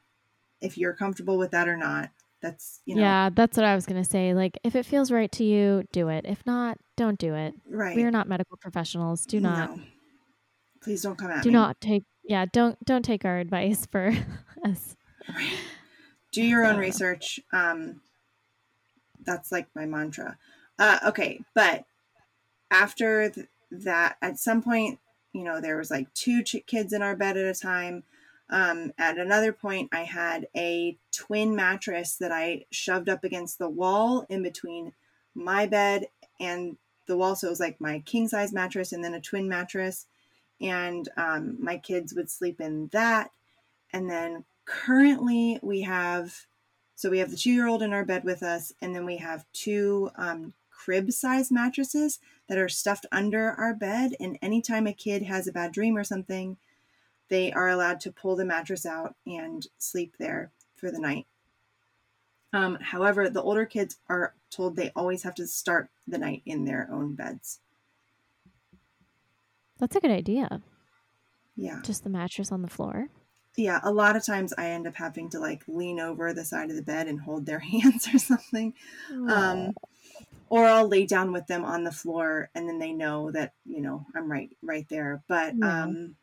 if 0.62 0.78
you're 0.78 0.94
comfortable 0.94 1.38
with 1.38 1.52
that 1.52 1.68
or 1.68 1.78
not. 1.78 2.10
That's 2.42 2.82
you 2.86 2.96
know. 2.96 3.02
Yeah, 3.02 3.30
that's 3.34 3.56
what 3.56 3.66
I 3.66 3.76
was 3.76 3.86
gonna 3.86 4.04
say. 4.04 4.34
Like, 4.34 4.58
if 4.64 4.76
it 4.76 4.86
feels 4.86 5.12
right 5.12 5.32
to 5.34 5.44
you, 5.44 5.84
do 5.92 6.10
it. 6.10 6.26
If 6.28 6.44
not, 6.46 6.78
don't 6.98 7.20
do 7.20 7.36
it. 7.36 7.54
Right. 7.70 7.96
We 7.96 8.04
are 8.04 8.12
not 8.12 8.28
medical 8.28 8.58
professionals. 8.58 9.26
Do 9.26 9.40
not. 9.40 9.78
No. 9.78 9.84
Please 10.84 11.04
don't 11.04 11.18
come 11.18 11.30
at 11.30 11.44
Do 11.44 11.50
me. 11.50 11.54
not 11.54 11.80
take 11.80 12.04
yeah, 12.24 12.46
don't 12.52 12.84
don't 12.86 13.04
take 13.04 13.26
our 13.26 13.38
advice 13.38 13.86
for 13.86 14.12
us. 14.66 14.96
Do 16.32 16.44
your 16.44 16.66
own 16.66 16.78
research. 16.78 17.40
Um 17.54 18.02
that's 19.24 19.52
like 19.52 19.68
my 19.76 19.86
mantra. 19.86 20.38
Uh 20.80 21.00
okay, 21.08 21.42
but 21.54 21.86
after 22.72 23.30
th- 23.30 23.48
that 23.72 24.18
at 24.22 24.40
some 24.40 24.62
point, 24.64 25.00
you 25.34 25.44
know, 25.44 25.62
there 25.62 25.78
was 25.78 25.92
like 25.92 26.12
two 26.14 26.42
ch- 26.44 26.66
kids 26.66 26.94
in 26.94 27.02
our 27.02 27.16
bed 27.16 27.38
at 27.38 27.46
a 27.46 27.60
time. 27.60 28.04
Um, 28.52 28.92
at 28.98 29.18
another 29.18 29.54
point, 29.54 29.90
I 29.94 30.02
had 30.02 30.48
a 30.56 30.98
twin 31.12 31.56
mattress 31.56 32.18
that 32.18 32.34
I 32.34 32.66
shoved 32.70 33.08
up 33.08 33.24
against 33.24 33.58
the 33.58 33.70
wall 33.70 34.26
in 34.30 34.44
between 34.44 34.92
my 35.34 35.66
bed 35.66 36.08
and 36.40 36.78
the 37.08 37.16
wall. 37.16 37.36
So 37.36 37.48
it 37.48 37.52
was 37.52 37.62
like 37.62 37.80
my 37.80 38.00
king 38.00 38.28
size 38.28 38.52
mattress 38.52 38.92
and 38.92 39.04
then 39.04 39.14
a 39.14 39.22
twin 39.22 39.48
mattress. 39.48 40.06
And 40.60 41.08
um, 41.16 41.58
my 41.60 41.78
kids 41.78 42.14
would 42.14 42.30
sleep 42.30 42.60
in 42.60 42.88
that. 42.88 43.32
And 43.94 44.10
then 44.10 44.44
currently 44.66 45.58
we 45.62 45.82
have, 45.82 46.46
so 46.96 47.10
we 47.10 47.20
have 47.20 47.32
the 47.32 47.38
two 47.38 47.52
year 47.52 47.68
old 47.68 47.82
in 47.82 47.94
our 47.94 48.06
bed 48.06 48.24
with 48.24 48.44
us, 48.44 48.74
and 48.82 48.96
then 48.96 49.06
we 49.06 49.18
have 49.18 49.46
two 49.54 50.12
um, 50.18 50.54
crib 50.70 51.12
size 51.12 51.52
mattresses 51.52 52.20
that 52.48 52.58
are 52.58 52.70
stuffed 52.70 53.06
under 53.12 53.52
our 53.52 53.74
bed. 53.74 54.12
And 54.20 54.38
anytime 54.42 54.88
a 54.88 54.94
kid 54.94 55.24
has 55.24 55.48
a 55.48 55.52
bad 55.52 55.72
dream 55.72 55.98
or 55.98 56.04
something, 56.04 56.58
they 57.32 57.50
are 57.54 57.70
allowed 57.70 58.02
to 58.02 58.12
pull 58.12 58.36
the 58.36 58.44
mattress 58.44 58.86
out 58.86 59.16
and 59.26 59.66
sleep 59.78 60.16
there 60.20 60.52
for 60.76 60.92
the 60.92 61.00
night. 61.00 61.26
Um, 62.52 62.78
however, 62.82 63.30
the 63.30 63.42
older 63.42 63.66
kids 63.66 63.96
are 64.10 64.36
told 64.50 64.76
they 64.76 64.92
always 64.98 65.24
have 65.24 65.36
to 65.36 65.48
start 65.48 65.90
the 66.06 66.18
night 66.18 66.42
in 66.46 66.66
their 66.66 66.90
own 66.92 67.16
beds. 67.16 67.62
That's 69.80 69.96
a 69.96 70.02
good 70.02 70.12
idea. 70.12 70.62
Yeah. 71.56 71.80
Just 71.84 72.04
the 72.04 72.10
mattress 72.10 72.52
on 72.52 72.64
the 72.64 72.68
floor. 72.68 73.08
Yeah. 73.56 73.80
A 73.82 73.94
lot 73.94 74.18
of 74.18 74.26
times 74.26 74.54
I 74.58 74.68
end 74.68 74.86
up 74.86 74.96
having 74.96 75.30
to 75.30 75.40
like 75.40 75.64
lean 75.70 76.02
over 76.02 76.34
the 76.34 76.44
side 76.44 76.70
of 76.70 76.76
the 76.76 76.82
bed 76.82 77.08
and 77.08 77.22
hold 77.22 77.46
their 77.46 77.60
hands 77.72 78.14
or 78.14 78.20
something. 78.20 78.74
Um, 79.10 79.72
or 80.50 80.66
I'll 80.66 80.90
lay 80.90 81.06
down 81.06 81.32
with 81.32 81.48
them 81.48 81.64
on 81.64 81.86
the 81.86 81.94
floor 81.94 82.50
and 82.54 82.68
then 82.68 82.78
they 82.80 82.92
know 82.92 83.32
that, 83.32 83.54
you 83.66 83.80
know, 83.82 84.06
I'm 84.14 84.30
right 84.30 84.50
right 84.62 84.86
there. 84.90 85.24
But 85.30 85.56
Yeah. 85.56 85.84
um 85.84 86.16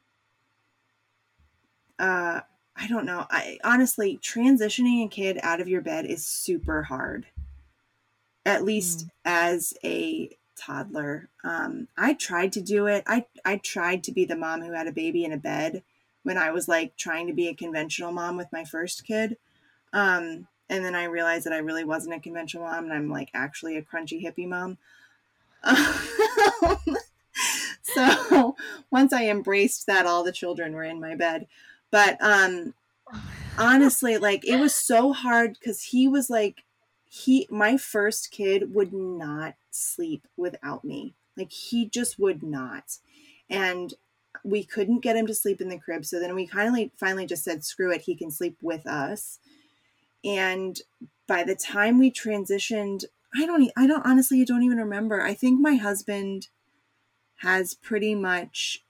uh 1.98 2.40
I 2.80 2.86
don't 2.86 3.06
know. 3.06 3.26
I 3.28 3.58
honestly 3.64 4.20
transitioning 4.22 5.04
a 5.04 5.08
kid 5.08 5.40
out 5.42 5.60
of 5.60 5.68
your 5.68 5.80
bed 5.80 6.06
is 6.06 6.24
super 6.24 6.84
hard. 6.84 7.26
At 8.46 8.64
least 8.64 9.06
as 9.24 9.74
a 9.84 10.30
toddler. 10.56 11.28
Um 11.44 11.88
I 11.96 12.14
tried 12.14 12.52
to 12.52 12.60
do 12.60 12.86
it. 12.86 13.04
I 13.06 13.26
I 13.44 13.58
tried 13.58 14.04
to 14.04 14.12
be 14.12 14.24
the 14.24 14.36
mom 14.36 14.62
who 14.62 14.72
had 14.72 14.86
a 14.86 14.92
baby 14.92 15.24
in 15.24 15.32
a 15.32 15.36
bed 15.38 15.82
when 16.22 16.38
I 16.38 16.50
was 16.50 16.68
like 16.68 16.96
trying 16.96 17.26
to 17.28 17.32
be 17.32 17.48
a 17.48 17.54
conventional 17.54 18.12
mom 18.12 18.36
with 18.36 18.52
my 18.52 18.64
first 18.64 19.04
kid. 19.04 19.36
Um 19.92 20.46
and 20.70 20.84
then 20.84 20.94
I 20.94 21.04
realized 21.04 21.46
that 21.46 21.52
I 21.52 21.58
really 21.58 21.84
wasn't 21.84 22.14
a 22.14 22.20
conventional 22.20 22.64
mom 22.64 22.84
and 22.84 22.92
I'm 22.92 23.10
like 23.10 23.30
actually 23.34 23.76
a 23.76 23.82
crunchy 23.82 24.22
hippie 24.22 24.48
mom. 24.48 24.78
so 27.82 28.56
once 28.90 29.12
I 29.12 29.28
embraced 29.28 29.86
that 29.86 30.06
all 30.06 30.22
the 30.22 30.32
children 30.32 30.72
were 30.74 30.84
in 30.84 31.00
my 31.00 31.14
bed. 31.14 31.46
But 31.90 32.16
um 32.20 32.74
honestly 33.58 34.18
like 34.18 34.46
it 34.46 34.58
was 34.58 34.74
so 34.74 35.12
hard 35.12 35.60
cuz 35.60 35.82
he 35.84 36.06
was 36.08 36.30
like 36.30 36.64
he 37.04 37.46
my 37.50 37.76
first 37.76 38.30
kid 38.30 38.74
would 38.74 38.92
not 38.92 39.56
sleep 39.70 40.26
without 40.36 40.84
me. 40.84 41.14
Like 41.36 41.52
he 41.52 41.88
just 41.88 42.18
would 42.18 42.42
not. 42.42 42.98
And 43.50 43.94
we 44.44 44.64
couldn't 44.64 45.00
get 45.00 45.16
him 45.16 45.26
to 45.26 45.34
sleep 45.34 45.60
in 45.60 45.68
the 45.68 45.78
crib. 45.78 46.04
So 46.04 46.20
then 46.20 46.34
we 46.34 46.46
finally 46.46 46.92
finally 46.96 47.26
just 47.26 47.44
said 47.44 47.64
screw 47.64 47.92
it, 47.92 48.02
he 48.02 48.14
can 48.16 48.30
sleep 48.30 48.58
with 48.62 48.86
us. 48.86 49.38
And 50.24 50.80
by 51.26 51.44
the 51.44 51.56
time 51.56 51.98
we 51.98 52.10
transitioned, 52.10 53.04
I 53.34 53.46
don't 53.46 53.70
I 53.76 53.86
don't 53.86 54.06
honestly 54.06 54.40
I 54.40 54.44
don't 54.44 54.62
even 54.62 54.78
remember. 54.78 55.22
I 55.22 55.34
think 55.34 55.60
my 55.60 55.76
husband 55.76 56.48
has 57.38 57.74
pretty 57.74 58.14
much 58.14 58.84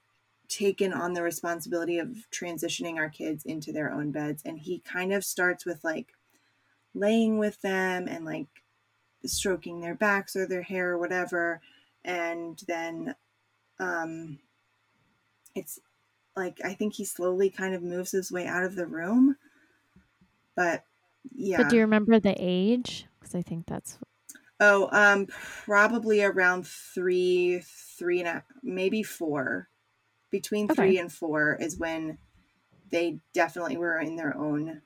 taken 0.48 0.92
on 0.92 1.12
the 1.12 1.22
responsibility 1.22 1.98
of 1.98 2.26
transitioning 2.30 2.96
our 2.96 3.08
kids 3.10 3.44
into 3.44 3.72
their 3.72 3.92
own 3.92 4.10
beds. 4.10 4.42
And 4.44 4.58
he 4.58 4.80
kind 4.80 5.12
of 5.12 5.24
starts 5.24 5.64
with 5.66 5.84
like 5.84 6.14
laying 6.94 7.38
with 7.38 7.60
them 7.62 8.08
and 8.08 8.24
like 8.24 8.46
stroking 9.24 9.80
their 9.80 9.94
backs 9.94 10.36
or 10.36 10.46
their 10.46 10.62
hair 10.62 10.90
or 10.90 10.98
whatever. 10.98 11.60
And 12.04 12.58
then 12.66 13.14
um 13.78 14.38
it's 15.54 15.78
like 16.36 16.60
I 16.64 16.74
think 16.74 16.94
he 16.94 17.04
slowly 17.04 17.50
kind 17.50 17.74
of 17.74 17.82
moves 17.82 18.12
his 18.12 18.30
way 18.32 18.46
out 18.46 18.64
of 18.64 18.76
the 18.76 18.86
room. 18.86 19.36
But 20.54 20.84
yeah 21.34 21.58
But 21.58 21.68
do 21.68 21.76
you 21.76 21.82
remember 21.82 22.18
the 22.20 22.34
age? 22.38 23.06
Because 23.18 23.34
I 23.34 23.42
think 23.42 23.66
that's 23.66 23.98
oh 24.60 24.88
um 24.92 25.26
probably 25.26 26.22
around 26.22 26.66
three 26.66 27.60
three 27.64 28.20
and 28.20 28.28
a 28.28 28.44
maybe 28.62 29.02
four 29.02 29.68
between 30.30 30.68
three 30.68 30.90
Okay. 30.90 30.96
and 30.98 31.12
four 31.12 31.56
is 31.60 31.78
when 31.78 32.18
they 32.90 33.18
definitely 33.34 33.76
were 33.76 33.98
in 33.98 34.16
their 34.16 34.36
own 34.36 34.82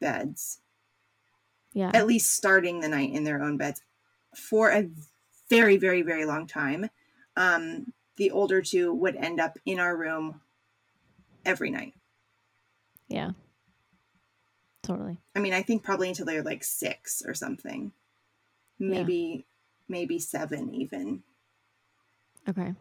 beds 0.00 0.60
yeah. 1.72 1.90
at 1.94 2.06
least 2.06 2.32
starting 2.34 2.80
the 2.80 2.88
night 2.88 3.12
in 3.12 3.24
their 3.24 3.42
own 3.42 3.56
beds 3.56 3.82
for 4.36 4.70
a 4.70 4.88
very 5.48 5.76
very 5.76 6.02
very 6.02 6.24
long 6.24 6.46
time 6.46 6.88
um 7.36 7.92
the 8.16 8.30
older 8.30 8.60
two 8.62 8.92
would 8.92 9.16
end 9.16 9.38
up 9.40 9.58
in 9.64 9.78
our 9.78 9.96
room 9.96 10.40
every 11.44 11.70
night 11.70 11.94
Yeah. 13.08 13.32
Totally. 14.82 15.18
i 15.36 15.38
mean 15.40 15.52
i 15.52 15.62
think 15.62 15.82
probably 15.84 16.08
until 16.08 16.26
they're 16.26 16.42
like 16.42 16.64
six 16.64 17.22
or 17.26 17.34
something 17.34 17.92
Yeah. 18.78 18.88
maybe 19.02 19.44
maybe 19.88 20.18
seven 20.18 20.74
even 20.74 21.22
Okay. 22.48 22.74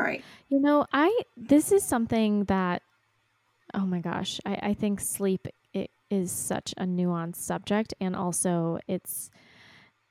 All 0.00 0.06
right 0.06 0.24
You 0.48 0.60
know, 0.60 0.86
I 0.92 1.22
this 1.36 1.70
is 1.72 1.84
something 1.84 2.44
that 2.44 2.82
oh 3.74 3.86
my 3.86 4.00
gosh, 4.00 4.40
I, 4.44 4.58
I 4.70 4.74
think 4.74 5.00
sleep 5.00 5.46
it 5.72 5.90
is 6.10 6.32
such 6.32 6.74
a 6.76 6.84
nuanced 6.84 7.36
subject 7.36 7.94
and 8.00 8.16
also 8.16 8.78
it's 8.88 9.30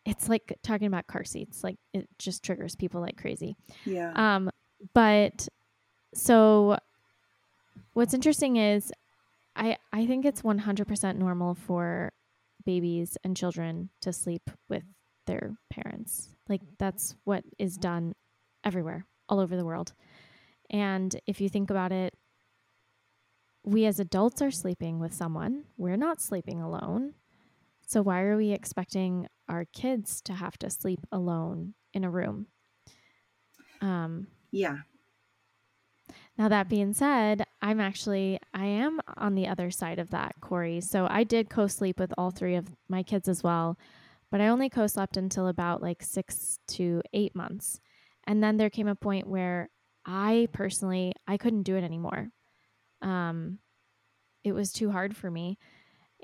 it's 0.06 0.30
like 0.30 0.58
talking 0.64 0.88
about 0.88 1.08
car 1.08 1.24
seats. 1.26 1.64
Like 1.64 1.78
it 1.94 2.08
just 2.18 2.44
triggers 2.44 2.76
people 2.76 3.02
like 3.02 3.18
crazy. 3.18 3.58
yeah 3.86 4.12
Um, 4.16 4.50
but 4.94 5.48
so 6.14 6.78
what's 7.94 8.14
interesting 8.14 8.56
is 8.56 8.94
I 9.56 9.78
I 9.92 10.06
think 10.06 10.24
it's 10.26 10.42
100% 10.42 11.18
normal 11.18 11.54
for 11.56 12.14
babies 12.66 13.18
and 13.24 13.36
children 13.36 13.90
to 14.02 14.14
sleep 14.14 14.50
with 14.70 14.84
their 15.28 15.58
parents. 15.70 16.30
Like 16.48 16.62
that's 16.78 17.16
what 17.26 17.44
is 17.58 17.76
done 17.78 18.16
everywhere, 18.64 19.06
all 19.30 19.40
over 19.40 19.56
the 19.56 19.66
world. 19.66 19.94
And 20.70 21.20
if 21.26 21.40
you 21.40 21.48
think 21.48 21.70
about 21.70 21.92
it, 21.92 22.14
we 23.64 23.86
as 23.86 24.00
adults 24.00 24.42
are 24.42 24.52
sleeping 24.52 25.00
with 25.00 25.14
someone. 25.14 25.64
We're 25.78 25.98
not 25.98 26.22
sleeping 26.22 26.62
alone. 26.62 27.14
So 27.88 28.02
why 28.02 28.22
are 28.22 28.38
we 28.38 28.52
expecting 28.52 29.28
our 29.48 29.66
kids 29.66 30.22
to 30.22 30.34
have 30.34 30.58
to 30.60 30.70
sleep 30.70 31.00
alone 31.12 31.74
in 31.94 32.04
a 32.04 32.10
room? 32.10 32.48
Um, 33.82 34.28
yeah 34.52 34.80
now 36.40 36.48
that 36.48 36.70
being 36.70 36.94
said, 36.94 37.46
I'm 37.62 37.82
actually 37.82 38.40
I 38.54 38.66
am 38.66 39.02
on 39.18 39.36
the 39.36 39.46
other 39.46 39.70
side 39.70 40.00
of 40.00 40.10
that, 40.12 40.36
Corey. 40.40 40.80
So 40.80 41.06
I 41.10 41.26
did 41.26 41.50
co-sleep 41.50 42.00
with 42.00 42.14
all 42.18 42.32
three 42.32 42.56
of 42.56 42.78
my 42.88 43.04
kids 43.04 43.28
as 43.28 43.44
well, 43.44 43.78
but 44.32 44.40
I 44.40 44.48
only 44.48 44.70
co-slept 44.70 45.18
until 45.18 45.50
about 45.50 45.82
like 45.82 46.02
six 46.02 46.60
to 46.68 47.02
eight 47.12 47.36
months, 47.36 47.82
and 48.30 48.44
then 48.44 48.58
there 48.58 48.70
came 48.70 48.88
a 48.88 48.96
point 48.96 49.28
where 49.28 49.70
I 50.06 50.48
personally 50.54 51.14
I 51.28 51.38
couldn't 51.38 51.64
do 51.64 51.76
it 51.76 51.84
anymore. 51.84 52.30
Um, 53.02 53.58
it 54.44 54.52
was 54.52 54.72
too 54.72 54.92
hard 54.92 55.18
for 55.18 55.32
me, 55.32 55.58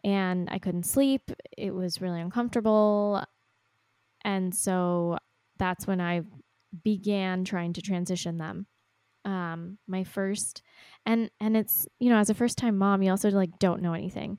and 0.04 0.48
I 0.52 0.60
couldn't 0.60 0.86
sleep. 0.86 1.32
It 1.58 1.74
was 1.74 2.02
really 2.02 2.22
uncomfortable, 2.22 3.24
and 4.24 4.54
so 4.54 5.18
that's 5.58 5.88
when 5.88 6.00
I 6.00 6.22
began 6.84 7.44
trying 7.44 7.74
to 7.74 7.82
transition 7.82 8.38
them 8.38 8.68
um 9.24 9.78
my 9.88 10.04
first 10.04 10.62
and 11.06 11.32
and 11.40 11.56
it's 11.58 11.88
you 12.00 12.10
know 12.10 12.18
as 12.18 12.30
a 12.30 12.34
first 12.34 12.58
time 12.58 12.78
mom 12.78 13.02
you 13.02 13.10
also 13.10 13.30
like 13.30 13.58
don't 13.60 13.82
know 13.82 13.94
anything 13.94 14.38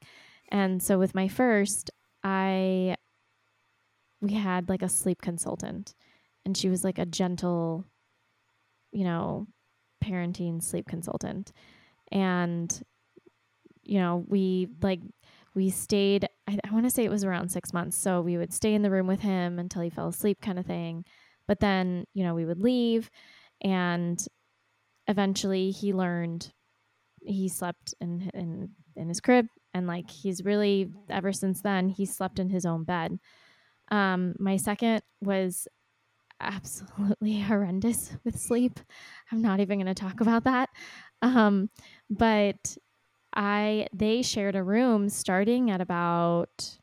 and 0.50 0.82
so 0.82 0.98
with 0.98 1.14
my 1.14 1.26
first 1.26 1.90
i 2.22 2.94
we 4.20 4.34
had 4.34 4.68
like 4.68 4.82
a 4.82 4.88
sleep 4.88 5.22
consultant 5.22 5.94
and 6.46 6.56
she 6.56 6.70
was 6.70 6.84
like 6.84 6.98
a 6.98 7.04
gentle 7.04 7.84
you 8.92 9.04
know 9.04 9.46
parenting 10.02 10.62
sleep 10.62 10.86
consultant. 10.88 11.52
And 12.10 12.72
you 13.82 13.98
know 13.98 14.24
we 14.26 14.68
like 14.80 15.00
we 15.54 15.70
stayed 15.70 16.28
i, 16.48 16.58
I 16.64 16.72
want 16.72 16.84
to 16.84 16.90
say 16.90 17.04
it 17.04 17.10
was 17.10 17.24
around 17.24 17.50
six 17.50 17.74
months. 17.74 17.96
So 17.98 18.22
we 18.22 18.38
would 18.38 18.52
stay 18.54 18.74
in 18.74 18.82
the 18.82 18.90
room 18.90 19.06
with 19.06 19.20
him 19.20 19.58
until 19.58 19.82
he 19.82 19.90
fell 19.90 20.08
asleep 20.08 20.40
kind 20.40 20.58
of 20.58 20.66
thing. 20.66 21.04
But 21.46 21.60
then 21.60 22.06
you 22.14 22.24
know 22.24 22.34
we 22.34 22.46
would 22.46 22.62
leave. 22.62 23.10
And 23.62 24.24
eventually 25.08 25.70
he 25.70 25.92
learned 25.92 26.52
he 27.20 27.48
slept 27.48 27.94
in 28.00 28.30
in 28.32 28.70
in 28.94 29.08
his 29.08 29.20
crib. 29.20 29.46
And 29.74 29.86
like 29.86 30.10
he's 30.10 30.44
really 30.44 30.90
ever 31.10 31.32
since 31.32 31.60
then 31.60 31.90
he 31.90 32.06
slept 32.06 32.38
in 32.38 32.48
his 32.50 32.64
own 32.64 32.84
bed. 32.84 33.18
Um 33.90 34.34
my 34.38 34.56
second 34.56 35.02
was 35.20 35.68
absolutely 36.40 37.40
horrendous 37.40 38.12
with 38.24 38.38
sleep 38.38 38.80
i'm 39.32 39.42
not 39.42 39.60
even 39.60 39.78
going 39.78 39.86
to 39.86 39.94
talk 39.94 40.20
about 40.20 40.44
that 40.44 40.68
um 41.22 41.70
but 42.10 42.76
i 43.34 43.86
they 43.92 44.22
shared 44.22 44.56
a 44.56 44.62
room 44.62 45.08
starting 45.08 45.70
at 45.70 45.80
about 45.80 46.78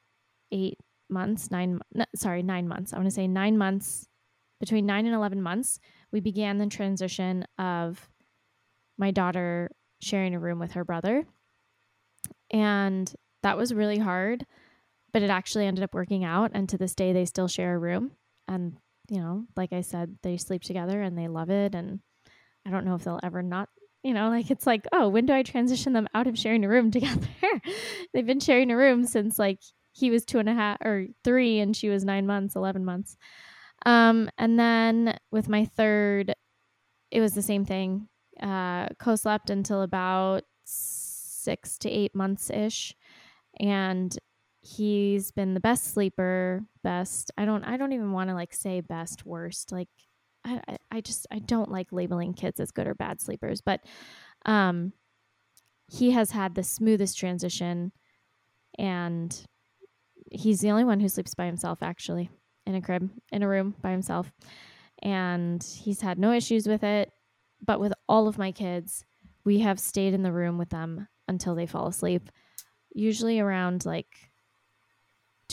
eight 0.52 0.78
months 1.10 1.52
nine 1.52 1.80
no, 1.94 2.06
sorry 2.16 2.42
nine 2.42 2.68
months 2.68 2.94
i 2.94 2.98
want 2.98 3.08
to 3.08 3.14
say 3.14 3.28
nine 3.28 3.58
months 3.58 4.08
between 4.60 4.86
nine 4.86 5.06
and 5.06 5.14
11 5.14 5.42
months 5.42 5.80
we 6.12 6.20
began 6.20 6.58
the 6.58 6.68
transition 6.68 7.46
of 7.58 8.10
my 8.98 9.12
daughter 9.12 9.70
sharing 10.02 10.36
a 10.36 10.40
room 10.40 10.60
with 10.60 10.74
her 10.74 10.86
brother. 10.86 11.26
And 12.52 13.12
that 13.42 13.58
was 13.58 13.74
really 13.74 13.98
hard, 13.98 14.46
but 15.12 15.24
it 15.24 15.30
actually 15.30 15.66
ended 15.66 15.84
up 15.84 15.94
working 15.94 16.24
out. 16.24 16.52
And 16.54 16.70
to 16.70 16.78
this 16.78 16.96
day, 16.96 17.14
they 17.14 17.26
still 17.26 17.48
share 17.48 17.76
a 17.76 17.80
room. 17.80 18.12
And, 18.48 18.78
you 19.10 19.20
know, 19.20 19.46
like 19.56 19.74
I 19.74 19.82
said, 19.82 20.18
they 20.22 20.38
sleep 20.38 20.64
together 20.64 21.02
and 21.02 21.18
they 21.18 21.28
love 21.28 21.50
it. 21.50 21.76
And 21.76 22.00
I 22.66 22.70
don't 22.70 22.86
know 22.86 22.96
if 22.96 23.04
they'll 23.04 23.20
ever 23.24 23.42
not, 23.42 23.70
you 24.04 24.14
know, 24.14 24.30
like 24.30 24.50
it's 24.52 24.68
like, 24.68 24.86
oh, 24.92 25.10
when 25.10 25.26
do 25.26 25.34
I 25.34 25.44
transition 25.44 25.94
them 25.94 26.08
out 26.14 26.28
of 26.28 26.38
sharing 26.38 26.64
a 26.64 26.70
room 26.70 26.92
together? 26.92 27.28
They've 28.14 28.26
been 28.26 28.40
sharing 28.40 28.72
a 28.72 28.78
room 28.78 29.06
since 29.06 29.38
like 29.38 29.60
he 29.92 30.10
was 30.10 30.26
two 30.26 30.40
and 30.40 30.50
a 30.50 30.54
half 30.54 30.82
or 30.82 31.08
three 31.24 31.60
and 31.60 31.76
she 31.76 31.90
was 31.90 32.04
nine 32.04 32.26
months, 32.26 32.56
11 32.56 32.84
months. 32.84 33.18
Um, 33.86 34.30
and 34.38 34.58
then 34.60 35.18
with 35.32 35.50
my 35.50 35.66
third, 35.66 36.34
it 37.12 37.22
was 37.22 37.34
the 37.34 37.42
same 37.42 37.66
thing. 37.66 38.08
Uh, 38.42 38.88
co-slept 38.98 39.50
until 39.50 39.84
about 39.84 40.44
six 40.66 41.78
to 41.78 41.90
eight 41.90 42.16
months 42.16 42.50
ish, 42.50 42.96
and 43.60 44.18
he's 44.64 45.32
been 45.32 45.54
the 45.54 45.60
best 45.60 45.94
sleeper. 45.94 46.62
Best. 46.84 47.32
I 47.38 47.46
don't. 47.46 47.64
I 47.64 47.78
don't 47.78 47.94
even 47.94 48.12
want 48.12 48.30
to 48.30 48.34
like 48.34 48.54
say 48.54 48.82
best, 48.82 49.26
worst. 49.26 49.72
Like, 49.72 49.90
I, 50.46 50.62
I 50.92 51.02
just 51.02 51.28
I 51.32 51.40
don't 51.40 51.72
like 51.72 51.92
labeling 51.92 52.34
kids 52.34 52.60
as 52.60 52.72
good 52.72 52.88
or 52.88 52.96
bad 52.96 53.22
sleepers, 53.22 53.62
but 53.62 53.82
um, 54.46 54.94
he 55.92 56.12
has 56.12 56.32
had 56.32 56.56
the 56.56 56.64
smoothest 56.64 57.18
transition, 57.18 57.92
and 58.80 59.46
he's 60.32 60.62
the 60.62 60.72
only 60.72 60.84
one 60.84 61.00
who 61.00 61.10
sleeps 61.10 61.36
by 61.36 61.46
himself 61.46 61.84
actually 61.84 62.30
in 62.66 62.76
a 62.76 62.82
crib, 62.82 63.10
in 63.32 63.44
a 63.44 63.48
room 63.48 63.76
by 63.82 63.92
himself. 63.92 64.32
And 65.02 65.62
he's 65.62 66.02
had 66.02 66.18
no 66.18 66.32
issues 66.32 66.68
with 66.68 66.84
it. 66.84 67.12
But 67.66 67.80
with 67.80 67.94
all 68.08 68.28
of 68.28 68.38
my 68.38 68.52
kids, 68.52 69.04
we 69.44 69.60
have 69.60 69.80
stayed 69.80 70.14
in 70.14 70.24
the 70.24 70.32
room 70.32 70.58
with 70.58 70.70
them 70.70 71.08
until 71.28 71.56
they 71.56 71.66
fall 71.66 71.88
asleep. 71.88 72.30
Usually 72.94 73.40
around 73.40 73.86
like 73.86 74.32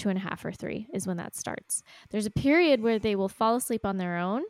two 0.00 0.08
and 0.08 0.18
a 0.18 0.22
half 0.22 0.44
or 0.44 0.52
three 0.52 0.88
is 0.94 1.06
when 1.06 1.18
that 1.18 1.36
starts. 1.36 1.82
There's 2.10 2.26
a 2.26 2.30
period 2.30 2.80
where 2.80 2.98
they 2.98 3.14
will 3.16 3.28
fall 3.28 3.56
asleep 3.56 3.84
on 3.84 3.98
their 3.98 4.16
own, 4.16 4.42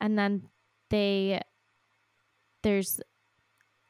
and 0.00 0.18
then 0.18 0.48
they 0.90 1.40
there's 2.62 3.00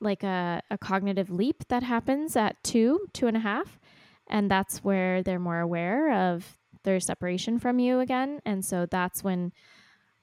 like 0.01 0.23
a, 0.23 0.63
a 0.71 0.79
cognitive 0.79 1.31
leap 1.31 1.69
that 1.69 1.83
happens 1.83 2.35
at 2.37 2.63
two, 2.65 3.07
two 3.13 3.27
and 3.27 3.37
a 3.37 3.41
half. 3.41 3.79
And 4.29 4.51
that's 4.51 4.79
where 4.79 5.23
they're 5.23 5.39
more 5.39 5.61
aware 5.61 6.33
of 6.33 6.59
their 6.85 6.99
separation 7.01 7.59
from 7.59 7.79
you 7.79 8.01
again. 8.01 8.41
And 8.45 8.65
so 8.65 8.87
that's 8.87 9.23
when 9.23 9.53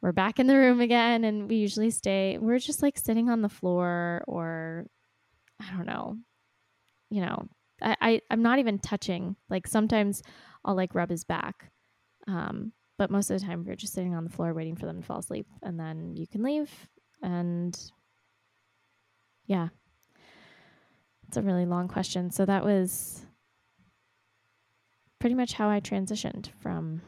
we're 0.01 0.11
back 0.11 0.39
in 0.39 0.47
the 0.47 0.55
room 0.55 0.81
again 0.81 1.23
and 1.23 1.49
we 1.49 1.57
usually 1.57 1.89
stay 1.89 2.37
we're 2.39 2.57
just 2.57 2.81
like 2.81 2.97
sitting 2.97 3.29
on 3.29 3.41
the 3.41 3.49
floor 3.49 4.23
or 4.27 4.85
I 5.61 5.75
don't 5.75 5.85
know. 5.85 6.17
You 7.09 7.21
know, 7.21 7.47
I, 7.81 7.95
I 8.01 8.21
I'm 8.31 8.41
not 8.41 8.59
even 8.59 8.79
touching. 8.79 9.35
Like 9.49 9.67
sometimes 9.67 10.23
I'll 10.69 10.75
like 10.75 10.93
rub 10.93 11.09
his 11.09 11.23
back. 11.23 11.71
Um, 12.27 12.73
but 12.99 13.09
most 13.09 13.31
of 13.31 13.39
the 13.39 13.45
time 13.45 13.65
we're 13.65 13.75
just 13.75 13.93
sitting 13.93 14.13
on 14.13 14.23
the 14.23 14.29
floor 14.29 14.53
waiting 14.53 14.75
for 14.75 14.85
them 14.85 15.01
to 15.01 15.05
fall 15.05 15.17
asleep 15.17 15.47
and 15.63 15.79
then 15.79 16.15
you 16.15 16.27
can 16.27 16.43
leave 16.43 16.69
and 17.23 17.91
yeah. 19.47 19.69
It's 21.27 21.37
a 21.37 21.41
really 21.41 21.65
long 21.65 21.87
question. 21.87 22.29
So 22.29 22.45
that 22.45 22.63
was 22.63 23.25
pretty 25.19 25.33
much 25.33 25.53
how 25.53 25.69
I 25.69 25.79
transitioned 25.79 26.49
from, 26.59 27.01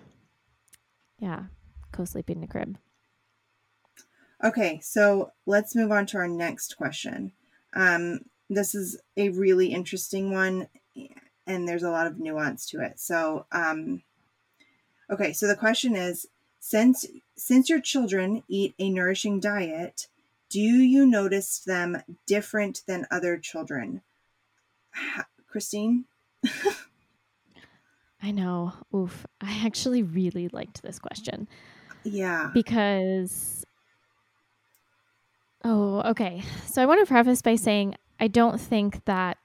yeah, 1.20 1.44
co 1.92 2.06
sleeping 2.06 2.38
in 2.38 2.42
the 2.42 2.48
crib. 2.48 2.80
Okay, 4.44 4.80
so 4.82 5.34
let's 5.46 5.76
move 5.76 5.92
on 5.92 6.08
to 6.08 6.18
our 6.18 6.28
next 6.28 6.78
question. 6.78 7.34
Um, 7.76 8.22
this 8.50 8.74
is 8.74 9.00
a 9.18 9.30
really 9.30 9.68
interesting 9.68 10.32
one, 10.32 10.68
and 11.52 11.68
there's 11.68 11.84
a 11.84 11.92
lot 11.92 12.08
of 12.08 12.20
nuance 12.20 12.66
to 12.68 12.82
it. 12.82 13.00
So, 13.00 13.46
um, 13.52 14.04
okay, 15.10 15.34
so 15.34 15.48
the 15.48 15.56
question 15.56 15.96
is 15.96 16.28
since 16.60 17.06
since 17.36 17.70
your 17.70 17.82
children 17.82 18.44
eat 18.48 18.76
a 18.80 18.90
nourishing 18.90 19.40
diet, 19.40 20.08
do 20.50 20.60
you 20.60 21.06
notice 21.06 21.60
them 21.60 22.04
different 22.26 22.82
than 22.88 23.08
other 23.12 23.38
children? 23.38 24.02
Christine? 25.48 26.06
I 28.24 28.32
know. 28.32 28.74
Oof. 28.96 29.26
I 29.42 29.66
actually 29.66 30.04
really 30.04 30.48
liked 30.50 30.84
this 30.84 31.00
question. 31.00 31.48
Yeah. 32.04 32.52
Because 32.54 33.66
Oh, 35.64 36.02
okay. 36.02 36.44
So 36.68 36.82
I 36.82 36.86
want 36.86 37.02
to 37.02 37.06
preface 37.06 37.42
by 37.42 37.56
saying 37.56 37.96
I 38.20 38.28
don't 38.28 38.60
think 38.60 39.06
that 39.06 39.38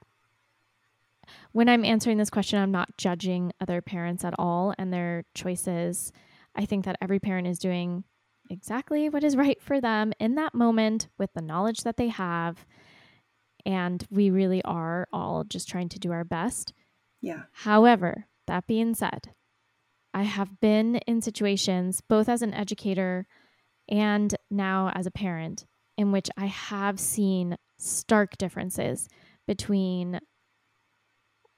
when 1.57 1.69
I'm 1.69 1.83
answering 1.83 2.19
this 2.19 2.29
question, 2.29 2.59
I'm 2.59 2.69
not 2.69 2.99
judging 2.99 3.51
other 3.59 3.81
parents 3.81 4.23
at 4.23 4.35
all 4.37 4.75
and 4.77 4.93
their 4.93 5.23
choices. 5.33 6.11
I 6.55 6.65
think 6.65 6.85
that 6.85 6.97
every 7.01 7.19
parent 7.19 7.47
is 7.47 7.57
doing 7.57 8.03
exactly 8.47 9.09
what 9.09 9.23
is 9.23 9.35
right 9.35 9.59
for 9.59 9.81
them 9.81 10.13
in 10.19 10.35
that 10.35 10.53
moment 10.53 11.07
with 11.17 11.33
the 11.33 11.41
knowledge 11.41 11.81
that 11.81 11.97
they 11.97 12.09
have. 12.09 12.63
And 13.65 14.05
we 14.11 14.29
really 14.29 14.63
are 14.65 15.07
all 15.11 15.45
just 15.45 15.67
trying 15.67 15.89
to 15.89 15.99
do 15.99 16.11
our 16.11 16.23
best. 16.23 16.73
Yeah. 17.21 17.45
However, 17.53 18.27
that 18.45 18.67
being 18.67 18.93
said, 18.93 19.31
I 20.13 20.23
have 20.23 20.59
been 20.59 20.97
in 21.07 21.23
situations, 21.23 22.01
both 22.07 22.29
as 22.29 22.43
an 22.43 22.53
educator 22.53 23.25
and 23.89 24.35
now 24.51 24.91
as 24.93 25.07
a 25.07 25.11
parent, 25.11 25.65
in 25.97 26.11
which 26.11 26.29
I 26.37 26.45
have 26.45 26.99
seen 26.99 27.57
stark 27.79 28.37
differences 28.37 29.09
between 29.47 30.19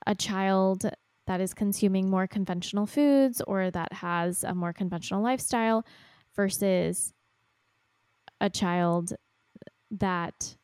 a 0.05 0.15
child 0.15 0.89
that 1.27 1.41
is 1.41 1.53
consuming 1.53 2.09
more 2.09 2.27
conventional 2.27 2.85
foods 2.85 3.41
or 3.47 3.69
that 3.71 3.93
has 3.93 4.43
a 4.43 4.55
more 4.55 4.73
conventional 4.73 5.21
lifestyle 5.21 5.85
versus 6.35 7.13
a 8.41 8.49
child 8.49 9.13
that 9.91 10.55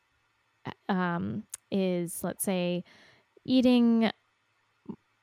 um, 0.90 1.44
is, 1.72 2.24
let's 2.24 2.44
say, 2.44 2.84
eating 3.46 4.10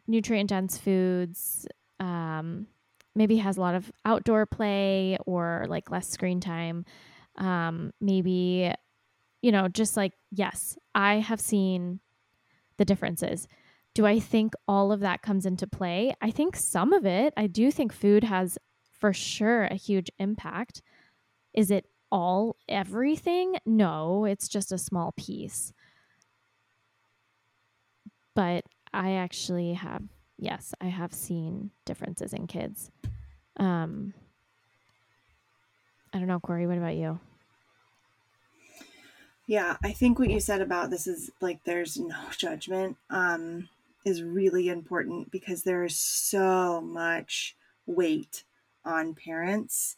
nutrient 0.06 0.50
dense 0.50 0.78
foods, 0.78 1.66
um, 1.98 2.66
maybe 3.14 3.36
has 3.36 3.56
a 3.56 3.60
lot 3.60 3.74
of 3.74 3.90
outdoor 4.04 4.46
play 4.46 5.16
or 5.26 5.64
like 5.68 5.90
less 5.90 6.08
screen 6.08 6.40
time. 6.40 6.84
Um, 7.36 7.92
maybe, 8.00 8.72
you 9.40 9.52
know, 9.52 9.68
just 9.68 9.96
like, 9.96 10.12
yes, 10.30 10.78
I 10.94 11.16
have 11.16 11.40
seen 11.40 12.00
the 12.76 12.84
differences. 12.84 13.48
Do 13.94 14.06
I 14.06 14.18
think 14.18 14.54
all 14.66 14.90
of 14.90 15.00
that 15.00 15.22
comes 15.22 15.44
into 15.44 15.66
play? 15.66 16.14
I 16.20 16.30
think 16.30 16.56
some 16.56 16.92
of 16.92 17.04
it. 17.04 17.34
I 17.36 17.46
do 17.46 17.70
think 17.70 17.92
food 17.92 18.24
has 18.24 18.58
for 18.98 19.12
sure 19.12 19.64
a 19.64 19.74
huge 19.74 20.10
impact. 20.18 20.80
Is 21.52 21.70
it 21.70 21.86
all 22.10 22.56
everything? 22.68 23.56
No, 23.66 24.24
it's 24.24 24.48
just 24.48 24.72
a 24.72 24.78
small 24.78 25.12
piece. 25.16 25.72
But 28.34 28.64
I 28.94 29.12
actually 29.12 29.74
have, 29.74 30.04
yes, 30.38 30.74
I 30.80 30.86
have 30.86 31.12
seen 31.12 31.70
differences 31.84 32.32
in 32.32 32.46
kids. 32.46 32.90
Um, 33.58 34.14
I 36.14 36.18
don't 36.18 36.28
know, 36.28 36.40
Corey, 36.40 36.66
what 36.66 36.78
about 36.78 36.96
you? 36.96 37.20
Yeah, 39.46 39.76
I 39.82 39.92
think 39.92 40.18
what 40.18 40.30
you 40.30 40.40
said 40.40 40.60
about 40.62 40.90
this 40.90 41.06
is 41.06 41.30
like 41.40 41.64
there's 41.64 41.98
no 41.98 42.16
judgment 42.36 42.96
um, 43.10 43.68
is 44.04 44.22
really 44.22 44.68
important 44.68 45.30
because 45.30 45.62
there 45.62 45.84
is 45.84 45.96
so 45.96 46.80
much 46.80 47.56
weight 47.86 48.44
on 48.84 49.14
parents. 49.14 49.96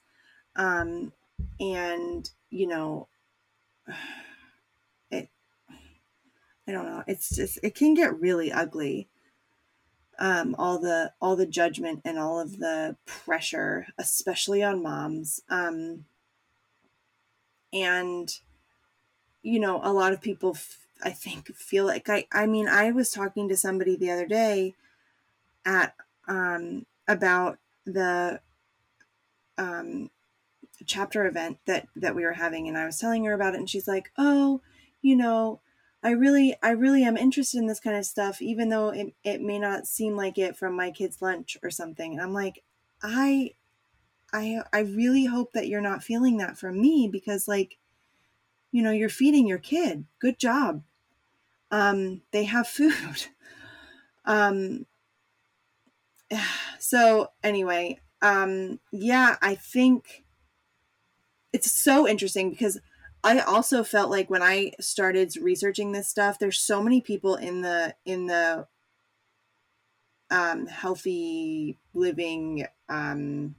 Um, 0.56 1.12
and, 1.58 2.30
you 2.50 2.66
know, 2.66 3.08
it, 5.10 5.28
I 6.66 6.72
don't 6.72 6.86
know. 6.86 7.02
It's 7.06 7.34
just 7.34 7.58
it 7.62 7.74
can 7.74 7.94
get 7.94 8.20
really 8.20 8.52
ugly. 8.52 9.08
Um, 10.16 10.54
all 10.58 10.78
the 10.78 11.12
all 11.20 11.34
the 11.34 11.46
judgment 11.46 12.00
and 12.04 12.20
all 12.20 12.38
of 12.38 12.58
the 12.58 12.96
pressure, 13.04 13.88
especially 13.98 14.62
on 14.62 14.80
moms. 14.80 15.40
Um, 15.50 16.04
and 17.72 18.32
you 19.42 19.60
know, 19.60 19.80
a 19.82 19.92
lot 19.92 20.12
of 20.12 20.22
people, 20.22 20.56
I 21.04 21.10
think, 21.10 21.54
feel 21.54 21.84
like 21.84 22.08
I, 22.08 22.26
I 22.32 22.46
mean, 22.46 22.66
I 22.66 22.90
was 22.90 23.10
talking 23.10 23.48
to 23.48 23.56
somebody 23.56 23.94
the 23.94 24.10
other 24.10 24.26
day 24.26 24.74
at, 25.64 25.94
um, 26.26 26.86
about 27.06 27.58
the, 27.84 28.40
um, 29.58 30.10
chapter 30.86 31.26
event 31.26 31.58
that, 31.66 31.86
that 31.94 32.16
we 32.16 32.24
were 32.24 32.32
having. 32.32 32.66
And 32.66 32.76
I 32.76 32.86
was 32.86 32.98
telling 32.98 33.24
her 33.24 33.32
about 33.32 33.54
it 33.54 33.58
and 33.58 33.70
she's 33.70 33.86
like, 33.86 34.10
oh, 34.18 34.60
you 35.02 35.14
know, 35.14 35.60
I 36.02 36.10
really, 36.10 36.54
I 36.62 36.70
really 36.70 37.04
am 37.04 37.16
interested 37.16 37.58
in 37.58 37.66
this 37.66 37.80
kind 37.80 37.96
of 37.96 38.04
stuff, 38.04 38.42
even 38.42 38.68
though 38.68 38.88
it, 38.90 39.14
it 39.24 39.40
may 39.40 39.58
not 39.58 39.86
seem 39.86 40.16
like 40.16 40.36
it 40.36 40.56
from 40.56 40.74
my 40.74 40.90
kid's 40.90 41.22
lunch 41.22 41.56
or 41.62 41.70
something. 41.70 42.12
And 42.12 42.20
I'm 42.20 42.34
like, 42.34 42.62
I, 43.02 43.52
I, 44.32 44.62
I 44.72 44.80
really 44.80 45.26
hope 45.26 45.52
that 45.52 45.68
you're 45.68 45.80
not 45.80 46.02
feeling 46.02 46.38
that 46.38 46.58
from 46.58 46.80
me 46.80 47.08
because 47.10 47.48
like, 47.48 47.78
you 48.72 48.82
know, 48.82 48.90
you're 48.90 49.08
feeding 49.08 49.46
your 49.46 49.58
kid. 49.58 50.04
Good 50.18 50.38
job. 50.38 50.82
Um, 51.70 52.22
they 52.30 52.44
have 52.44 52.68
food. 52.68 53.26
um, 54.24 54.86
so 56.78 57.28
anyway, 57.42 58.00
um, 58.22 58.80
yeah, 58.92 59.36
I 59.42 59.54
think 59.54 60.24
it's 61.52 61.70
so 61.70 62.08
interesting 62.08 62.50
because 62.50 62.80
I 63.22 63.40
also 63.40 63.84
felt 63.84 64.10
like 64.10 64.28
when 64.28 64.42
I 64.42 64.72
started 64.80 65.34
researching 65.36 65.92
this 65.92 66.08
stuff, 66.08 66.38
there's 66.38 66.58
so 66.58 66.82
many 66.82 67.00
people 67.00 67.36
in 67.36 67.62
the 67.62 67.94
in 68.04 68.26
the 68.26 68.66
um, 70.30 70.66
healthy 70.66 71.78
living 71.94 72.66
um, 72.88 73.54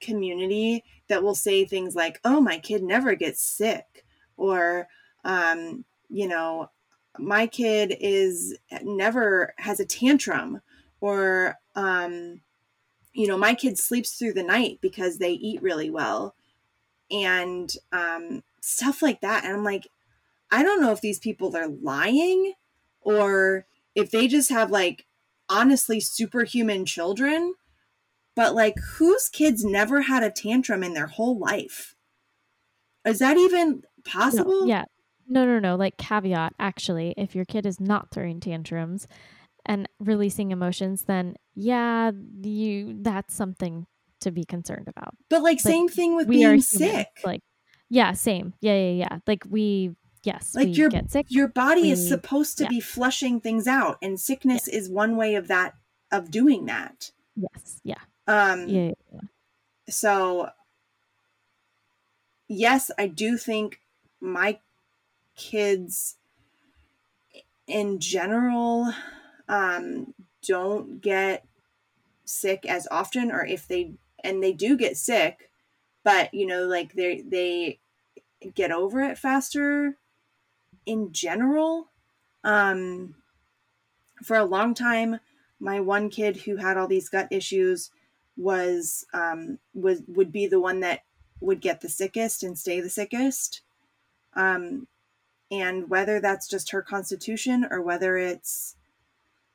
community 0.00 0.84
that 1.08 1.22
will 1.22 1.34
say 1.34 1.64
things 1.64 1.94
like, 1.94 2.20
"Oh, 2.24 2.40
my 2.40 2.58
kid 2.58 2.82
never 2.82 3.14
gets 3.14 3.42
sick," 3.42 4.04
or 4.36 4.88
um, 5.24 5.84
you 6.08 6.28
know, 6.28 6.70
my 7.18 7.46
kid 7.46 7.96
is 8.00 8.56
never 8.82 9.54
has 9.58 9.80
a 9.80 9.84
tantrum, 9.84 10.60
or 11.00 11.56
um, 11.74 12.40
you 13.12 13.26
know, 13.26 13.38
my 13.38 13.54
kid 13.54 13.78
sleeps 13.78 14.12
through 14.12 14.34
the 14.34 14.42
night 14.42 14.78
because 14.80 15.18
they 15.18 15.32
eat 15.32 15.62
really 15.62 15.90
well, 15.90 16.34
and 17.10 17.72
um, 17.92 18.42
stuff 18.60 19.02
like 19.02 19.20
that. 19.20 19.44
And 19.44 19.54
I'm 19.54 19.64
like, 19.64 19.88
I 20.50 20.62
don't 20.62 20.80
know 20.80 20.92
if 20.92 21.00
these 21.00 21.18
people 21.18 21.56
are 21.56 21.68
lying 21.68 22.54
or 23.00 23.66
if 23.94 24.10
they 24.10 24.28
just 24.28 24.50
have 24.50 24.70
like 24.70 25.06
honestly 25.48 26.00
superhuman 26.00 26.84
children, 26.84 27.54
but 28.34 28.54
like 28.54 28.76
whose 28.96 29.28
kids 29.28 29.64
never 29.64 30.02
had 30.02 30.22
a 30.22 30.30
tantrum 30.30 30.82
in 30.82 30.94
their 30.94 31.06
whole 31.06 31.38
life? 31.38 31.94
Is 33.04 33.20
that 33.20 33.36
even 33.36 33.84
possible? 34.04 34.62
No, 34.62 34.66
yeah. 34.66 34.84
No, 35.28 35.44
no, 35.44 35.58
no. 35.58 35.76
Like 35.76 35.96
caveat, 35.96 36.54
actually, 36.58 37.14
if 37.16 37.34
your 37.34 37.44
kid 37.44 37.66
is 37.66 37.80
not 37.80 38.10
throwing 38.10 38.40
tantrums 38.40 39.08
and 39.64 39.88
releasing 39.98 40.52
emotions, 40.52 41.04
then 41.04 41.36
yeah, 41.54 42.12
you 42.42 42.98
that's 43.02 43.34
something 43.34 43.86
to 44.20 44.30
be 44.30 44.44
concerned 44.44 44.88
about. 44.88 45.16
But 45.28 45.42
like, 45.42 45.56
like 45.56 45.60
same 45.60 45.88
thing 45.88 46.16
with 46.16 46.28
being 46.28 46.60
sick. 46.60 47.08
Like 47.24 47.42
yeah, 47.88 48.12
same. 48.12 48.54
Yeah, 48.60 48.76
yeah, 48.76 48.92
yeah. 48.92 49.18
Like 49.26 49.44
we 49.48 49.96
yes, 50.22 50.54
like 50.54 50.68
we 50.68 50.72
your 50.72 50.90
get 50.90 51.10
sick. 51.10 51.26
Your 51.28 51.48
body 51.48 51.82
we, 51.82 51.90
is 51.90 52.08
supposed 52.08 52.58
to 52.58 52.64
yeah. 52.64 52.70
be 52.70 52.80
flushing 52.80 53.40
things 53.40 53.66
out, 53.66 53.98
and 54.02 54.20
sickness 54.20 54.68
yeah. 54.68 54.78
is 54.78 54.88
one 54.88 55.16
way 55.16 55.34
of 55.34 55.48
that 55.48 55.74
of 56.12 56.30
doing 56.30 56.66
that. 56.66 57.10
Yes. 57.34 57.80
Yeah. 57.84 58.00
Um. 58.26 58.68
Yeah, 58.68 58.92
yeah. 59.12 59.20
So. 59.88 60.50
Yes, 62.48 62.92
I 62.96 63.08
do 63.08 63.36
think 63.36 63.80
my 64.20 64.60
kids, 65.36 66.16
in 67.66 68.00
general, 68.00 68.92
um, 69.48 70.14
don't 70.42 71.00
get 71.00 71.46
sick 72.24 72.66
as 72.66 72.88
often, 72.90 73.30
or 73.30 73.44
if 73.44 73.66
they 73.68 73.94
and 74.24 74.42
they 74.42 74.52
do 74.52 74.76
get 74.76 74.96
sick, 74.96 75.50
but 76.04 76.32
you 76.34 76.46
know 76.46 76.64
like 76.66 76.94
they 76.94 77.22
they 77.22 77.78
get 78.54 78.70
over 78.72 79.00
it 79.02 79.18
faster 79.18 79.96
in 80.84 81.12
general. 81.12 81.90
Um 82.44 83.14
for 84.22 84.36
a 84.36 84.44
long 84.44 84.74
time 84.74 85.20
my 85.58 85.80
one 85.80 86.10
kid 86.10 86.36
who 86.38 86.56
had 86.56 86.76
all 86.76 86.86
these 86.86 87.08
gut 87.08 87.28
issues 87.30 87.90
was 88.36 89.06
um 89.12 89.58
was 89.74 90.02
would 90.08 90.32
be 90.32 90.46
the 90.46 90.60
one 90.60 90.80
that 90.80 91.00
would 91.40 91.60
get 91.60 91.80
the 91.80 91.88
sickest 91.88 92.42
and 92.42 92.58
stay 92.58 92.80
the 92.80 92.90
sickest. 92.90 93.62
Um 94.34 94.86
and 95.50 95.88
whether 95.88 96.20
that's 96.20 96.48
just 96.48 96.70
her 96.70 96.82
constitution 96.82 97.66
or 97.70 97.80
whether 97.80 98.16
it's 98.16 98.76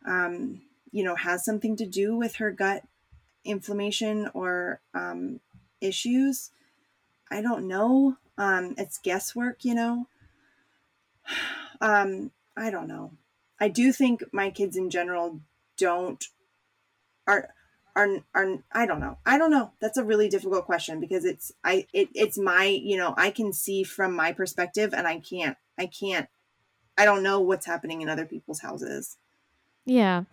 um 0.06 0.62
you 0.92 1.04
know 1.04 1.16
has 1.16 1.44
something 1.46 1.76
to 1.76 1.86
do 1.86 2.16
with 2.16 2.36
her 2.36 2.52
gut 2.52 2.84
inflammation 3.44 4.30
or 4.34 4.80
um 4.94 5.40
issues. 5.82 6.52
I 7.30 7.42
don't 7.42 7.68
know. 7.68 8.18
Um, 8.38 8.76
it's 8.78 9.00
guesswork, 9.00 9.66
you 9.66 9.76
know. 9.76 10.08
Um, 11.84 12.30
I 12.56 12.70
don't 12.70 12.88
know. 12.88 13.14
I 13.60 13.68
do 13.68 13.92
think 13.92 14.24
my 14.32 14.52
kids 14.52 14.78
in 14.78 14.92
general 14.92 15.40
don't 15.78 16.24
are 17.26 17.50
are 17.96 18.10
are 18.34 18.58
I 18.72 18.86
don't 18.86 19.00
know. 19.00 19.18
I 19.26 19.38
don't 19.38 19.52
know. 19.52 19.72
That's 19.80 19.98
a 19.98 20.04
really 20.04 20.30
difficult 20.30 20.66
question 20.66 21.00
because 21.00 21.26
it's 21.26 21.52
I 21.64 21.88
it, 21.94 22.10
it's 22.14 22.38
my, 22.38 22.66
you 22.66 22.98
know, 22.98 23.14
I 23.18 23.32
can 23.32 23.54
see 23.54 23.84
from 23.84 24.16
my 24.16 24.32
perspective 24.32 24.94
and 24.94 25.08
I 25.08 25.20
can't 25.20 25.58
I 25.78 25.88
can't 25.88 26.28
I 26.98 27.06
don't 27.06 27.24
know 27.24 27.40
what's 27.40 27.66
happening 27.66 28.02
in 28.02 28.10
other 28.10 28.26
people's 28.26 28.62
houses. 28.62 29.18
Yeah. 29.86 30.24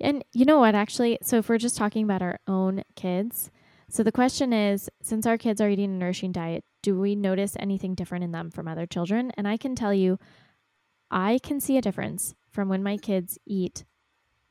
And 0.00 0.24
you 0.32 0.44
know 0.44 0.58
what 0.58 0.74
actually, 0.74 1.18
so 1.22 1.38
if 1.38 1.48
we're 1.48 1.58
just 1.58 1.76
talking 1.76 2.04
about 2.04 2.22
our 2.22 2.38
own 2.48 2.82
kids, 2.96 3.50
so 3.88 4.02
the 4.02 4.12
question 4.12 4.52
is 4.52 4.90
since 5.02 5.26
our 5.26 5.38
kids 5.38 5.60
are 5.60 5.68
eating 5.68 5.90
a 5.90 5.98
nourishing 5.98 6.32
diet, 6.32 6.64
do 6.82 6.98
we 6.98 7.14
notice 7.14 7.56
anything 7.58 7.94
different 7.94 8.24
in 8.24 8.32
them 8.32 8.50
from 8.50 8.66
other 8.66 8.86
children? 8.86 9.30
And 9.36 9.46
I 9.46 9.56
can 9.56 9.74
tell 9.76 9.94
you, 9.94 10.18
I 11.10 11.38
can 11.42 11.60
see 11.60 11.76
a 11.76 11.82
difference 11.82 12.34
from 12.50 12.68
when 12.68 12.82
my 12.82 12.96
kids 12.96 13.38
eat 13.46 13.84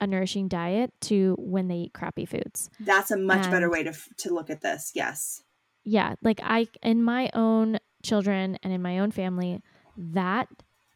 a 0.04 0.08
nourishing 0.08 0.48
diet 0.48 0.94
to 1.02 1.36
when 1.40 1.68
they 1.68 1.76
eat 1.76 1.94
crappy 1.94 2.26
foods. 2.26 2.70
That's 2.80 3.12
a 3.12 3.18
much 3.18 3.44
and, 3.44 3.52
better 3.52 3.70
way 3.70 3.84
to 3.84 3.94
to 4.18 4.34
look 4.34 4.50
at 4.50 4.62
this. 4.62 4.92
Yes. 4.94 5.44
Yeah, 5.84 6.16
like 6.22 6.40
I 6.44 6.68
in 6.82 7.04
my 7.04 7.30
own 7.34 7.80
children 8.04 8.58
and 8.64 8.74
in 8.74 8.82
my 8.82 9.00
own 9.00 9.12
family, 9.12 9.62
that 9.98 10.48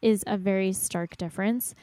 is 0.02 0.24
a 0.26 0.36
very 0.36 0.72
stark 0.72 1.16
difference. 1.16 1.74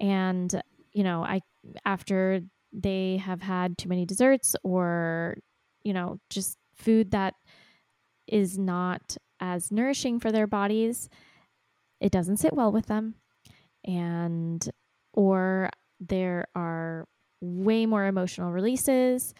And 0.00 0.62
you 0.92 1.04
know, 1.04 1.22
I 1.22 1.40
after 1.84 2.40
they 2.72 3.18
have 3.18 3.42
had 3.42 3.78
too 3.78 3.88
many 3.88 4.06
desserts 4.06 4.56
or 4.62 5.36
you 5.82 5.92
know, 5.92 6.20
just 6.28 6.58
food 6.74 7.10
that 7.12 7.34
is 8.26 8.58
not 8.58 9.16
as 9.40 9.72
nourishing 9.72 10.20
for 10.20 10.30
their 10.30 10.46
bodies, 10.46 11.08
it 12.00 12.12
doesn't 12.12 12.38
sit 12.38 12.52
well 12.52 12.72
with 12.72 12.86
them. 12.86 13.14
And, 13.84 14.68
or 15.12 15.70
there 16.00 16.46
are 16.54 17.06
way 17.40 17.86
more 17.86 18.06
emotional 18.06 18.50
releases. 18.50 19.34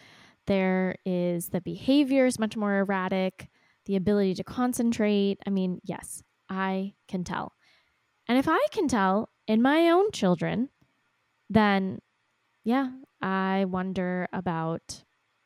There 0.47 0.95
is 1.05 1.49
the 1.49 1.61
behavior 1.61 2.25
is 2.25 2.39
much 2.39 2.55
more 2.55 2.79
erratic, 2.79 3.49
the 3.85 3.95
ability 3.95 4.35
to 4.35 4.43
concentrate. 4.43 5.39
I 5.45 5.49
mean, 5.49 5.79
yes, 5.83 6.23
I 6.49 6.93
can 7.07 7.23
tell. 7.23 7.53
And 8.27 8.37
if 8.37 8.47
I 8.47 8.65
can 8.71 8.87
tell 8.87 9.29
in 9.47 9.61
my 9.61 9.89
own 9.89 10.11
children, 10.11 10.69
then 11.49 11.99
yeah, 12.63 12.91
I 13.21 13.65
wonder 13.67 14.27
about 14.31 15.03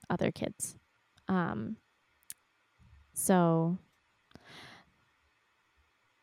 other 0.09 0.31
kids. 0.31 0.75
Um, 1.27 1.77
so 3.13 3.77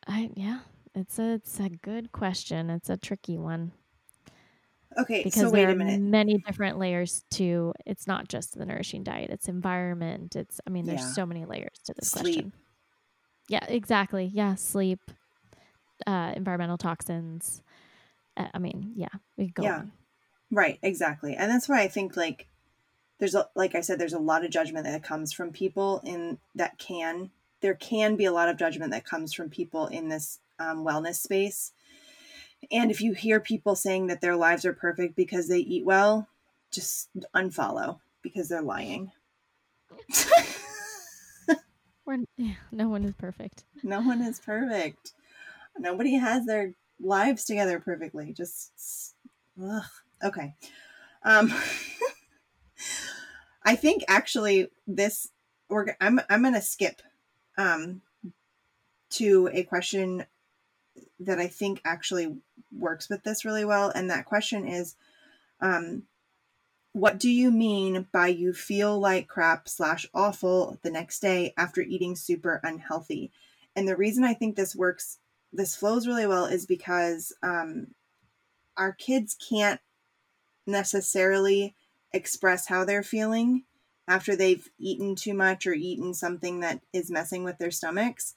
I 0.06 0.30
yeah, 0.34 0.60
it's 0.94 1.18
a 1.18 1.34
it's 1.34 1.58
a 1.58 1.68
good 1.68 2.12
question. 2.12 2.70
It's 2.70 2.90
a 2.90 2.96
tricky 2.96 3.38
one. 3.38 3.72
Okay, 4.98 5.22
because 5.24 5.40
so 5.40 5.50
wait 5.50 5.62
there 5.62 5.70
a 5.70 5.74
minute. 5.74 6.00
Are 6.00 6.02
many 6.02 6.38
different 6.38 6.78
layers 6.78 7.24
to 7.32 7.72
it's 7.86 8.06
not 8.06 8.28
just 8.28 8.58
the 8.58 8.66
nourishing 8.66 9.02
diet, 9.02 9.30
it's 9.30 9.48
environment. 9.48 10.36
It's 10.36 10.60
I 10.66 10.70
mean, 10.70 10.86
there's 10.86 11.00
yeah. 11.00 11.12
so 11.12 11.26
many 11.26 11.44
layers 11.44 11.78
to 11.84 11.94
this 11.94 12.10
sleep. 12.10 12.22
question. 12.24 12.52
Yeah, 13.48 13.64
exactly. 13.66 14.30
Yeah, 14.32 14.54
sleep, 14.54 15.00
uh, 16.06 16.32
environmental 16.36 16.78
toxins. 16.78 17.62
Uh, 18.36 18.48
I 18.54 18.58
mean, 18.58 18.92
yeah, 18.94 19.08
we 19.36 19.48
go 19.48 19.62
yeah. 19.62 19.76
on. 19.78 19.92
Right, 20.50 20.78
exactly. 20.82 21.34
And 21.34 21.50
that's 21.50 21.68
why 21.68 21.80
I 21.80 21.88
think 21.88 22.16
like 22.16 22.46
there's 23.18 23.34
a, 23.34 23.48
like 23.54 23.74
I 23.74 23.80
said, 23.80 23.98
there's 23.98 24.12
a 24.12 24.18
lot 24.18 24.44
of 24.44 24.50
judgment 24.50 24.84
that 24.84 25.02
comes 25.02 25.32
from 25.32 25.50
people 25.50 26.00
in 26.04 26.38
that 26.54 26.78
can 26.78 27.30
there 27.62 27.74
can 27.74 28.16
be 28.16 28.26
a 28.26 28.32
lot 28.32 28.48
of 28.48 28.58
judgment 28.58 28.90
that 28.90 29.04
comes 29.04 29.32
from 29.32 29.48
people 29.48 29.86
in 29.86 30.08
this 30.08 30.40
um, 30.58 30.84
wellness 30.84 31.14
space. 31.14 31.72
And 32.72 32.90
if 32.90 33.02
you 33.02 33.12
hear 33.12 33.38
people 33.38 33.76
saying 33.76 34.06
that 34.06 34.20
their 34.20 34.34
lives 34.34 34.64
are 34.64 34.72
perfect 34.72 35.14
because 35.14 35.48
they 35.48 35.58
eat 35.58 35.84
well, 35.84 36.26
just 36.70 37.10
unfollow 37.34 37.98
because 38.22 38.48
they're 38.48 38.62
lying. 38.62 39.12
We're, 42.04 42.18
yeah, 42.36 42.54
no 42.72 42.88
one 42.88 43.04
is 43.04 43.14
perfect. 43.14 43.64
No 43.82 44.00
one 44.00 44.22
is 44.22 44.40
perfect. 44.40 45.12
Nobody 45.78 46.14
has 46.14 46.46
their 46.46 46.72
lives 46.98 47.44
together 47.44 47.78
perfectly. 47.78 48.32
Just 48.32 49.14
ugh. 49.62 49.84
okay. 50.24 50.54
Um, 51.22 51.52
I 53.64 53.76
think 53.76 54.02
actually 54.08 54.70
this 54.86 55.28
we're 55.68 55.94
I'm 56.00 56.20
I'm 56.28 56.42
gonna 56.42 56.62
skip 56.62 57.00
um 57.56 58.02
to 59.10 59.48
a 59.52 59.62
question 59.62 60.24
that 61.20 61.38
I 61.38 61.46
think 61.46 61.80
actually 61.84 62.36
works 62.70 63.08
with 63.08 63.22
this 63.22 63.44
really 63.44 63.64
well, 63.64 63.90
and 63.94 64.10
that 64.10 64.24
question 64.24 64.66
is, 64.66 64.96
um, 65.60 66.04
what 66.92 67.18
do 67.18 67.30
you 67.30 67.50
mean 67.50 68.06
by 68.12 68.26
you 68.28 68.52
feel 68.52 68.98
like 68.98 69.28
crap 69.28 69.68
slash 69.68 70.06
awful 70.12 70.78
the 70.82 70.90
next 70.90 71.20
day 71.20 71.54
after 71.56 71.80
eating 71.80 72.16
super 72.16 72.60
unhealthy? 72.62 73.32
And 73.74 73.88
the 73.88 73.96
reason 73.96 74.24
I 74.24 74.34
think 74.34 74.56
this 74.56 74.76
works, 74.76 75.18
this 75.52 75.74
flows 75.74 76.06
really 76.06 76.26
well, 76.26 76.44
is 76.44 76.66
because 76.66 77.32
um, 77.42 77.88
our 78.76 78.92
kids 78.92 79.34
can't 79.48 79.80
necessarily 80.66 81.74
express 82.12 82.66
how 82.66 82.84
they're 82.84 83.02
feeling 83.02 83.64
after 84.06 84.36
they've 84.36 84.68
eaten 84.78 85.14
too 85.14 85.32
much 85.32 85.66
or 85.66 85.72
eaten 85.72 86.12
something 86.12 86.60
that 86.60 86.80
is 86.92 87.10
messing 87.10 87.44
with 87.44 87.56
their 87.58 87.70
stomachs. 87.70 88.34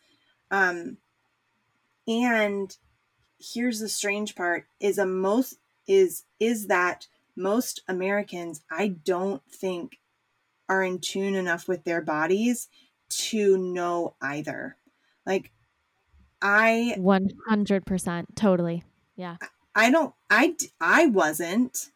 Um, 0.49 0.97
and 2.08 2.76
here's 3.39 3.80
the 3.80 3.89
strange 3.89 4.36
part 4.36 4.66
is 4.80 4.97
a 4.97 5.06
most 5.06 5.56
is 5.88 6.24
is 6.39 6.68
that 6.68 7.08
most 7.36 7.82
Americans 7.88 8.64
I 8.72 8.89
don't 8.89 9.41
think 9.51 9.99
are 10.68 10.84
in 10.84 10.99
tune 10.99 11.36
enough 11.36 11.68
with 11.68 11.84
their 11.84 12.01
bodies 12.01 12.70
to 13.10 13.58
know 13.58 14.16
either. 14.22 14.78
Like 15.26 15.51
I 16.41 16.95
100% 16.97 18.26
totally. 18.36 18.84
Yeah. 19.16 19.38
I 19.76 19.91
don't 19.91 20.14
I 20.30 20.56
I 20.80 21.08
wasn't 21.08 21.91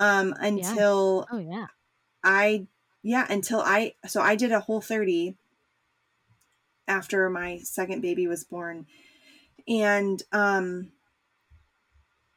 um 0.00 0.34
until 0.38 1.26
yeah. 1.30 1.36
Oh 1.36 1.40
yeah. 1.40 1.66
I 2.22 2.66
yeah, 3.02 3.26
until 3.30 3.60
I 3.60 3.94
so 4.06 4.20
I 4.20 4.36
did 4.36 4.52
a 4.52 4.60
whole 4.60 4.80
30 4.80 5.36
after 6.86 7.28
my 7.30 7.58
second 7.58 8.00
baby 8.00 8.26
was 8.26 8.44
born. 8.44 8.86
And 9.68 10.22
um 10.32 10.92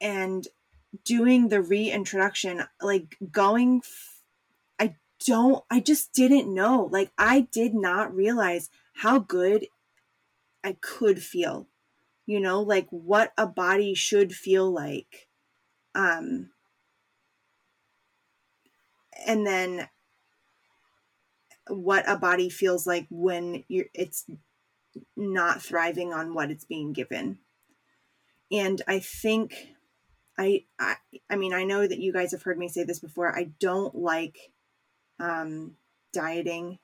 and 0.01 0.47
doing 1.05 1.47
the 1.47 1.61
reintroduction 1.61 2.63
like 2.81 3.17
going 3.31 3.81
f- 3.83 4.21
I 4.79 4.95
don't 5.25 5.63
I 5.69 5.79
just 5.79 6.11
didn't 6.13 6.53
know. 6.53 6.89
Like 6.91 7.11
I 7.17 7.41
did 7.51 7.73
not 7.73 8.13
realize 8.13 8.69
how 8.95 9.19
good 9.19 9.67
I 10.63 10.77
could 10.81 11.21
feel. 11.23 11.67
You 12.25 12.39
know, 12.39 12.61
like 12.61 12.87
what 12.89 13.33
a 13.37 13.47
body 13.47 13.93
should 13.93 14.33
feel 14.33 14.69
like. 14.71 15.27
Um 15.95 16.51
and 19.25 19.45
then 19.45 19.87
what 21.67 22.03
a 22.09 22.17
body 22.17 22.49
feels 22.49 22.85
like 22.87 23.07
when 23.09 23.63
you're 23.67 23.85
it's 23.93 24.25
not 25.15 25.61
thriving 25.61 26.13
on 26.13 26.33
what 26.33 26.51
it's 26.51 26.65
being 26.65 26.93
given. 26.93 27.39
And 28.51 28.81
i 28.87 28.99
think 28.99 29.69
I, 30.37 30.65
I 30.79 30.95
i 31.29 31.35
mean 31.35 31.53
i 31.53 31.63
know 31.63 31.87
that 31.87 31.99
you 31.99 32.11
guys 32.11 32.31
have 32.31 32.43
heard 32.43 32.57
me 32.57 32.67
say 32.67 32.83
this 32.83 32.99
before. 32.99 33.37
I 33.37 33.51
don't 33.59 33.95
like 33.95 34.51
um 35.19 35.75
dieting 36.13 36.79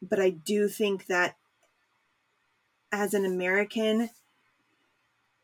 but 0.00 0.18
i 0.18 0.30
do 0.30 0.68
think 0.68 1.06
that 1.06 1.36
as 2.90 3.12
an 3.12 3.26
american 3.26 4.08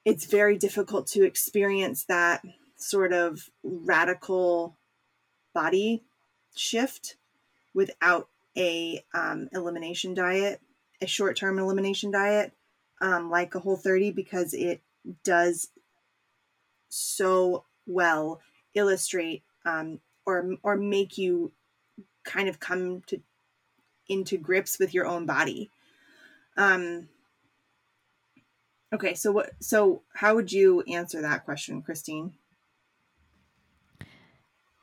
it's 0.05 0.27
very 0.27 0.57
difficult 0.57 1.07
to 1.09 1.25
experience 1.25 2.05
that 2.05 2.43
sort 2.77 3.13
of 3.13 3.51
radical 3.63 4.77
body 5.55 6.03
shift 6.55 7.17
without 7.73 8.29
a 8.57 9.03
um, 9.15 9.49
elimination 9.53 10.15
diet, 10.15 10.61
a 11.05 11.07
short 11.07 11.37
term 11.37 11.59
elimination 11.59 12.11
diet, 12.11 12.53
um, 13.01 13.31
like 13.31 13.55
a 13.55 13.61
Whole 13.61 13.77
30, 13.77 14.11
because 14.11 14.55
it 14.55 14.81
does 15.23 15.69
so 16.89 17.65
well 17.87 18.41
illustrate 18.75 19.43
um, 19.65 20.01
or 20.27 20.55
or 20.63 20.77
make 20.77 21.19
you 21.19 21.53
kind 22.25 22.49
of 22.49 22.59
come 22.59 23.03
to 23.07 23.21
into 24.09 24.37
grips 24.37 24.79
with 24.79 24.95
your 24.95 25.07
own 25.07 25.27
body. 25.27 25.71
Um, 26.57 27.09
okay, 28.93 29.15
so 29.15 29.33
what? 29.33 29.51
So 29.61 30.03
how 30.15 30.35
would 30.35 30.51
you 30.51 30.83
answer 30.83 31.21
that 31.21 31.45
question, 31.45 31.83
Christine? 31.83 32.33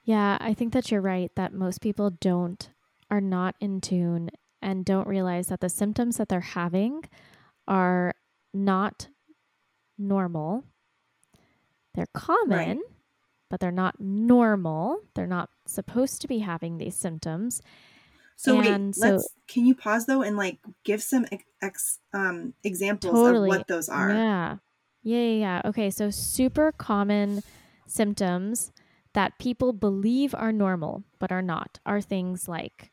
Yeah, 0.03 0.37
I 0.39 0.53
think 0.53 0.73
that 0.73 0.91
you're 0.91 1.01
right 1.01 1.31
that 1.35 1.53
most 1.53 1.81
people 1.81 2.09
don't 2.09 2.69
are 3.09 3.21
not 3.21 3.55
in 3.59 3.81
tune 3.81 4.29
and 4.61 4.85
don't 4.85 5.07
realize 5.07 5.47
that 5.47 5.61
the 5.61 5.69
symptoms 5.69 6.17
that 6.17 6.29
they're 6.29 6.41
having 6.41 7.03
are 7.67 8.13
not 8.53 9.07
normal. 9.97 10.63
They're 11.93 12.07
common, 12.13 12.49
right. 12.49 12.77
but 13.49 13.59
they're 13.59 13.71
not 13.71 13.99
normal. 13.99 14.99
They're 15.13 15.27
not 15.27 15.49
supposed 15.65 16.21
to 16.21 16.27
be 16.27 16.39
having 16.39 16.77
these 16.77 16.95
symptoms. 16.95 17.61
So 18.35 18.59
and 18.59 18.87
wait, 18.87 18.95
so, 18.95 19.09
let's 19.11 19.27
can 19.47 19.65
you 19.65 19.75
pause 19.75 20.07
though 20.07 20.23
and 20.23 20.35
like 20.35 20.57
give 20.83 21.03
some 21.03 21.27
ex, 21.61 21.99
um, 22.13 22.53
examples 22.63 23.13
totally. 23.13 23.49
of 23.49 23.57
what 23.57 23.67
those 23.67 23.87
are? 23.87 24.09
Yeah. 24.09 24.57
yeah, 25.03 25.19
yeah, 25.19 25.39
yeah. 25.39 25.61
Okay, 25.65 25.91
so 25.91 26.09
super 26.09 26.71
common 26.71 27.43
symptoms 27.85 28.71
that 29.13 29.37
people 29.37 29.73
believe 29.73 30.33
are 30.33 30.51
normal 30.51 31.03
but 31.19 31.31
are 31.31 31.41
not 31.41 31.79
are 31.85 32.01
things 32.01 32.47
like 32.47 32.89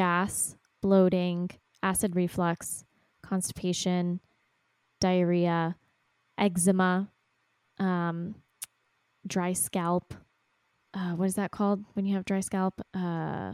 gas, 0.00 0.56
bloating, 0.80 1.50
acid 1.82 2.16
reflux, 2.16 2.86
constipation, 3.22 4.18
diarrhea, 4.98 5.76
eczema, 6.38 7.10
um, 7.78 8.34
dry 9.26 9.52
scalp. 9.52 10.14
Uh, 10.94 11.12
what 11.12 11.26
is 11.26 11.34
that 11.34 11.50
called 11.50 11.84
when 11.92 12.06
you 12.06 12.14
have 12.14 12.24
dry 12.24 12.40
scalp? 12.40 12.80
Uh, 12.94 13.52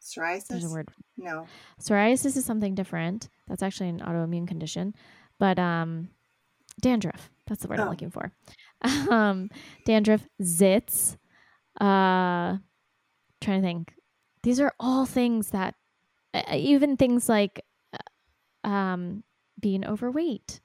psoriasis. 0.00 0.46
There's 0.46 0.64
a 0.64 0.70
word. 0.70 0.90
No. 1.16 1.48
Psoriasis 1.80 2.36
is 2.36 2.44
something 2.44 2.76
different. 2.76 3.28
That's 3.48 3.64
actually 3.64 3.88
an 3.88 3.98
autoimmune 3.98 4.46
condition. 4.46 4.94
But 5.40 5.58
um, 5.58 6.08
dandruff. 6.80 7.32
That's 7.48 7.62
the 7.62 7.68
word 7.68 7.80
oh. 7.80 7.82
I'm 7.82 7.90
looking 7.90 8.12
for. 8.12 8.30
um, 9.10 9.50
dandruff, 9.86 10.24
zits. 10.40 11.16
Uh, 11.80 12.58
trying 13.40 13.60
to 13.60 13.66
think. 13.66 13.92
These 14.42 14.60
are 14.60 14.72
all 14.80 15.04
things 15.04 15.50
that, 15.50 15.74
even 16.52 16.96
things 16.96 17.28
like, 17.28 17.64
uh, 17.92 18.68
um, 18.68 19.24
being 19.60 19.84
overweight, 19.86 20.60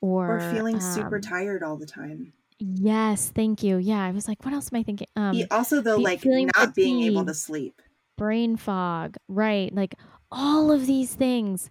or 0.00 0.36
or 0.36 0.40
feeling 0.40 0.76
um, 0.76 0.80
super 0.80 1.20
tired 1.20 1.62
all 1.62 1.76
the 1.76 1.86
time. 1.86 2.32
Yes, 2.58 3.30
thank 3.34 3.62
you. 3.62 3.76
Yeah, 3.76 4.02
I 4.02 4.12
was 4.12 4.28
like, 4.28 4.44
what 4.44 4.54
else 4.54 4.70
am 4.72 4.80
I 4.80 4.82
thinking? 4.82 5.08
Um, 5.14 5.42
also, 5.50 5.80
though, 5.80 5.98
like 5.98 6.24
not 6.24 6.54
fatigue, 6.54 6.74
being 6.74 7.02
able 7.02 7.24
to 7.26 7.34
sleep, 7.34 7.82
brain 8.16 8.56
fog, 8.56 9.16
right? 9.28 9.72
Like 9.74 9.94
all 10.30 10.70
of 10.72 10.86
these 10.86 11.14
things 11.14 11.70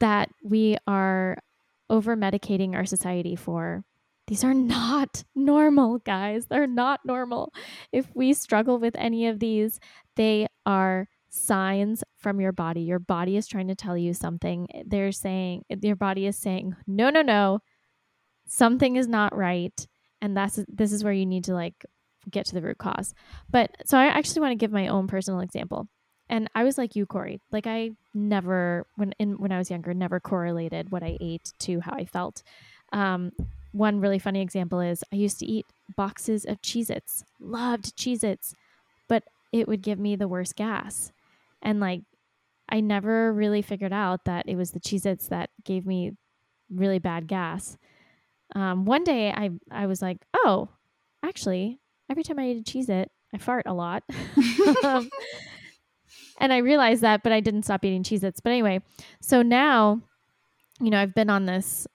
that 0.00 0.30
we 0.42 0.76
are 0.86 1.38
over 1.90 2.16
medicating 2.16 2.74
our 2.74 2.84
society 2.84 3.36
for 3.36 3.84
these 4.26 4.42
are 4.42 4.54
not 4.54 5.22
normal, 5.34 5.98
guys. 5.98 6.46
They're 6.46 6.66
not 6.66 7.00
normal. 7.04 7.52
If 7.92 8.10
we 8.14 8.32
struggle 8.32 8.78
with 8.78 8.96
any 8.96 9.26
of 9.26 9.38
these, 9.38 9.80
they 10.16 10.48
are 10.66 11.08
signs 11.34 12.04
from 12.16 12.40
your 12.40 12.52
body. 12.52 12.82
Your 12.82 12.98
body 12.98 13.36
is 13.36 13.46
trying 13.46 13.68
to 13.68 13.74
tell 13.74 13.98
you 13.98 14.14
something. 14.14 14.68
They're 14.86 15.12
saying, 15.12 15.64
your 15.68 15.96
body 15.96 16.26
is 16.26 16.36
saying, 16.36 16.76
no, 16.86 17.10
no, 17.10 17.22
no, 17.22 17.60
something 18.46 18.96
is 18.96 19.08
not 19.08 19.36
right. 19.36 19.86
And 20.22 20.36
that's, 20.36 20.60
this 20.68 20.92
is 20.92 21.02
where 21.02 21.12
you 21.12 21.26
need 21.26 21.44
to 21.44 21.54
like 21.54 21.84
get 22.30 22.46
to 22.46 22.54
the 22.54 22.62
root 22.62 22.78
cause. 22.78 23.14
But 23.50 23.70
so 23.84 23.98
I 23.98 24.06
actually 24.06 24.40
want 24.42 24.52
to 24.52 24.62
give 24.62 24.72
my 24.72 24.88
own 24.88 25.06
personal 25.06 25.40
example. 25.40 25.88
And 26.30 26.48
I 26.54 26.64
was 26.64 26.78
like 26.78 26.96
you, 26.96 27.04
Corey. 27.04 27.40
Like 27.50 27.66
I 27.66 27.90
never, 28.14 28.86
when 28.96 29.12
in 29.18 29.32
when 29.38 29.52
I 29.52 29.58
was 29.58 29.70
younger, 29.70 29.92
never 29.92 30.20
correlated 30.20 30.90
what 30.90 31.02
I 31.02 31.18
ate 31.20 31.52
to 31.60 31.80
how 31.80 31.92
I 31.94 32.06
felt. 32.06 32.42
Um, 32.92 33.32
one 33.72 34.00
really 34.00 34.18
funny 34.18 34.40
example 34.40 34.80
is 34.80 35.02
I 35.12 35.16
used 35.16 35.38
to 35.40 35.46
eat 35.46 35.66
boxes 35.96 36.46
of 36.46 36.62
Cheez 36.62 36.88
Its, 36.88 37.24
loved 37.40 37.96
Cheez 37.96 38.24
Its, 38.24 38.54
but 39.08 39.24
it 39.52 39.68
would 39.68 39.82
give 39.82 39.98
me 39.98 40.16
the 40.16 40.28
worst 40.28 40.56
gas. 40.56 41.12
And 41.64 41.80
like, 41.80 42.02
I 42.68 42.80
never 42.80 43.32
really 43.32 43.62
figured 43.62 43.92
out 43.92 44.24
that 44.26 44.48
it 44.48 44.56
was 44.56 44.70
the 44.70 44.80
Cheez 44.80 45.04
Its 45.06 45.28
that 45.28 45.50
gave 45.64 45.86
me 45.86 46.12
really 46.70 46.98
bad 46.98 47.26
gas. 47.26 47.76
Um, 48.54 48.84
one 48.84 49.04
day 49.04 49.30
I, 49.30 49.50
I 49.70 49.86
was 49.86 50.00
like, 50.00 50.18
oh, 50.34 50.68
actually, 51.24 51.80
every 52.08 52.22
time 52.22 52.38
I 52.38 52.50
eat 52.50 52.58
a 52.58 52.62
Cheez 52.62 52.88
It, 52.88 53.10
I 53.32 53.38
fart 53.38 53.64
a 53.66 53.74
lot. 53.74 54.04
um, 54.84 55.10
and 56.38 56.52
I 56.52 56.58
realized 56.58 57.02
that, 57.02 57.22
but 57.22 57.32
I 57.32 57.40
didn't 57.40 57.64
stop 57.64 57.84
eating 57.84 58.04
Cheez 58.04 58.22
Its. 58.22 58.40
But 58.40 58.52
anyway, 58.52 58.80
so 59.20 59.42
now 59.42 60.02
you 60.80 60.90
know, 60.90 61.00
I've 61.00 61.14
been 61.14 61.30
on 61.30 61.46
this 61.46 61.86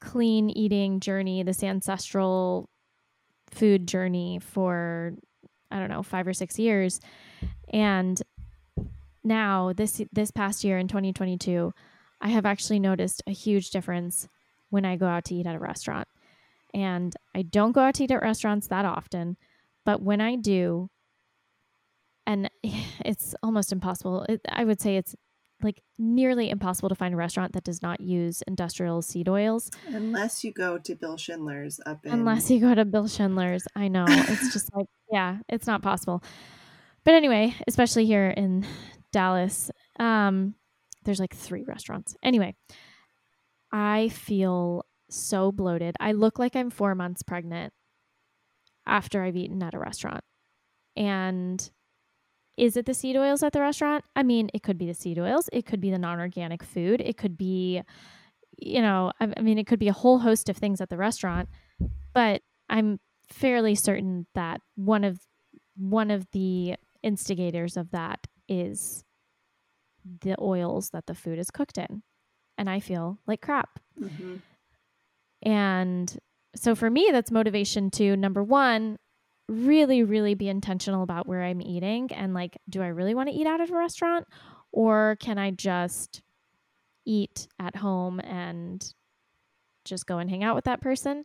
clean 0.00 0.50
eating 0.50 1.00
journey, 1.00 1.42
this 1.42 1.62
ancestral 1.62 2.68
food 3.50 3.86
journey 3.88 4.38
for 4.40 5.14
I 5.70 5.78
don't 5.78 5.88
know, 5.88 6.02
5 6.02 6.26
or 6.26 6.32
6 6.32 6.58
years. 6.58 7.00
And 7.72 8.20
now 9.22 9.72
this 9.72 10.00
this 10.12 10.30
past 10.30 10.64
year 10.64 10.78
in 10.78 10.88
2022, 10.88 11.72
I 12.20 12.28
have 12.28 12.46
actually 12.46 12.78
noticed 12.78 13.22
a 13.26 13.32
huge 13.32 13.70
difference 13.70 14.28
when 14.70 14.84
I 14.84 14.96
go 14.96 15.06
out 15.06 15.24
to 15.26 15.34
eat 15.34 15.46
at 15.46 15.54
a 15.54 15.58
restaurant. 15.58 16.08
And 16.72 17.14
I 17.34 17.42
don't 17.42 17.72
go 17.72 17.80
out 17.80 17.94
to 17.94 18.04
eat 18.04 18.10
at 18.10 18.22
restaurants 18.22 18.68
that 18.68 18.84
often, 18.84 19.36
but 19.84 20.02
when 20.02 20.20
I 20.20 20.36
do, 20.36 20.88
and 22.26 22.50
it's 23.04 23.34
almost 23.42 23.72
impossible, 23.72 24.24
it, 24.28 24.40
I 24.48 24.64
would 24.64 24.80
say 24.80 24.96
it's 24.96 25.14
like 25.62 25.82
nearly 25.98 26.48
impossible 26.48 26.88
to 26.88 26.94
find 26.94 27.12
a 27.12 27.16
restaurant 27.16 27.52
that 27.52 27.64
does 27.64 27.82
not 27.82 28.00
use 28.00 28.42
industrial 28.46 29.02
seed 29.02 29.28
oils. 29.28 29.70
Unless 29.88 30.42
you 30.44 30.52
go 30.52 30.78
to 30.78 30.94
Bill 30.94 31.16
Schindler's 31.16 31.80
up 31.84 32.06
in. 32.06 32.12
Unless 32.12 32.50
you 32.50 32.60
go 32.60 32.74
to 32.74 32.84
Bill 32.84 33.08
Schindler's. 33.08 33.66
I 33.76 33.88
know. 33.88 34.06
It's 34.08 34.52
just 34.52 34.74
like, 34.74 34.86
yeah, 35.12 35.38
it's 35.48 35.66
not 35.66 35.82
possible. 35.82 36.22
But 37.04 37.14
anyway, 37.14 37.54
especially 37.66 38.06
here 38.06 38.28
in 38.28 38.66
Dallas, 39.12 39.70
um, 39.98 40.54
there's 41.04 41.20
like 41.20 41.34
three 41.34 41.64
restaurants. 41.64 42.16
Anyway, 42.22 42.54
I 43.72 44.08
feel 44.10 44.84
so 45.08 45.50
bloated. 45.52 45.96
I 45.98 46.12
look 46.12 46.38
like 46.38 46.54
I'm 46.54 46.70
four 46.70 46.94
months 46.94 47.22
pregnant 47.22 47.72
after 48.86 49.22
I've 49.22 49.36
eaten 49.36 49.62
at 49.62 49.74
a 49.74 49.78
restaurant. 49.78 50.22
And 50.96 51.70
is 52.56 52.76
it 52.76 52.86
the 52.86 52.94
seed 52.94 53.16
oils 53.16 53.42
at 53.42 53.52
the 53.52 53.60
restaurant? 53.60 54.04
I 54.14 54.22
mean, 54.22 54.50
it 54.52 54.62
could 54.62 54.76
be 54.76 54.86
the 54.86 54.94
seed 54.94 55.18
oils, 55.18 55.48
it 55.52 55.64
could 55.64 55.80
be 55.80 55.90
the 55.90 55.98
non 55.98 56.20
organic 56.20 56.62
food, 56.62 57.00
it 57.00 57.16
could 57.16 57.38
be, 57.38 57.82
you 58.58 58.82
know, 58.82 59.12
I, 59.20 59.32
I 59.36 59.40
mean, 59.40 59.58
it 59.58 59.66
could 59.66 59.78
be 59.78 59.88
a 59.88 59.94
whole 59.94 60.18
host 60.18 60.48
of 60.48 60.56
things 60.56 60.80
at 60.80 60.90
the 60.90 60.96
restaurant. 60.96 61.48
But 62.12 62.42
I'm 62.68 63.00
fairly 63.28 63.74
certain 63.74 64.26
that 64.34 64.60
one 64.74 65.04
of 65.04 65.20
one 65.76 66.10
of 66.10 66.30
the 66.32 66.74
instigators 67.02 67.76
of 67.76 67.90
that 67.90 68.26
is 68.48 69.04
the 70.22 70.34
oils 70.40 70.90
that 70.90 71.06
the 71.06 71.14
food 71.14 71.38
is 71.38 71.50
cooked 71.50 71.78
in. 71.78 72.02
And 72.58 72.68
I 72.68 72.80
feel 72.80 73.18
like 73.26 73.40
crap. 73.40 73.78
Mm-hmm. 74.00 74.36
And 75.42 76.18
so 76.54 76.74
for 76.74 76.90
me, 76.90 77.08
that's 77.12 77.30
motivation 77.30 77.90
to 77.92 78.16
number 78.16 78.42
one, 78.42 78.98
really, 79.48 80.02
really 80.02 80.34
be 80.34 80.48
intentional 80.48 81.02
about 81.02 81.26
where 81.26 81.42
I'm 81.42 81.60
eating 81.60 82.12
and 82.12 82.34
like, 82.34 82.58
do 82.68 82.82
I 82.82 82.88
really 82.88 83.14
want 83.14 83.28
to 83.28 83.34
eat 83.34 83.46
out 83.46 83.60
at 83.60 83.70
a 83.70 83.74
restaurant 83.74 84.26
or 84.72 85.16
can 85.20 85.38
I 85.38 85.50
just 85.50 86.22
eat 87.04 87.48
at 87.58 87.76
home 87.76 88.20
and 88.20 88.94
just 89.84 90.06
go 90.06 90.18
and 90.18 90.30
hang 90.30 90.44
out 90.44 90.54
with 90.54 90.64
that 90.64 90.80
person? 90.80 91.24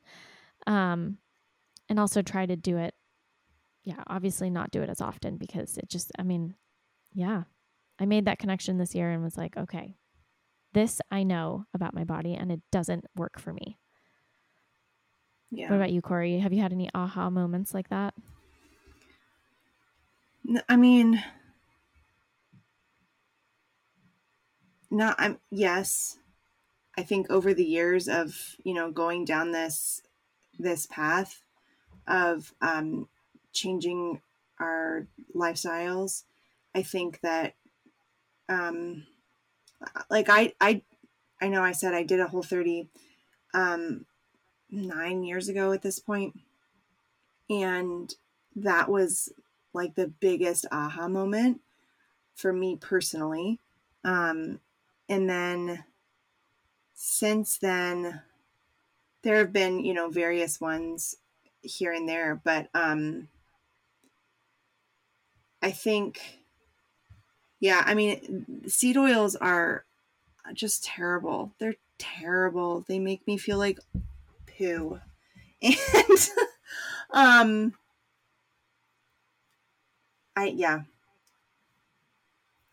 Um, 0.65 1.17
and 1.87 1.99
also 1.99 2.21
try 2.21 2.45
to 2.45 2.55
do 2.55 2.77
it. 2.77 2.94
Yeah, 3.85 4.03
obviously 4.07 4.49
not 4.49 4.71
do 4.71 4.81
it 4.81 4.89
as 4.89 4.99
often 4.99 5.37
because 5.37 5.77
it 5.77 5.89
just, 5.89 6.11
I 6.17 6.23
mean, 6.23 6.55
yeah, 7.13 7.43
I 7.99 8.05
made 8.05 8.25
that 8.25 8.39
connection 8.39 8.77
this 8.77 8.95
year 8.95 9.11
and 9.11 9.23
was 9.23 9.37
like, 9.37 9.55
okay, 9.55 9.95
this 10.73 10.99
I 11.11 11.23
know 11.23 11.65
about 11.73 11.93
my 11.93 12.03
body 12.03 12.33
and 12.33 12.51
it 12.51 12.61
doesn't 12.71 13.05
work 13.15 13.39
for 13.39 13.53
me. 13.53 13.77
Yeah. 15.51 15.69
What 15.69 15.77
about 15.77 15.91
you, 15.91 16.01
Corey? 16.01 16.39
Have 16.39 16.51
you 16.51 16.61
had 16.61 16.73
any 16.73 16.89
aha 16.93 17.29
moments 17.29 17.73
like 17.73 17.89
that? 17.89 18.13
I 20.67 20.75
mean, 20.75 21.23
not 24.91 25.15
I'm 25.17 25.39
yes. 25.51 26.17
I 26.97 27.03
think 27.03 27.29
over 27.29 27.53
the 27.53 27.63
years 27.63 28.07
of, 28.07 28.55
you 28.63 28.73
know, 28.73 28.91
going 28.91 29.25
down 29.25 29.51
this 29.51 30.01
this 30.57 30.85
path 30.87 31.41
of 32.07 32.53
um 32.61 33.07
changing 33.55 34.21
our 34.59 35.07
lifestyles, 35.35 36.23
I 36.75 36.83
think 36.83 37.19
that 37.21 37.55
um 38.47 39.07
like 40.09 40.29
I 40.29 40.53
I 40.61 40.83
I 41.41 41.47
know 41.47 41.63
I 41.63 41.71
said 41.71 41.93
I 41.93 42.03
did 42.03 42.19
a 42.19 42.27
whole 42.27 42.43
30 42.43 42.87
um 43.53 44.05
nine 44.69 45.23
years 45.23 45.49
ago 45.49 45.71
at 45.71 45.81
this. 45.81 46.01
And 47.49 48.13
that 48.55 48.89
was 48.89 49.31
like 49.73 49.95
the 49.95 50.07
biggest 50.07 50.65
aha 50.71 51.07
moment 51.07 51.61
for 52.35 52.51
me 52.53 52.75
personally. 52.75 53.59
Um, 54.03 54.59
and 55.09 55.29
then 55.29 55.83
since 56.93 57.57
then, 57.57 58.21
there 59.21 59.37
have 59.37 59.53
been, 59.53 59.83
you 59.83 59.93
know, 59.93 60.09
various 60.09 60.61
ones 60.61 61.15
here 61.61 61.91
and 61.91 62.07
there, 62.07 62.39
but 62.43 62.69
um, 62.73 63.27
I 65.65 65.71
think, 65.71 66.21
yeah, 67.59 67.81
I 67.83 67.95
mean, 67.95 68.67
seed 68.67 68.97
oils 68.97 69.35
are 69.35 69.83
just 70.53 70.83
terrible. 70.83 71.53
They're 71.57 71.77
terrible. 71.97 72.85
They 72.87 72.99
make 72.99 73.25
me 73.25 73.37
feel 73.37 73.57
like 73.57 73.79
poo. 74.45 74.99
And 75.63 76.29
um 77.11 77.73
I 80.35 80.47
yeah. 80.47 80.83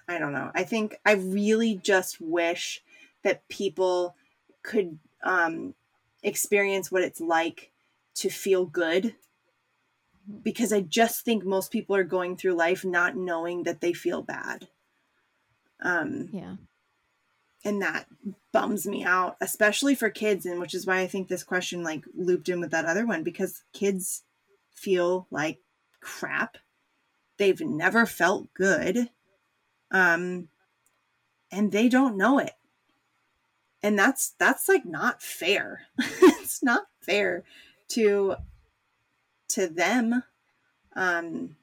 I 0.07 0.19
don't 0.19 0.33
know. 0.35 0.51
I 0.55 0.65
think 0.65 0.97
I 1.07 1.13
really 1.13 1.77
just 1.77 2.21
wish 2.21 2.83
that 3.23 3.49
people 3.49 4.17
could 4.63 4.99
um 5.23 5.75
experience 6.23 6.93
what 6.93 7.03
it's 7.03 7.23
like 7.23 7.73
to 8.17 8.29
feel 8.29 8.67
good 8.67 9.15
because 10.43 10.73
I 10.73 10.81
just 10.81 11.25
think 11.25 11.45
most 11.45 11.71
people 11.73 11.97
are 11.97 12.05
going 12.05 12.37
through 12.37 12.55
life 12.55 12.85
not 12.85 13.17
knowing 13.17 13.65
that 13.65 13.81
they 13.81 13.93
feel 13.93 14.23
bad. 14.23 14.69
Um, 15.85 16.29
yeah. 16.33 16.57
and 17.65 17.83
that 17.83 18.07
bums 18.53 18.87
me 18.87 19.03
out 19.03 19.37
especially 19.41 19.97
for 19.97 20.11
kids 20.11 20.47
and 20.47 20.61
which 20.61 20.75
is 20.75 20.87
why 20.87 21.01
i 21.01 21.09
think 21.09 21.27
this 21.27 21.43
question 21.43 21.83
like 21.83 22.05
looped 22.15 22.49
in 22.49 22.61
with 22.61 22.71
that 22.71 22.85
other 22.85 23.05
one 23.05 23.25
because 23.25 23.65
kids 23.73 24.23
feel 24.73 25.27
like 25.31 25.59
crap. 26.01 26.59
They've 27.39 27.61
never 27.61 28.07
felt 28.07 28.53
good 28.55 29.09
um 29.91 30.49
and 31.51 31.73
they 31.73 31.89
don't 31.89 32.17
know 32.17 32.39
it. 32.39 32.53
And 33.83 33.99
that's 33.99 34.31
that's 34.39 34.69
like 34.69 34.85
not 34.85 35.23
fair. 35.23 35.83
It's 36.43 36.63
not 36.63 36.83
fair 37.01 37.45
to 37.89 38.37
to 39.53 39.69
them 39.69 40.23
um 40.95 41.57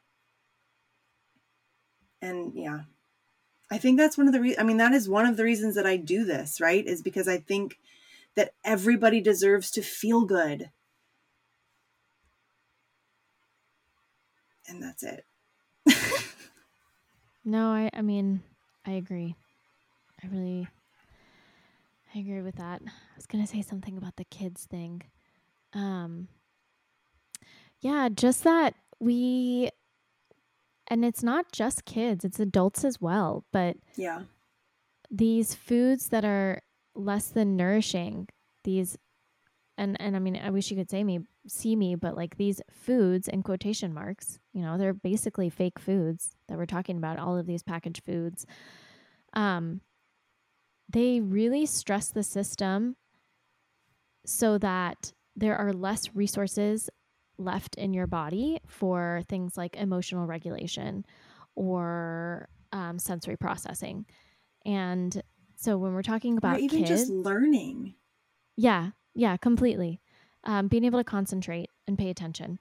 and 2.22 2.54
yeah 2.56 2.82
I 3.72 3.78
think 3.78 3.98
that's 3.98 4.18
one 4.18 4.28
of 4.28 4.34
the 4.34 4.42
re- 4.42 4.58
I 4.58 4.64
mean 4.64 4.78
that 4.78 4.94
is 4.94 5.08
one 5.08 5.26
of 5.26 5.38
the 5.38 5.44
reasons 5.44 5.76
that 5.76 5.86
I 5.86 5.96
do 5.98 6.26
this, 6.26 6.60
right? 6.60 6.86
Is 6.86 7.02
because 7.02 7.28
I 7.28 7.38
think 7.38 7.78
that 8.36 8.54
everybody 8.64 9.22
deserves 9.22 9.70
to 9.72 9.82
feel 9.82 10.26
good. 10.26 10.72
And 14.68 14.82
that's 14.82 15.04
it. 15.04 15.26
no, 17.46 17.68
I 17.68 17.90
I 17.94 18.02
mean, 18.02 18.42
I 18.86 18.92
agree. 18.92 19.36
I 20.24 20.28
really 20.28 20.68
I 22.16 22.20
agree 22.20 22.42
with 22.42 22.56
that. 22.56 22.82
I 22.86 23.16
was 23.16 23.28
going 23.28 23.44
to 23.44 23.52
say 23.52 23.62
something 23.62 23.98
about 23.98 24.16
the 24.16 24.26
kids 24.26 24.66
thing. 24.66 25.04
Um 25.74 26.28
yeah, 27.82 28.10
just 28.10 28.44
that 28.44 28.76
we 29.00 29.70
and 30.88 31.06
it's 31.06 31.24
not 31.24 31.52
just 31.52 31.86
kids, 31.86 32.26
it's 32.26 32.40
adults 32.40 32.84
as 32.84 33.00
well. 33.00 33.46
But 33.52 33.78
yeah, 33.96 34.24
these 35.10 35.54
foods 35.54 36.10
that 36.10 36.26
are 36.26 36.62
less 36.96 37.28
than 37.28 37.56
nourishing, 37.56 38.28
these 38.64 38.98
and 39.78 40.00
and 40.02 40.16
I 40.16 40.20
mean 40.20 40.36
I 40.44 40.50
wish 40.50 40.70
you 40.72 40.78
could 40.78 40.90
say 40.90 41.04
me 41.04 41.20
see 41.48 41.76
me, 41.76 41.96
but 41.96 42.16
like 42.16 42.38
these 42.38 42.62
foods 42.72 43.28
in 43.28 43.44
quotation 43.44 43.94
marks, 43.94 44.40
you 44.54 44.62
know, 44.62 44.78
they're 44.78 44.94
basically 44.94 45.50
fake 45.50 45.80
foods 45.80 46.36
that 46.48 46.58
we're 46.58 46.66
talking 46.66 46.98
about, 46.98 47.18
all 47.18 47.38
of 47.38 47.46
these 47.48 47.64
packaged 47.64 48.04
foods. 48.04 48.46
Um 49.34 49.82
they 50.92 51.22
really 51.22 51.68
stress 51.68 52.10
the 52.10 52.24
system 52.24 52.96
so 54.26 54.58
that 54.58 55.14
there 55.36 55.56
are 55.56 55.72
less 55.72 56.16
resources 56.16 56.90
left 57.40 57.76
in 57.76 57.94
your 57.94 58.08
body 58.08 58.60
for 58.68 59.22
things 59.28 59.58
like 59.58 59.76
emotional 59.76 60.26
regulation 60.28 61.06
or 61.56 62.50
um, 62.72 63.00
sensory 63.00 63.38
processing. 63.38 64.06
And 64.66 65.22
so 65.56 65.78
when 65.78 65.94
we're 65.94 66.04
talking 66.04 66.38
about 66.38 66.58
or 66.58 66.60
even 66.60 66.80
kids, 66.80 66.90
just 66.90 67.10
learning, 67.10 67.96
yeah, 68.56 68.92
yeah, 69.16 69.38
completely, 69.38 70.02
um, 70.44 70.68
being 70.68 70.84
able 70.84 71.00
to 71.00 71.04
concentrate 71.04 71.70
and 71.88 71.98
pay 71.98 72.10
attention. 72.10 72.60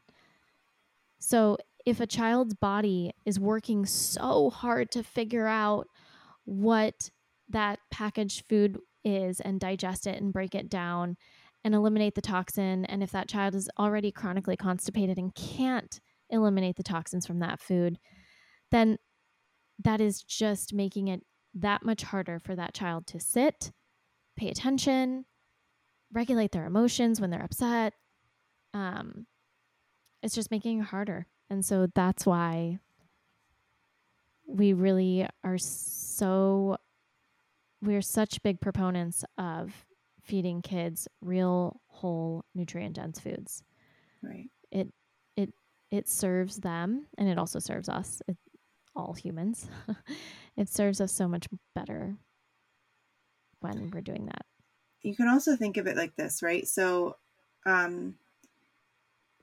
So 1.18 1.58
if 1.84 2.00
a 2.00 2.06
child's 2.06 2.54
body 2.54 3.12
is 3.24 3.40
working 3.40 3.86
so 3.86 4.50
hard 4.50 4.90
to 4.92 5.02
figure 5.02 5.46
out 5.46 5.88
what 6.44 7.10
that 7.48 7.78
packaged 7.90 8.44
food 8.48 8.78
is 9.04 9.40
and 9.40 9.60
digest 9.60 10.06
it 10.06 10.20
and 10.20 10.32
break 10.32 10.54
it 10.54 10.68
down 10.68 11.16
and 11.68 11.74
eliminate 11.74 12.14
the 12.14 12.22
toxin. 12.22 12.86
And 12.86 13.02
if 13.02 13.10
that 13.10 13.28
child 13.28 13.54
is 13.54 13.68
already 13.78 14.10
chronically 14.10 14.56
constipated 14.56 15.18
and 15.18 15.34
can't 15.34 16.00
eliminate 16.30 16.76
the 16.76 16.82
toxins 16.82 17.26
from 17.26 17.40
that 17.40 17.60
food, 17.60 17.98
then 18.70 18.96
that 19.84 20.00
is 20.00 20.22
just 20.22 20.72
making 20.72 21.08
it 21.08 21.20
that 21.52 21.84
much 21.84 22.04
harder 22.04 22.38
for 22.38 22.56
that 22.56 22.72
child 22.72 23.06
to 23.08 23.20
sit, 23.20 23.70
pay 24.34 24.48
attention, 24.48 25.26
regulate 26.10 26.52
their 26.52 26.64
emotions 26.64 27.20
when 27.20 27.28
they're 27.28 27.44
upset. 27.44 27.92
Um, 28.72 29.26
it's 30.22 30.34
just 30.34 30.50
making 30.50 30.78
it 30.78 30.84
harder. 30.84 31.26
And 31.50 31.62
so 31.62 31.86
that's 31.94 32.24
why 32.24 32.78
we 34.46 34.72
really 34.72 35.28
are 35.44 35.58
so, 35.58 36.78
we're 37.82 38.00
such 38.00 38.42
big 38.42 38.58
proponents 38.58 39.22
of 39.36 39.84
feeding 40.28 40.60
kids 40.60 41.08
real, 41.22 41.80
whole, 41.88 42.44
nutrient 42.54 42.94
dense 42.94 43.18
foods. 43.18 43.64
Right. 44.22 44.50
It, 44.70 44.92
it, 45.36 45.52
it 45.90 46.08
serves 46.08 46.58
them 46.58 47.06
and 47.16 47.28
it 47.28 47.38
also 47.38 47.58
serves 47.58 47.88
us, 47.88 48.20
it, 48.28 48.36
all 48.94 49.14
humans. 49.14 49.68
it 50.56 50.68
serves 50.68 51.00
us 51.00 51.12
so 51.12 51.26
much 51.26 51.48
better 51.74 52.14
when 53.60 53.90
we're 53.92 54.02
doing 54.02 54.26
that. 54.26 54.44
You 55.02 55.16
can 55.16 55.28
also 55.28 55.56
think 55.56 55.78
of 55.78 55.86
it 55.86 55.96
like 55.96 56.14
this, 56.16 56.42
right? 56.42 56.66
So, 56.68 57.16
um, 57.64 58.16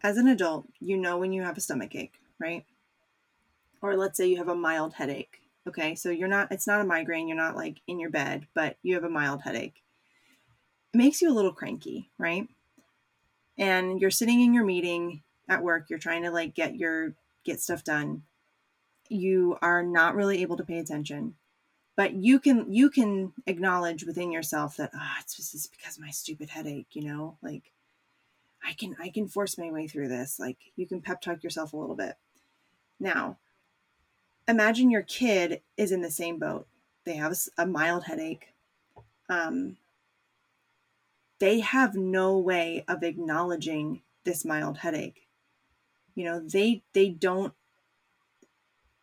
as 0.03 0.17
an 0.17 0.27
adult, 0.27 0.67
you 0.79 0.97
know 0.97 1.17
when 1.17 1.31
you 1.31 1.41
have 1.41 1.57
a 1.57 1.61
stomach 1.61 1.95
ache, 1.95 2.19
right? 2.39 2.65
Or 3.81 3.95
let's 3.95 4.17
say 4.17 4.27
you 4.27 4.37
have 4.37 4.49
a 4.49 4.55
mild 4.55 4.93
headache. 4.93 5.39
Okay, 5.67 5.95
so 5.95 6.11
you're 6.11 6.27
not, 6.27 6.51
it's 6.51 6.67
not 6.67 6.81
a 6.81 6.85
migraine, 6.85 7.27
you're 7.27 7.37
not 7.37 7.55
like 7.55 7.81
in 7.87 7.99
your 7.99 8.11
bed, 8.11 8.45
but 8.53 8.77
you 8.83 8.93
have 8.93 9.03
a 9.03 9.09
mild 9.09 9.41
headache. 9.41 9.81
Makes 10.95 11.21
you 11.21 11.31
a 11.31 11.33
little 11.33 11.53
cranky, 11.53 12.09
right? 12.17 12.47
And 13.57 13.99
you're 13.99 14.11
sitting 14.11 14.41
in 14.41 14.53
your 14.53 14.65
meeting 14.65 15.21
at 15.47 15.61
work, 15.61 15.89
you're 15.89 15.99
trying 15.99 16.23
to 16.23 16.31
like 16.31 16.55
get 16.55 16.75
your, 16.75 17.13
get 17.43 17.59
stuff 17.61 17.83
done. 17.83 18.23
You 19.09 19.57
are 19.61 19.83
not 19.83 20.15
really 20.15 20.41
able 20.41 20.57
to 20.57 20.63
pay 20.63 20.79
attention 20.79 21.35
but 21.95 22.13
you 22.13 22.39
can 22.39 22.71
you 22.71 22.89
can 22.89 23.33
acknowledge 23.47 24.03
within 24.03 24.31
yourself 24.31 24.77
that 24.77 24.91
ah 24.93 25.15
oh, 25.17 25.21
it's 25.21 25.35
just 25.35 25.71
because 25.71 25.99
my 25.99 26.09
stupid 26.09 26.49
headache 26.49 26.87
you 26.93 27.03
know? 27.03 27.37
Like 27.41 27.71
i 28.63 28.73
can 28.73 28.95
i 28.99 29.09
can 29.09 29.27
force 29.27 29.57
my 29.57 29.71
way 29.71 29.87
through 29.87 30.09
this. 30.09 30.39
Like 30.39 30.57
you 30.75 30.87
can 30.87 31.01
pep 31.01 31.21
talk 31.21 31.43
yourself 31.43 31.73
a 31.73 31.77
little 31.77 31.95
bit. 31.95 32.15
Now 32.99 33.37
imagine 34.47 34.91
your 34.91 35.03
kid 35.03 35.61
is 35.77 35.91
in 35.91 36.01
the 36.01 36.11
same 36.11 36.37
boat. 36.37 36.67
They 37.05 37.15
have 37.15 37.35
a 37.57 37.65
mild 37.65 38.03
headache. 38.05 38.53
Um, 39.29 39.77
they 41.39 41.59
have 41.59 41.95
no 41.95 42.37
way 42.37 42.83
of 42.87 43.03
acknowledging 43.03 44.01
this 44.23 44.45
mild 44.45 44.77
headache 44.79 45.27
you 46.15 46.23
know 46.23 46.39
they 46.39 46.83
they 46.93 47.09
don't 47.09 47.53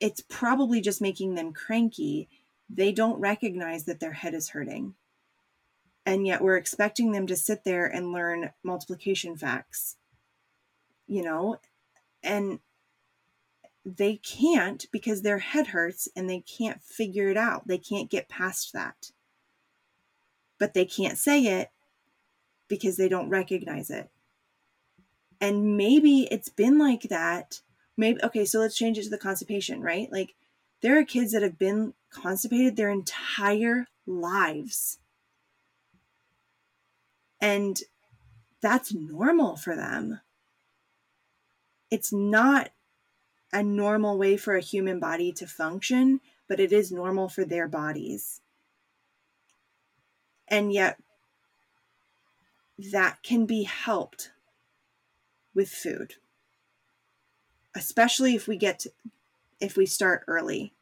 it's 0.00 0.22
probably 0.28 0.80
just 0.80 1.00
making 1.00 1.34
them 1.34 1.52
cranky 1.52 2.28
they 2.74 2.92
don't 2.92 3.20
recognize 3.20 3.84
that 3.84 4.00
their 4.00 4.12
head 4.12 4.34
is 4.34 4.50
hurting. 4.50 4.94
And 6.06 6.26
yet 6.26 6.42
we're 6.42 6.56
expecting 6.56 7.12
them 7.12 7.26
to 7.26 7.36
sit 7.36 7.64
there 7.64 7.86
and 7.86 8.12
learn 8.12 8.50
multiplication 8.64 9.36
facts, 9.36 9.96
you 11.06 11.22
know, 11.22 11.60
and 12.22 12.58
they 13.84 14.16
can't 14.16 14.86
because 14.90 15.22
their 15.22 15.38
head 15.38 15.68
hurts 15.68 16.08
and 16.16 16.28
they 16.28 16.40
can't 16.40 16.82
figure 16.82 17.28
it 17.28 17.36
out. 17.36 17.68
They 17.68 17.78
can't 17.78 18.10
get 18.10 18.28
past 18.28 18.72
that. 18.72 19.12
But 20.58 20.74
they 20.74 20.84
can't 20.84 21.18
say 21.18 21.42
it 21.42 21.70
because 22.72 22.96
they 22.96 23.06
don't 23.06 23.28
recognize 23.28 23.90
it. 23.90 24.08
And 25.42 25.76
maybe 25.76 26.26
it's 26.30 26.48
been 26.48 26.78
like 26.78 27.02
that. 27.10 27.60
Maybe, 27.98 28.18
okay, 28.24 28.46
so 28.46 28.60
let's 28.60 28.78
change 28.78 28.96
it 28.96 29.02
to 29.02 29.10
the 29.10 29.18
constipation, 29.18 29.82
right? 29.82 30.10
Like 30.10 30.34
there 30.80 30.98
are 30.98 31.04
kids 31.04 31.32
that 31.32 31.42
have 31.42 31.58
been 31.58 31.92
constipated 32.08 32.76
their 32.76 32.88
entire 32.88 33.88
lives. 34.06 35.00
And 37.42 37.78
that's 38.62 38.94
normal 38.94 39.56
for 39.56 39.76
them. 39.76 40.20
It's 41.90 42.10
not 42.10 42.70
a 43.52 43.62
normal 43.62 44.16
way 44.16 44.38
for 44.38 44.56
a 44.56 44.62
human 44.62 44.98
body 44.98 45.30
to 45.32 45.46
function, 45.46 46.20
but 46.48 46.58
it 46.58 46.72
is 46.72 46.90
normal 46.90 47.28
for 47.28 47.44
their 47.44 47.68
bodies. 47.68 48.40
And 50.48 50.72
yet, 50.72 50.96
that 52.90 53.22
can 53.22 53.46
be 53.46 53.64
helped 53.64 54.32
with 55.54 55.68
food, 55.68 56.14
especially 57.76 58.34
if 58.34 58.48
we 58.48 58.56
get 58.56 58.80
to, 58.80 58.90
if 59.60 59.76
we 59.76 59.86
start 59.86 60.24
early. 60.26 60.72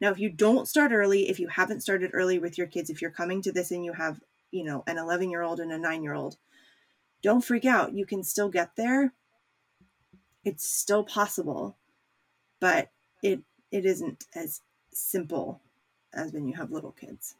Now, 0.00 0.10
if 0.10 0.18
you 0.18 0.28
don't 0.28 0.68
start 0.68 0.92
early, 0.92 1.28
if 1.28 1.40
you 1.40 1.48
haven't 1.48 1.80
started 1.80 2.10
early 2.12 2.38
with 2.38 2.58
your 2.58 2.66
kids, 2.66 2.90
if 2.90 3.00
you're 3.00 3.10
coming 3.10 3.40
to 3.42 3.52
this 3.52 3.70
and 3.70 3.84
you 3.84 3.94
have, 3.94 4.20
you 4.50 4.64
know, 4.64 4.84
an 4.86 4.98
11 4.98 5.30
year 5.30 5.42
old 5.42 5.60
and 5.60 5.72
a 5.72 5.78
nine 5.78 6.02
year 6.02 6.14
old, 6.14 6.36
don't 7.22 7.44
freak 7.44 7.64
out. 7.64 7.94
You 7.94 8.04
can 8.04 8.22
still 8.22 8.50
get 8.50 8.76
there. 8.76 9.12
It's 10.44 10.68
still 10.68 11.04
possible, 11.04 11.78
but 12.60 12.90
it 13.22 13.40
it 13.72 13.86
isn't 13.86 14.26
as 14.34 14.60
simple 14.92 15.62
as 16.12 16.32
when 16.32 16.46
you 16.46 16.54
have 16.54 16.70
little 16.70 16.92
kids. 16.92 17.34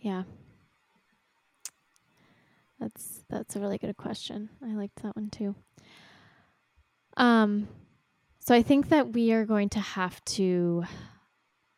Yeah. 0.00 0.22
That's 2.78 3.24
that's 3.28 3.56
a 3.56 3.60
really 3.60 3.78
good 3.78 3.96
question. 3.96 4.50
I 4.62 4.74
liked 4.74 5.02
that 5.02 5.16
one 5.16 5.30
too. 5.30 5.54
Um 7.16 7.68
so 8.40 8.54
I 8.54 8.62
think 8.62 8.88
that 8.88 9.12
we 9.12 9.32
are 9.32 9.44
going 9.44 9.68
to 9.70 9.80
have 9.80 10.24
to 10.24 10.84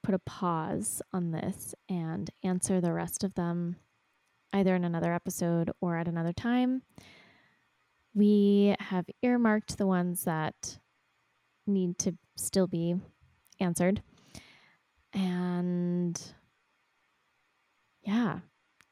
put 0.02 0.14
a 0.14 0.20
pause 0.20 1.02
on 1.12 1.32
this 1.32 1.74
and 1.88 2.30
answer 2.44 2.80
the 2.80 2.92
rest 2.92 3.24
of 3.24 3.34
them 3.34 3.76
either 4.52 4.74
in 4.74 4.84
another 4.84 5.12
episode 5.12 5.70
or 5.80 5.96
at 5.96 6.08
another 6.08 6.32
time. 6.32 6.82
We 8.14 8.74
have 8.80 9.06
earmarked 9.22 9.78
the 9.78 9.86
ones 9.86 10.24
that 10.24 10.78
need 11.66 11.98
to 11.98 12.16
still 12.36 12.66
be 12.66 12.96
answered. 13.60 14.02
And 15.12 16.20
yeah, 18.02 18.40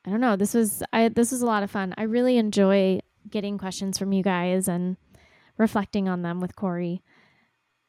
I 0.08 0.10
don't 0.10 0.22
know. 0.22 0.36
This 0.36 0.54
was 0.54 0.82
I 0.90 1.10
this 1.10 1.32
was 1.32 1.42
a 1.42 1.46
lot 1.46 1.62
of 1.62 1.70
fun. 1.70 1.94
I 1.98 2.04
really 2.04 2.38
enjoy 2.38 3.00
getting 3.28 3.58
questions 3.58 3.98
from 3.98 4.14
you 4.14 4.22
guys 4.22 4.66
and 4.66 4.96
reflecting 5.58 6.08
on 6.08 6.22
them 6.22 6.40
with 6.40 6.56
Corey. 6.56 7.02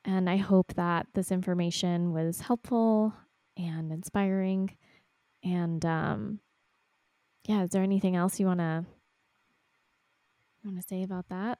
And 0.04 0.30
I 0.30 0.36
hope 0.36 0.74
that 0.74 1.08
this 1.14 1.32
information 1.32 2.12
was 2.12 2.41
helpful 2.41 3.14
and 3.56 3.90
inspiring. 3.94 4.76
And 5.46 5.86
um, 5.86 6.40
yeah, 7.46 7.64
is 7.64 7.70
there 7.70 7.84
anything 7.84 8.18
else 8.18 8.38
you 8.38 8.48
want 8.48 8.60
to 8.60 8.86
want 10.66 10.76
to 10.76 10.86
say 10.86 11.04
about 11.04 11.30
that? 11.30 11.60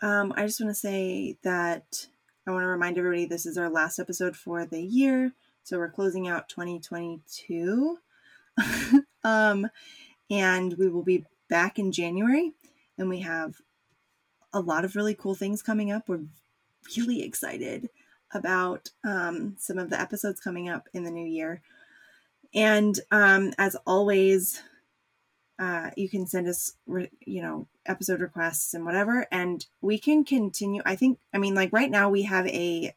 Um, 0.00 0.32
I 0.34 0.46
just 0.46 0.62
want 0.62 0.74
to 0.74 0.80
say 0.80 1.36
that 1.44 2.06
I 2.46 2.52
want 2.52 2.62
to 2.62 2.68
remind 2.68 2.96
everybody 2.96 3.26
this 3.26 3.44
is 3.44 3.58
our 3.58 3.68
last 3.68 3.98
episode 3.98 4.34
for 4.34 4.64
the 4.64 4.80
year, 4.80 5.34
so 5.62 5.76
we're 5.76 5.90
closing 5.90 6.26
out 6.26 6.48
2022, 6.48 7.98
um, 9.24 9.68
and 10.30 10.74
we 10.78 10.88
will 10.88 11.02
be 11.02 11.24
back 11.48 11.78
in 11.78 11.92
January, 11.92 12.52
and 12.98 13.08
we 13.08 13.20
have 13.20 13.60
a 14.52 14.60
lot 14.60 14.84
of 14.84 14.96
really 14.96 15.14
cool 15.14 15.34
things 15.34 15.62
coming 15.62 15.90
up. 15.90 16.08
We're 16.08 16.24
really 16.96 17.22
excited 17.22 17.88
about 18.32 18.90
um, 19.04 19.56
some 19.58 19.78
of 19.78 19.90
the 19.90 20.00
episodes 20.00 20.40
coming 20.40 20.68
up 20.68 20.88
in 20.92 21.04
the 21.04 21.10
new 21.10 21.26
year. 21.26 21.62
And 22.54 22.98
um, 23.10 23.52
as 23.58 23.76
always, 23.86 24.62
uh, 25.58 25.90
you 25.96 26.08
can 26.08 26.26
send 26.26 26.48
us, 26.48 26.74
re- 26.86 27.10
you 27.24 27.42
know, 27.42 27.66
episode 27.86 28.20
requests 28.20 28.74
and 28.74 28.84
whatever, 28.84 29.26
and 29.30 29.64
we 29.80 29.98
can 29.98 30.24
continue. 30.24 30.82
I 30.84 30.96
think, 30.96 31.18
I 31.32 31.38
mean, 31.38 31.54
like 31.54 31.72
right 31.72 31.90
now 31.90 32.08
we 32.10 32.22
have 32.22 32.46
a 32.48 32.94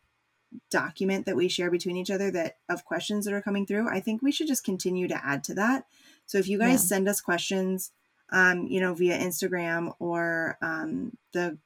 document 0.72 1.26
that 1.26 1.36
we 1.36 1.48
share 1.48 1.70
between 1.70 1.98
each 1.98 2.12
other 2.12 2.32
that 2.32 2.58
of 2.70 2.86
questions 2.86 3.26
that 3.26 3.34
are 3.34 3.42
coming 3.42 3.66
through. 3.66 3.90
I 3.90 4.00
think 4.00 4.22
we 4.22 4.32
should 4.32 4.48
just 4.48 4.64
continue 4.64 5.08
to 5.08 5.26
add 5.26 5.44
to 5.46 5.54
that. 5.56 5.86
So 6.26 6.38
if 6.38 6.48
you 6.48 6.58
guys 6.58 6.84
yeah. 6.84 6.88
send 6.96 7.08
us 7.08 7.22
questions, 7.22 7.92
um, 8.32 8.68
you 8.68 8.80
know, 8.82 8.94
via 8.94 9.18
Instagram 9.18 9.94
or 10.00 10.58
um, 10.62 11.18
the 11.34 11.58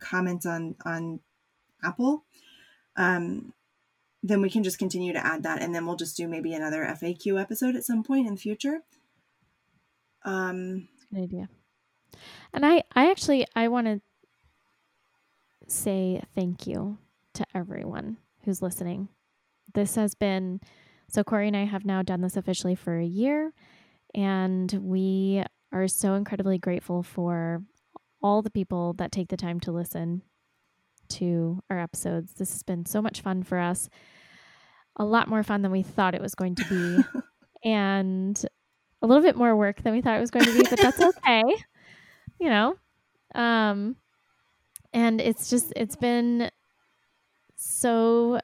comments 0.00 0.46
on 0.46 0.74
on 0.84 1.20
Apple, 1.82 2.24
um, 2.96 3.52
then 4.22 4.40
we 4.40 4.50
can 4.50 4.64
just 4.64 4.78
continue 4.78 5.12
to 5.12 5.24
add 5.24 5.42
that, 5.42 5.62
and 5.62 5.74
then 5.74 5.86
we'll 5.86 5.96
just 5.96 6.16
do 6.16 6.26
maybe 6.26 6.54
another 6.54 6.84
FAQ 6.84 7.40
episode 7.40 7.76
at 7.76 7.84
some 7.84 8.02
point 8.02 8.26
in 8.26 8.34
the 8.34 8.40
future. 8.40 8.80
Um, 10.24 10.88
good 11.12 11.22
idea. 11.24 11.48
And 12.52 12.64
I, 12.64 12.84
I 12.94 13.10
actually, 13.10 13.46
I 13.54 13.68
want 13.68 13.86
to 13.86 14.00
say 15.68 16.22
thank 16.34 16.66
you 16.66 16.98
to 17.34 17.44
everyone 17.54 18.16
who's 18.44 18.62
listening. 18.62 19.08
This 19.74 19.96
has 19.96 20.14
been 20.14 20.60
So, 21.08 21.22
Corey 21.24 21.48
and 21.48 21.56
I 21.56 21.64
have 21.64 21.84
now 21.84 22.02
done 22.02 22.22
this 22.22 22.36
officially 22.36 22.74
for 22.74 22.98
a 22.98 23.04
year, 23.04 23.52
and 24.14 24.72
we 24.80 25.42
are 25.72 25.88
so 25.88 26.14
incredibly 26.14 26.58
grateful 26.58 27.02
for 27.02 27.62
all 28.22 28.42
the 28.42 28.50
people 28.50 28.94
that 28.94 29.12
take 29.12 29.28
the 29.28 29.36
time 29.36 29.60
to 29.60 29.72
listen 29.72 30.22
to 31.08 31.60
our 31.68 31.78
episodes. 31.78 32.32
This 32.34 32.52
has 32.52 32.62
been 32.62 32.86
so 32.86 33.02
much 33.02 33.20
fun 33.20 33.42
for 33.42 33.58
us. 33.58 33.90
A 34.96 35.04
lot 35.04 35.28
more 35.28 35.42
fun 35.42 35.62
than 35.62 35.72
we 35.72 35.82
thought 35.82 36.14
it 36.14 36.22
was 36.22 36.34
going 36.34 36.54
to 36.54 36.64
be. 36.64 37.20
and 37.68 38.40
a 39.02 39.06
little 39.06 39.22
bit 39.22 39.36
more 39.36 39.54
work 39.56 39.82
than 39.82 39.92
we 39.92 40.00
thought 40.00 40.16
it 40.16 40.20
was 40.20 40.30
going 40.30 40.46
to 40.46 40.54
be, 40.54 40.66
but 40.68 40.80
that's 40.80 41.00
okay. 41.18 41.42
you 42.40 42.48
know. 42.48 42.76
Um 43.34 43.96
and 44.92 45.20
it's 45.20 45.50
just 45.50 45.72
it's 45.74 45.96
been 45.96 46.50
so 47.56 48.40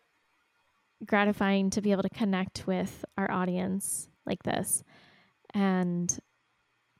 gratifying 1.06 1.70
to 1.70 1.80
be 1.80 1.92
able 1.92 2.02
to 2.02 2.10
connect 2.10 2.66
with 2.66 3.04
our 3.16 3.30
audience 3.30 4.08
like 4.26 4.42
this 4.42 4.82
and 5.54 6.18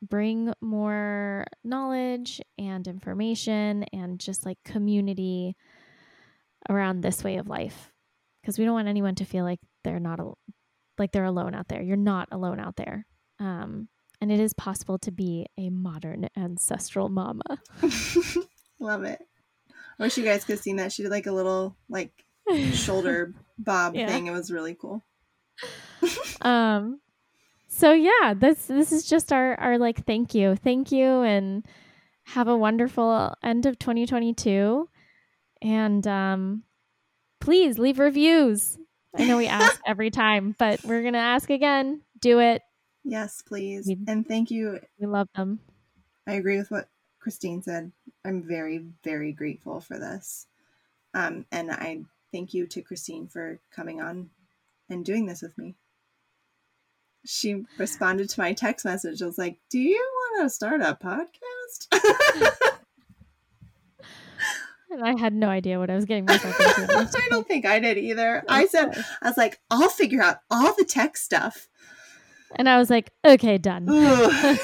bring 0.03 0.53
more 0.61 1.45
knowledge 1.63 2.41
and 2.59 2.87
information 2.89 3.85
and 3.93 4.19
just 4.19 4.47
like 4.47 4.59
community 4.65 5.57
around 6.69 7.01
this 7.01 7.23
way 7.23 7.37
of 7.37 7.49
life 7.49 7.93
because 8.41 8.59
we 8.59 8.65
don't 8.65 8.75
want 8.75 8.89
anyone 8.89 9.15
to 9.15 9.25
feel 9.25 9.45
like 9.45 9.61
they're 9.85 10.01
not 10.01 10.21
al- 10.21 10.39
like 10.99 11.13
they're 11.13 11.25
alone 11.25 11.55
out 11.55 11.69
there. 11.69 11.83
You're 11.83 11.97
not 11.97 12.29
alone 12.31 12.61
out 12.61 12.77
there. 12.77 13.07
Um, 13.39 13.89
and 14.21 14.31
it 14.31 14.39
is 14.39 14.53
possible 14.53 14.99
to 14.99 15.11
be 15.11 15.47
a 15.57 15.71
modern 15.71 16.29
ancestral 16.37 17.09
mama. 17.09 17.61
Love 18.79 19.05
it. 19.05 19.21
I 19.99 20.03
wish 20.03 20.19
you 20.19 20.25
guys 20.25 20.45
could 20.45 20.55
have 20.55 20.63
seen 20.63 20.77
that. 20.77 20.93
She 20.93 21.03
did 21.03 21.11
like 21.11 21.27
a 21.27 21.33
little 21.33 21.77
like 21.89 22.13
shoulder 22.73 23.35
bob 23.59 23.95
yeah. 23.95 24.09
thing. 24.09 24.27
It 24.27 24.33
was 24.33 24.51
really 24.51 24.75
cool. 24.75 25.05
um 26.41 27.01
so 27.73 27.93
yeah, 27.93 28.35
this 28.35 28.67
this 28.67 28.91
is 28.91 29.07
just 29.07 29.33
our 29.33 29.55
our 29.61 29.79
like 29.79 30.05
thank 30.05 30.35
you. 30.35 30.57
Thank 30.57 30.91
you 30.91 31.23
and 31.23 31.65
have 32.25 32.49
a 32.49 32.57
wonderful 32.57 33.35
end 33.43 33.65
of 33.65 33.79
2022. 33.79 34.89
And 35.63 36.07
um 36.07 36.65
please 37.41 37.79
leave 37.79 37.99
reviews. 37.99 38.77
I 39.17 39.25
know 39.25 39.37
we 39.37 39.47
ask 39.49 39.81
every 39.87 40.11
time, 40.11 40.55
but 40.59 40.85
we're 40.85 41.03
going 41.03 41.15
to 41.15 41.21
ask 41.21 41.49
again. 41.49 42.03
Do 42.21 42.41
it. 42.41 42.63
Yes, 43.05 43.43
please. 43.47 43.87
We, 43.87 43.99
and 44.07 44.27
thank 44.27 44.51
you. 44.51 44.79
We 44.99 45.07
love 45.07 45.29
them. 45.35 45.61
I 46.27 46.35
agree 46.35 46.59
with 46.59 46.71
what 46.71 46.89
Christine 47.21 47.63
said. 47.63 47.93
I'm 48.25 48.43
very, 48.43 48.85
very 49.05 49.33
grateful 49.33 49.81
for 49.81 49.99
this. 49.99 50.47
Um, 51.15 51.47
and 51.51 51.71
I 51.71 52.03
thank 52.33 52.53
you 52.53 52.67
to 52.69 52.83
Christine 52.83 53.27
for 53.27 53.59
coming 53.75 54.01
on 54.01 54.31
and 54.89 55.05
doing 55.05 55.27
this 55.27 55.41
with 55.41 55.57
me. 55.57 55.77
She 57.27 57.65
responded 57.79 58.31
to 58.31 58.41
my 58.41 58.53
text 58.53 58.85
message. 58.85 59.23
I 59.23 59.27
was 59.27 59.39
like, 59.39 59.59
Do 59.71 59.79
you 59.79 59.97
want 59.97 60.45
to 60.47 60.51
start 60.51 60.81
a 60.81 60.99
podcast? 61.01 62.77
and 64.91 65.05
I 65.05 65.19
had 65.19 65.33
no 65.33 65.49
idea 65.49 65.79
what 65.79 65.91
I 65.91 65.95
was 65.95 66.05
getting 66.05 66.25
myself 66.25 66.59
into. 66.79 66.99
I 66.99 67.29
don't 67.31 67.47
think 67.47 67.65
I 67.65 67.79
did 67.79 67.97
either. 67.99 68.43
I 68.49 68.67
said, 68.67 69.05
I 69.23 69.29
was 69.29 69.37
like, 69.37 69.61
I'll 69.71 69.89
figure 69.89 70.23
out 70.23 70.39
all 70.51 70.75
the 70.75 70.85
tech 70.85 71.17
stuff. 71.17 71.69
And 72.57 72.69
I 72.69 72.79
was 72.79 72.91
like, 72.91 73.13
okay, 73.25 73.59
done. 73.59 73.89
As 73.89 74.59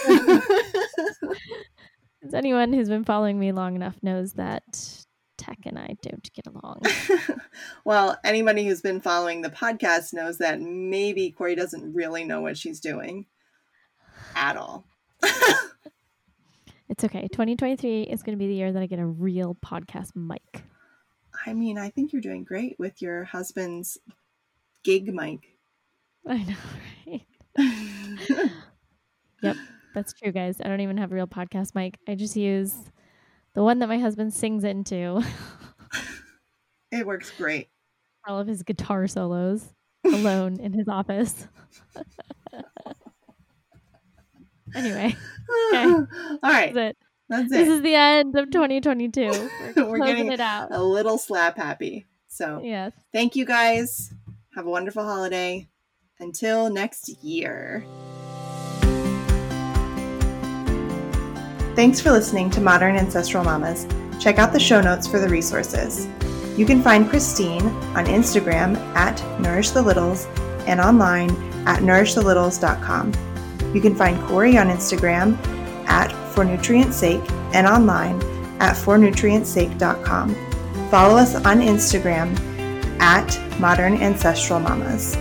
anyone 2.35 2.73
who's 2.73 2.89
been 2.89 3.05
following 3.05 3.39
me 3.39 3.53
long 3.53 3.77
enough 3.77 3.95
knows 4.03 4.33
that 4.35 5.06
Tech 5.37 5.59
and 5.65 5.79
I 5.79 5.97
don't 6.03 6.33
get 6.33 6.47
along. 6.47 6.83
well, 7.85 8.19
anybody 8.25 8.67
who's 8.67 8.81
been 8.81 9.01
following 9.01 9.43
the 9.43 9.51
podcast 9.51 10.13
knows 10.13 10.39
that 10.39 10.61
maybe 10.61 11.31
Corey 11.31 11.55
doesn't 11.55 11.95
really 11.95 12.25
know 12.25 12.41
what 12.41 12.57
she's 12.57 12.81
doing 12.81 13.27
at 14.35 14.57
all. 14.57 14.85
it's 16.89 17.05
okay. 17.05 17.29
2023 17.29 18.03
is 18.03 18.23
going 18.23 18.37
to 18.37 18.39
be 18.39 18.49
the 18.49 18.55
year 18.55 18.73
that 18.73 18.83
I 18.83 18.87
get 18.87 18.99
a 18.99 19.07
real 19.07 19.57
podcast 19.65 20.15
mic. 20.15 20.65
I 21.47 21.53
mean, 21.53 21.79
I 21.79 21.91
think 21.91 22.13
you're 22.13 22.23
doing 22.23 22.45
great 22.45 22.77
with 22.79 23.03
your 23.03 23.25
husband's 23.25 23.99
gig 24.83 25.13
mic. 25.13 25.41
I 26.27 26.43
know, 26.43 26.57
right? 27.07 27.27
yep, 29.43 29.57
that's 29.95 30.13
true, 30.13 30.33
guys. 30.33 30.61
I 30.65 30.69
don't 30.69 30.81
even 30.81 30.97
have 30.99 31.13
a 31.13 31.15
real 31.15 31.27
podcast 31.27 31.75
mic. 31.75 31.99
I 32.09 32.15
just 32.15 32.37
use 32.37 32.75
the 33.57 33.65
one 33.65 33.79
that 33.79 33.89
my 33.89 33.99
husband 33.99 34.35
sings 34.35 34.65
into. 34.65 35.25
it 36.93 37.07
works 37.07 37.33
great. 37.39 37.69
All 38.29 38.39
of 38.39 38.47
his 38.47 38.63
guitar 38.63 39.07
solos 39.09 39.73
alone 40.05 40.61
in 40.61 40.75
his 40.75 40.89
office. 40.89 41.49
anyway. 44.75 45.17
Okay. 45.73 45.85
All 45.85 46.07
right. 46.43 46.75
That's 46.75 46.91
it. 46.91 46.97
That's 47.31 47.51
this 47.51 47.69
is 47.69 47.81
the 47.81 47.95
end 47.95 48.37
of 48.37 48.51
2022. 48.51 49.51
We're, 49.75 49.89
We're 49.89 50.07
getting 50.07 50.31
it 50.31 50.39
out. 50.41 50.69
a 50.71 50.83
little 50.83 51.17
slap 51.17 51.57
happy. 51.57 52.05
So, 52.29 52.61
yes. 52.63 52.93
Thank 53.15 53.37
you 53.37 53.47
guys. 53.47 54.13
Have 54.55 54.67
a 54.67 54.71
wonderful 54.71 55.03
holiday. 55.03 55.67
Until 56.21 56.69
next 56.69 57.09
year. 57.25 57.85
Thanks 61.77 62.01
for 62.01 62.11
listening 62.11 62.49
to 62.53 62.61
Modern 62.63 62.97
Ancestral 62.97 63.45
Mamas. 63.45 63.87
Check 64.19 64.39
out 64.39 64.51
the 64.51 64.59
show 64.59 64.81
notes 64.81 65.07
for 65.07 65.21
the 65.21 65.29
resources. 65.29 66.09
You 66.57 66.65
can 66.65 66.83
find 66.83 67.07
Christine 67.07 67.67
on 67.95 68.07
Instagram 68.07 68.79
at 68.97 69.23
Nourish 69.39 69.73
the 69.73 69.83
Littles 69.83 70.25
and 70.67 70.81
online 70.81 71.31
at 71.67 71.83
nourishthelittles.com. 71.83 73.13
You 73.75 73.81
can 73.83 73.95
find 73.95 74.19
Corey 74.27 74.57
on 74.57 74.69
Instagram 74.69 75.37
at 75.87 76.11
For 76.33 76.47
Nutrient's 76.47 76.97
Sake 76.97 77.21
and 77.53 77.67
online 77.67 78.23
at 78.59 78.75
fornutrientsake.com. 78.75 80.35
Follow 80.91 81.17
us 81.19 81.35
on 81.35 81.61
Instagram 81.61 82.39
at 83.01 83.61
Modern 83.61 84.01
Ancestral 84.01 84.61
Mamas. 84.61 85.15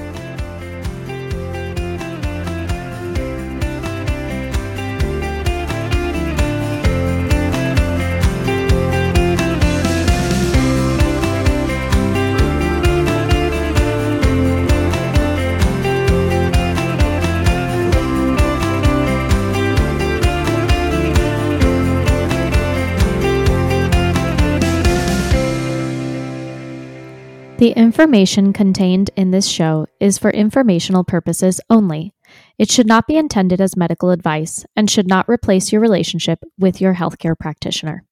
The 27.66 27.72
information 27.72 28.54
contained 28.54 29.10
in 29.16 29.32
this 29.32 29.48
show 29.48 29.88
is 30.00 30.20
for 30.20 30.30
informational 30.30 31.04
purposes 31.04 31.60
only. 31.68 32.14
It 32.60 32.70
should 32.70 32.86
not 32.86 33.08
be 33.08 33.18
intended 33.18 33.60
as 33.60 33.76
medical 33.76 34.12
advice 34.12 34.68
and 34.76 34.88
should 34.88 35.08
not 35.08 35.28
replace 35.28 35.72
your 35.72 35.82
relationship 35.82 36.44
with 36.60 36.80
your 36.80 36.94
healthcare 36.94 37.36
practitioner. 37.36 38.04